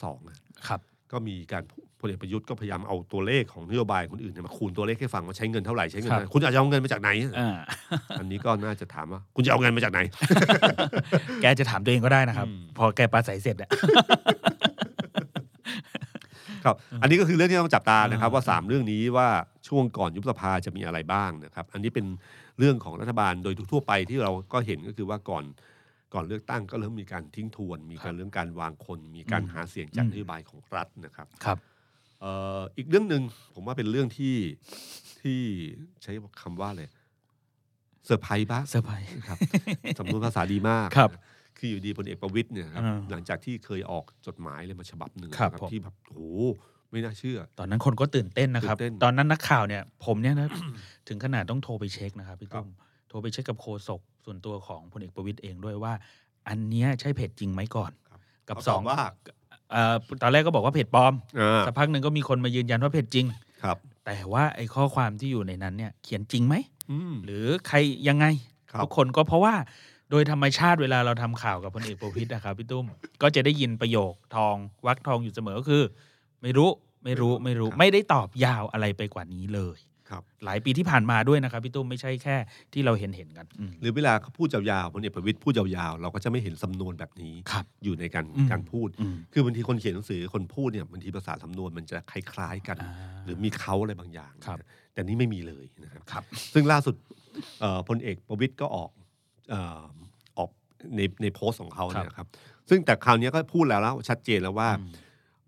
[0.00, 0.80] 152ครับ
[1.12, 1.62] ก็มีการ
[2.00, 7.56] พลเอกประยุทธ์ก็พยายามเอาตัวเลขของนโยบายคนอื่นเนี่ยมาคูณตัวเลขให้ฟังว่าใช้เงินเท่าไหร่ใช้เงินครับเท่าไหร่คุณอาจจะเอาเงินมาจากไหนอ่า
[8.18, 10.00] อันนี้ก็น่าจะถามว่า คุณจะเอาเงินมาจากไหน
[11.40, 13.70] แกจะถามตัวเองก็ได้นะครับอืมพอแกปราศัยเสร็จอะ
[16.64, 19.28] ครับ อันนี้ก็คือเรื่องที่ต้องจับตานะครับอ่าว่าสามเรื่องนี้ว่า
[19.68, 22.06] ช่วงก่อนยุบสภาจะมีอะไรบ้างนะครับ อันนี้เป็น
[22.58, 25.44] เรื่องของรัฐบาลโดยทั่วไปที่เราก็เห็นก็คือว่าก่อน
[26.14, 31.58] ก่อนเลือกตั้งก็เริ่มมีการทิ้งทวน มีการเรื่องการวางคน มีการหาเสียงจากนโยบายของรัฐนะครับครับ
[32.20, 33.22] เอ่ออีกเรื่องหนึ่ง
[33.54, 34.36] ผมว่าเป็นเรื่องที่
[35.22, 35.40] ที่
[36.02, 36.88] ใช้คำว่าเลย
[38.06, 39.38] เซอร์ไพรส์บ้างเซอร์ไพรส์ครับ
[39.98, 41.10] สำนวนภาษาดีมากครับ
[41.58, 46.20] คืออยู่ดีพลเอกประวิตรเนี่ยครับอ่าหลังจากที่เคยออกจดหมายเลยมาฉบับหนึ่งครับนะผมที่แบบโอ้โห
[46.90, 50.48] ไม่น่าเชื่อ ตอนนั้นคนก็ตื่นเต้นนะครับตื่นเต้นตอนนั้นนักข่าวเนี่ย ผมเนี่ยนะ
[51.08, 52.70] ถึงขนาดต้องโทรไปเช็คนะครับพี่ตุ้มครับ
[53.10, 55.92] โทรไปเช็คกับโฆษกส่วนตัวของพลเอกประวิตยเองด้วยว่า
[56.48, 59.00] อันเนี้ยใช่เพจจริงไหมก่อนครับกับเขาสตอองบว่า
[59.70, 63.26] เอ่อตอนแรกก็บอกว่าเพจปลอมอ่าสักพักหนึ่งก็มีคนมายืนยันว่าเพจจริง
[63.62, 66.54] ครับ แต่ว่าไอ้ข้อความที่อยู่ในนั้นเนี่ยเขียนจริงไหม
[66.90, 67.76] อืม หรือใคร
[68.08, 68.26] ยังไง
[68.70, 69.54] ครับ ทุกคนก็เพราะว่า
[70.10, 72.86] โดยธรรมชาติเวลาเราทำข่าวกับพลเอกประวิตยนะครับพี่ตุ้ม
[73.22, 74.56] ก็จะได้ยินประโยคทอง
[74.86, 75.82] วักทองอยู่เสมอก็คือ
[76.42, 76.70] ไม่รู้
[77.04, 79.89] ไม่รู้ไม่รู้ ไม่ได้ตอบยาวอะไรไปกว่านี้เลยครับ
[80.44, 82.36] หลายปีที่ผ่านมาด้วยนะครับพี่ตุ้มไม่ใช่แค่
[82.72, 92.92] ที่เราเห็นเห็นๆกันอืมหรือเวลาเขาพูดยาวๆพลเอกประวิตยพูดยาวๆ เราก็จะไม่เห็นสำนวนแบบนี้ครับอยู่ในการอืมการพูดอืมคือบางทีคนเขียนหนังสือคนพูดเนี่ยบางทีภาษาสำนวนมันจะคล้ายๆกันอ่า
[93.24, 96.94] หรือมีเขาอะไรบางอย่างครับนะแต่นี่ไม่มีเลยนะครับครับซึ่งล่าสุด
[97.60, 98.90] เอ่อพลเอกประวิตยก็ออก
[99.50, 99.80] เอ่อ
[100.38, 100.50] ออก
[100.96, 102.26] ในในโพสต์ของเขาเนี่ยครับ
[102.68, 104.92] ซึ่งแต่คราวนี้ก็พูดแล้วแล้วชัดเจนแล้วว่าอืม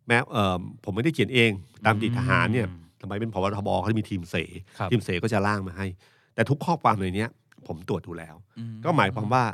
[0.06, 1.50] แม้เอ่อผมไม่ได้เขียนเอง
[1.84, 2.68] ตามติทหารเนี่ย
[3.02, 4.36] อืมทำไมเป็นพบทบเขาจะมีทีมเส
[4.78, 5.86] ครับทีมเสก็จะร่างมาให้
[6.34, 7.30] แต่ทุกข้อความในเนี้ย
[7.66, 9.44] ผมตรวจดูแล้วอืก็หมายความว่า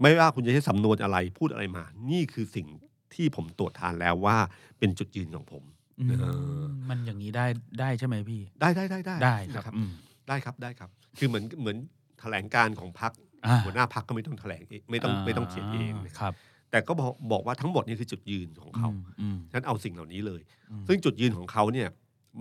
[0.00, 2.66] ไม่ว่าคุณจะใช้สำนวนอะไรพูดอะไรมา นี่คือสิ่ง
[3.14, 4.36] ที่ผมตรวจทานแล้วว่า
[4.78, 5.62] เป็นจุดยืนของผม
[6.00, 6.24] อืมเอ
[6.60, 7.46] อมันอย่างนี้ได้
[7.80, 9.90] ได้ใช่ไหมพี่ ได้ได้ได้ได้ได้คนะรับครับอืม
[10.28, 11.76] ได้ครับได้ครับ คือเหมือนเหมือน
[12.20, 13.12] แถลงการของพัก
[13.46, 16.34] อ่าหัวหน้าพักก็ไม่ต้องแถลงเองไม่ต้องไม่ต้องเขียนเองนะครับ
[16.70, 20.40] แต่ก็บอกบอกว่าทั้งหมดนี่คือจุดยืนของเขาอืมอืมฉะนั้นเอาสิ่งเหล่านี้เลย
[20.70, 21.88] อืมซึ่งจุดยืนของเขาเนี่ย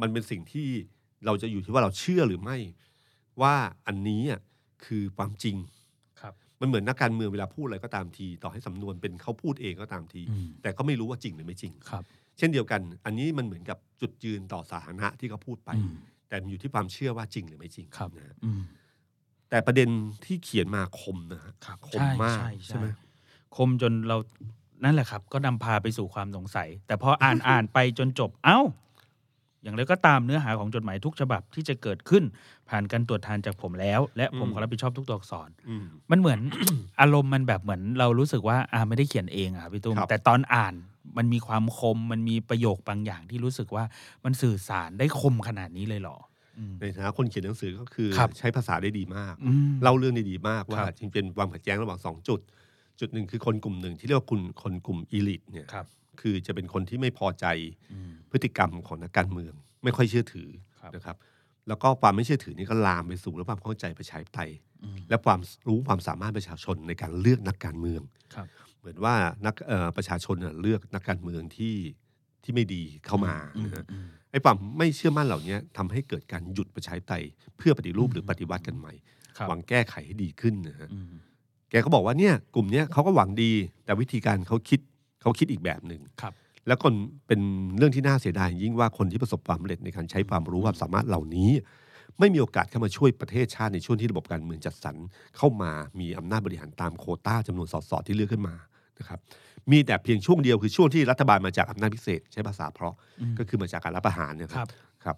[0.01, 0.67] มันเป็นสิ่งที่
[1.25, 2.57] เราจะอยู่ที่ว่าเราเชื่อหรือไม่
[3.41, 3.55] ว่า
[3.87, 4.41] อันนี้อะ
[4.85, 5.55] คือความจริง
[6.21, 12.03] ครับ มันเหมือนนักการเมืองเวลาพูดอะไรก็ตามที ต่อให้สำนวนเป็นเขาพูดเองก็ตามทีอืมแต่ก็ไม่รู้ว่าจริงหรือไม่จริงครับ
[12.37, 15.93] เช่นเดียวกัน อันนี้มันเหมือนกับจุดยืนต่อสาธารณะที่เขาพูดไปอืม
[16.29, 18.61] แต่มันอยู่ที่ความเชื่อว่าจริงหรือไม่จริงครับนะฮะอืม
[19.49, 19.89] แต่ประเด็น
[20.25, 22.87] ที่เขียนมาคมนะฮะครับคมมากใช่ใช่ไหม
[23.55, 24.17] คมจนเรา
[24.83, 28.59] นั่นแหละครับ ก็นำพาไปสู่ความสงสัย แต่พออ่านอ่านไปจนจบ เอ้า
[29.66, 32.24] อย่างไรก็ตามเนื้อหาของจดหมายทุกฉบับที่จะเกิดขึ้น
[32.70, 36.39] ผ่านการตรวจทานจากผมแล้ว และผมขอรับผิดชอบทุกตัวอักษรอืมมันเหมือน
[37.01, 40.74] อารมณ์มันแบบเหมือนเรารู้สึกว่าอ่าไม่ได้เขียนเองอะพี่ตุ้มครับแต่ตอนอ่าน
[41.18, 43.84] มันมีความคมมันมีประโยคบางอย่างที่รู้สึกว่า
[44.26, 46.18] มันสื่อสารได้คมขนาดนี้เลยเหรอ
[46.57, 52.39] อืมในฐานะคนเขียนหนังสือก็คือครับใช้ภาษาได้ดีมากอืมเล่าเรื่องได้ดีมากว่าครับจริงเป็นความขัดแย้งระหว่างสองจุด
[52.99, 55.68] จุดหนึ่งคือคนกลุ่มหนึ่งที่เรียกว่าคุณคนกลุ่มอีลิทเนี่ย
[56.16, 57.45] ครับคือจะเป็นคนที่ไม่พอใจ
[57.93, 59.53] อืมพฤติกรรมของนักการเมือง
[59.84, 60.49] ไม่ค่อยเชื่อถือ
[60.82, 61.18] ครับนะครับ
[61.68, 64.51] แล้วก็ความไม่เชื่อถือนี่ก็ลามไปสู่และความเข้าใจประชาธิปไตย
[64.84, 68.01] อืมและความรู้ความสามารถประชาชนในการเลือกนักการเมือง
[68.36, 68.47] ครับ
[68.80, 71.76] เหมือนว่านักเอ่อประชาชนน่ะเลือกนักการเมืองที่
[72.43, 77.24] ที่ไม่ดีเข้ามาอืมนะฮะอืมไอ้ความไม่เชื่อมั่นเหล่านี้ทำให้เกิดการหยุดประชาธิปไตย
[77.57, 78.93] เพื่อปฏิรูปหรือปฏิวัติกันใหม่
[79.38, 81.13] ครับหวังแก้ไขให้ดีขึ้นนะฮะอืม
[81.70, 83.51] แกก็บอกว่าเนี่ยกลุ่มเนี้ยเขาก็หวังดี
[83.86, 84.80] แต่วิธีการเขาคิด
[85.26, 86.34] เขาคิดอีกแบบหนึ่งครับ
[86.67, 86.93] แล้วคน
[87.28, 87.41] เป็น
[87.78, 91.51] เรื่องที่น่าเสียดายยิ่งว่าคนที่ประสบความสำเร็จในการใช้ความรู้ความสามารถเหล่านี้
[92.19, 94.95] ไม่มีโอกาสเข้ามาช่วยประเทศชาติในช่วงที่ระบบการเมืองจัดสรร
[95.38, 98.55] เข้ามามีอำนาจบริหารตามโควต้าจำนวนสสที่เลือกขึ้นมา
[98.99, 99.19] นะครับ
[99.71, 104.67] มีแต่เพียงช่วงเดียวคือช่วงที่รัฐบาลมาจากอำนาจพิเศษ ใช้ภาษาเพราะอืมก็คือมาจากการรับประหารเนยครับ
[105.03, 105.15] ครับ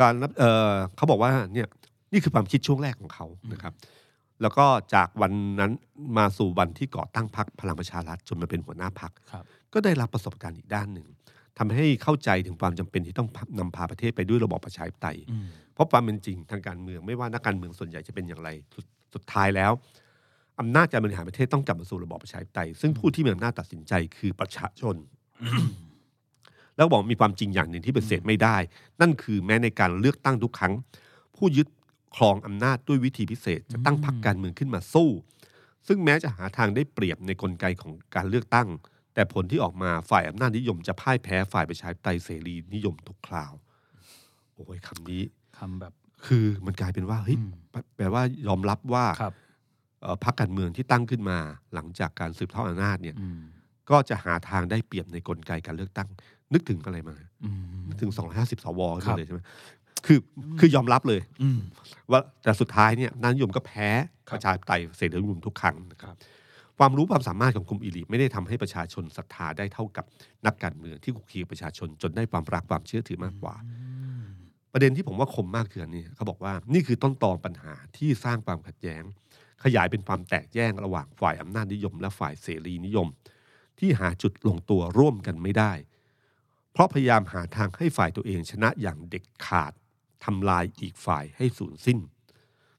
[0.00, 1.66] การรับเอ่อเขาบอกว่าเนี่ย
[2.12, 3.72] นี่คือความคิดช่วงแรกของเขานะครับ
[4.42, 5.72] แล้วก็จากวันนั้น
[6.18, 11.06] มาสู่วันที่ก่อตั้งพรรคพลังประชารัฐจนมาเป็นหัวหน้าพรรคครับก็ได้รับประสบการณ์อีกด้านหนึ่ง
[11.58, 13.28] ทำให้เข้าใจถึงความจำเป็นที่ต้อง
[13.58, 19.72] นำพาประเทศไปด้วยระบอบประชาธิปไตยอืมเพราะความเป็นจริงทางการเมืองไม่ว่านักการเมืองส่วนใหญ่จะเป็นอย่างไรสุดสุดท้ายแล้ว
[20.60, 24.96] อำนาจการบริหารประเทศต้องกลับมาสู่ระบอบประชาธิปไตย ซึ่งผู้ที่มีอำนาจตัดสินใจคือประชาชน
[26.76, 28.56] แล้วบอกมีความจริงอย่างหนึ่งที่ปฏิเสธไม่ได้
[29.00, 30.72] นั่นคือแม้ในการเลือกตั้งทุกครั้ง
[31.36, 31.66] ผู้ยึด
[32.14, 35.10] ครองอำนาจด้วยวิธีพิเศษ จะตั้งพรรคการเมืองขึ้นมาสู้
[35.88, 38.68] ซึ่งแม้จะหาทางได้เปรียบในกลไกของการเลือกตั้ง
[39.14, 43.52] แต่ผลที่ออกมาฝ่ายอำนาจนิยมจะพ่ายแพ้ฝ่ายประชาธิปไตยเสรีนิยมทุกคราว
[44.54, 45.22] โอ้ยคำนี้
[45.58, 45.92] คำแบบ
[46.26, 49.34] คือมันกลายเป็นว่าเฮ้ยอืมแปลแปลว่ายอมรับว่าครับ
[50.00, 51.38] เอ่อพรรคการเมืองที่ตั้งขึ้นมา
[51.74, 53.40] หลังจากการสืบทอดอำนาจเนี่ยอืม
[53.90, 56.08] ก็จะหาทางได้เปรียบในกลไกการเลือกตั้ง
[56.52, 59.40] นึกถึงอะไรมาอืมนึกถึง 250 สวครับเลยใช่ไหม
[60.06, 60.18] คือ
[60.58, 61.58] คือยอมรับเลยอืม
[62.10, 63.88] ว่าแต่สุดท้ายเนี่ยอำนาจนิยมก็แพ้
[64.28, 66.14] ครับประชาธิปไตยเสรีนิยมทุกครั้งนะครับ
[66.78, 70.04] ความรู้ความสามารถของกลุ่มอีลิทไม่ได้ทำให้ประชาชนศรัทธาได้เท่ากับ
[70.46, 73.54] นักการเมืองที่คุกคีกับประชาชนจนได้ความรักความเชื่อถือมากกว่า
[74.72, 79.02] ประเด็นที่ผมว่าคมมากคืออันนี้เขาบอกว่านี่คือต้นตอปัญหาที่สร้างความขัดแย้ง
[79.64, 83.08] ขยายเป็นความแตกแยกระหว่างฝ่ายอำนาจนิยม และฝ่ายเสรีนิยม
[83.78, 85.72] ที่หาจุดลงตัวร่วมกันไม่ได้
[86.72, 89.72] เพราะพยายามหาทางให้ฝ่ายตัวเองชนะอย่างเด็ดขาด
[90.24, 91.98] ทำลายอีกฝ่ายให้สูญสิ้น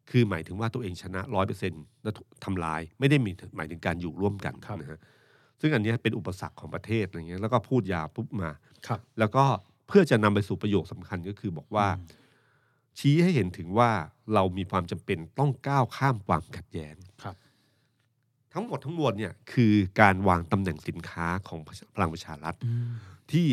[0.09, 4.99] คือหมายถึงว่าตัวเองชนะร้อยเปอร์เซ็นต์แล้วถูกทำลายไม่ได้มีหมายถึงการอยู่ร่วมกันครับนะฮะ
[5.61, 8.51] ซึ่งอันเนี้ยเป็นอุปสรรคของประเทศอะไรเงี้ยแล้วก็พูดยาวปุ๊บมา
[8.87, 9.43] ครับ แล้วก็
[9.87, 11.87] เพื่อจะนำไปสู่ประโยคสำคัญก็คือบอกว่า
[12.99, 13.91] ชี้ให้เห็นถึงว่า
[14.33, 17.35] เรามีความจำเป็นต้องก้าวข้ามความขัดแย้งครับ
[18.53, 21.59] ทั้งหมดทั้งมวลเนี่ยคือการวางตำแหน่งสินค้าของ
[21.95, 22.55] พลังประชารัฐ
[23.31, 23.47] ที่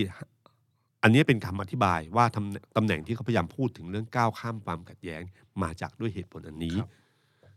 [1.03, 5.23] อันนี้เป็นคำอธิบายว่าตำตำแหน่งที่เขาพยายามพูดถึงเรื่องก้าวข้ามความขัดแย้ง
[5.63, 6.91] มาจากด้วยเหตุผลอันนี้ครับ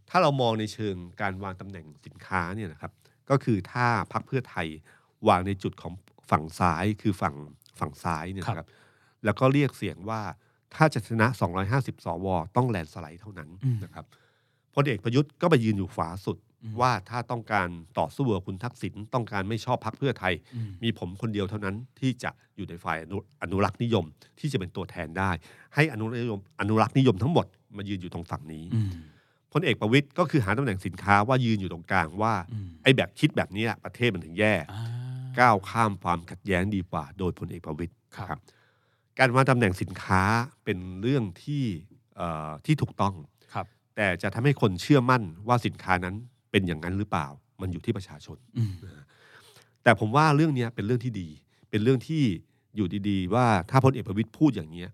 [0.09, 2.91] ถ้าเรามองในเชิงการวางตำแหน่งสินค้าเนี่ยนะครับ
[3.29, 4.67] ก็คือถ้าพรรคเพื่อไทย
[5.27, 5.93] วางในจุดของ
[6.29, 7.35] ฝั่งซ้ายคือฝั่ง
[7.79, 8.67] ฝั่งซ้ายเนี่ยนะครับ
[9.25, 10.21] แล้วก็เรียกเสียงว่า
[10.75, 11.27] ถ้าจะชนะ
[11.67, 14.05] 250 สว ต้องแลนด์สไลด์เท่านั้นอืมนะครับ
[14.75, 16.44] พลเอกประยุทธ์ก็ไปยืนอยู่ขวาสุดอืม
[16.82, 17.68] ว่าถ้าต้องการ
[17.99, 24.06] ต่อสู้กับคุณทักษิณต้องการไม่ชอบพรรคเพื่อไทยอืมมีผมคนเดียวเท่านั้นที่จะอยู่ในฝ่ายอนุอนุรักษ์นิยม
[24.39, 25.32] ที่จะเป็นตัวแทนได้
[25.76, 27.45] ให้อนุรักษ์นิยมอนุรักษ์นิยมทั้งหมด
[27.78, 28.91] มายืนอยู่ตรงฝั่งนี้อืม
[29.53, 34.84] พลเอกประวิตยก็คือหาตำแหน่งสินค้าว่ายืนอยู่ตรงกลางว่าอืมไอ้แบบคิดแบบนี้ประเทศมันถึงแย่อ่า
[35.39, 38.39] ก้าวข้ามความขัดแย้งดีกว่า โดยพลเอกประวิตยครับครับ
[39.20, 40.22] การวางตำแหน่งสินค้า
[40.64, 41.64] เป็นเรื่องที่
[42.16, 43.14] เอ่อที่ถูกต้อง
[43.53, 46.16] ครับแต่จะทำให้คนเชื่อมั่นว่าสินค้านั้น
[46.56, 47.28] เป็นอย่างนั้นหรือเปล่า
[47.62, 48.74] มันอยู่ที่ประชาชนอืม
[49.84, 51.30] แต่ผมว่าเรื่องเนี้ยเป็นเรื่องที่ดี
[51.70, 52.24] เป็นเรื่องที่
[52.76, 54.89] อยู่ดีๆ ว่าถ้าพลเอกประวิตยพูดอย่างเนี้ย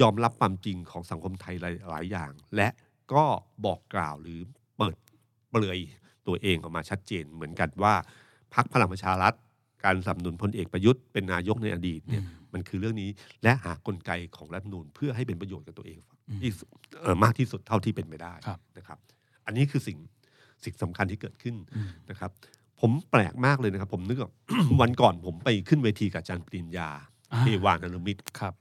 [0.00, 2.68] ยอมรับความจริงของสังคมไทยหลายหลายอย่าง และ
[3.12, 3.24] ก็
[3.64, 4.40] บอกกล่าวหรือ
[4.78, 4.96] เปิด
[5.50, 5.78] เปลือย
[6.26, 7.94] ตัวเองออกมาชัดเจน เหมือนกันว่า
[8.54, 9.34] พรรคพลังประชารัฐ
[9.84, 13.10] การสนับสนุนพลเอกประยุทธ์เป็นนายกในอดีตเนี่ยอืมมันคือเรื่องนี้
[13.42, 15.98] และหากลไกของรัฐธรรมนูญเพื่อให้เป็นประโยชน์กับตัวเอง
[16.28, 16.68] อืมที่สุด
[17.00, 18.98] เอ่อมากที่สุดเท่าที่เป็นไปได้ครับนะครับ
[19.46, 19.98] อันนี้คือสิ่ง
[20.64, 22.30] สิ่งสำคัญที่เกิดขึ้นอืมนะครับ
[22.80, 24.30] ผมแปลกมากเลยนะครับ ผมนึกว่า
[24.80, 26.88] วันก่อนผมไปขึ้นเวทีกับอาจารย์ปริญญา
[27.32, 28.54] อ่าเทวานอนุมิตรครับ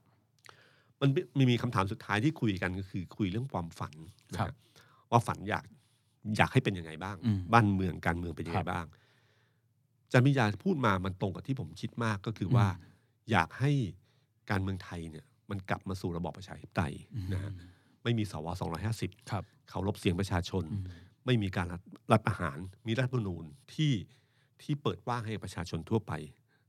[1.02, 3.93] มันมีมีคำถามสุดท้ายที่คุยกันก็คือ คุยเรื่องความฝัน
[4.34, 4.56] นะครัฮะบ
[5.12, 5.66] ว่าฝันอยาก
[6.38, 8.88] อยากให้เป็นยังไงบ้างอืมบ้านเมืองการเมืองเป็นยังคไงรับบ้าง
[10.06, 12.93] อาจารย์ปริญญาพูดมามันตรงกับที่ผมคิดมากก็คือว่าอืม
[13.32, 13.72] อยากให้
[14.52, 16.93] การเมืองไทยเนี่ยมันกลับมาสู่ระบอบประชาธิปไตย
[17.34, 17.52] นะฮะ
[18.04, 18.48] ไม่มีสว
[18.89, 20.86] 250ครับเคารพเสียงประชาชนอืม
[21.26, 22.57] ไม่มีการรัฐรัฐประหาร
[22.88, 23.93] มีรัฐธรรมนูญที่
[24.61, 26.11] ที่เปิดว่างให้ประชาชนทั่วไป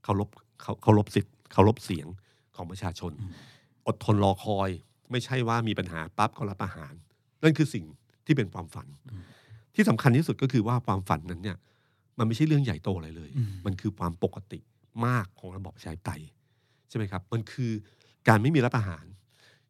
[0.04, 0.28] เคารพ
[0.62, 2.07] เขาเคารพสิทธิ์เคารพเสียง
[2.57, 3.32] ของประชาชนอืม
[3.86, 4.70] อดทนรอคอย
[5.11, 6.94] ไม่ใช่ว่ามีปัญหาปั๊บก็รับประหาร
[7.42, 7.84] นั่นคือสิ่ง
[8.26, 8.86] ที่เป็นความฝัน
[9.74, 11.57] ที่สำคัญที่สุดก็คือว่าความฝันนั้นเนี่ย
[12.18, 14.61] มันไม่ใช่เรื่องใหญ่โตอะไรเลยอืมมันคือความปกติ
[15.07, 16.22] มากของระบอบประชาธิปไตย
[16.88, 17.72] ใช่ไหมครับ มันคือ
[18.28, 19.04] การไม่มีรัฐประหาร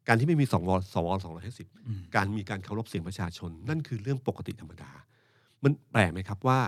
[0.07, 4.91] การที่ไม่มีสวสวสองร้อยห้าสิบอืมการมีการเคารพเสียงประชาชน นั่นคือเรื่องปกติธรรมดา
[5.63, 6.59] มันแปลกไหมครับว่า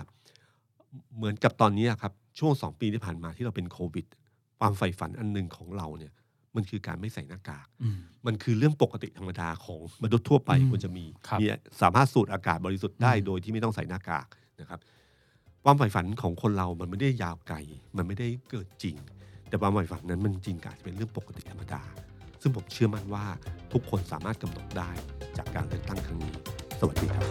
[1.18, 4.06] เหมือนกับตอนนี้ครับช่วงสองปีที่ผ่านมาที่เราเป็นโควิด
[4.60, 6.14] ความใฝ่ฝันอันหนึ่งของเราเนี่ย
[6.56, 11.48] มันคือการไม่ใส่หน้ากากอืมมันคือเรื่องปกติธรรมดาของมนุษย์ทั่วไปอืมควรจะมีครับมี
[11.82, 14.28] สามารถสูดอากาศบริสุทธิ์ได้อืมโดยที่ไม่ต้องใส่หน้ากาก
[14.60, 14.80] นะครับ
[15.64, 17.58] ความใฝ่ฝันของคนเรามันไม่ได้ยาวไกล
[17.98, 18.96] มันไม่ได้เกิดจริง
[19.50, 21.82] แต่ความใฝ่ฝันนั้นมันจริงกาจเป็นเรื่องปกติธรรมดา
[22.42, 23.26] ซึ่งผมเชื่อมั่นว่า
[23.74, 24.92] ทุกคนสามารถกำหนดได้
[25.38, 26.34] จากการเลือกตั้งครั้งนี้
[26.80, 27.26] สวัสดีครับ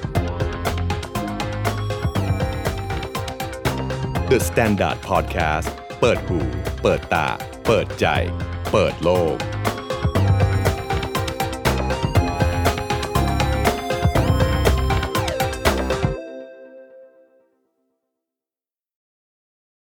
[4.31, 5.69] The Standard Podcast
[6.01, 6.39] เปิดหู
[6.83, 7.29] เปิดตา
[7.67, 8.07] เปิดใจ
[8.73, 9.37] เปิดโลก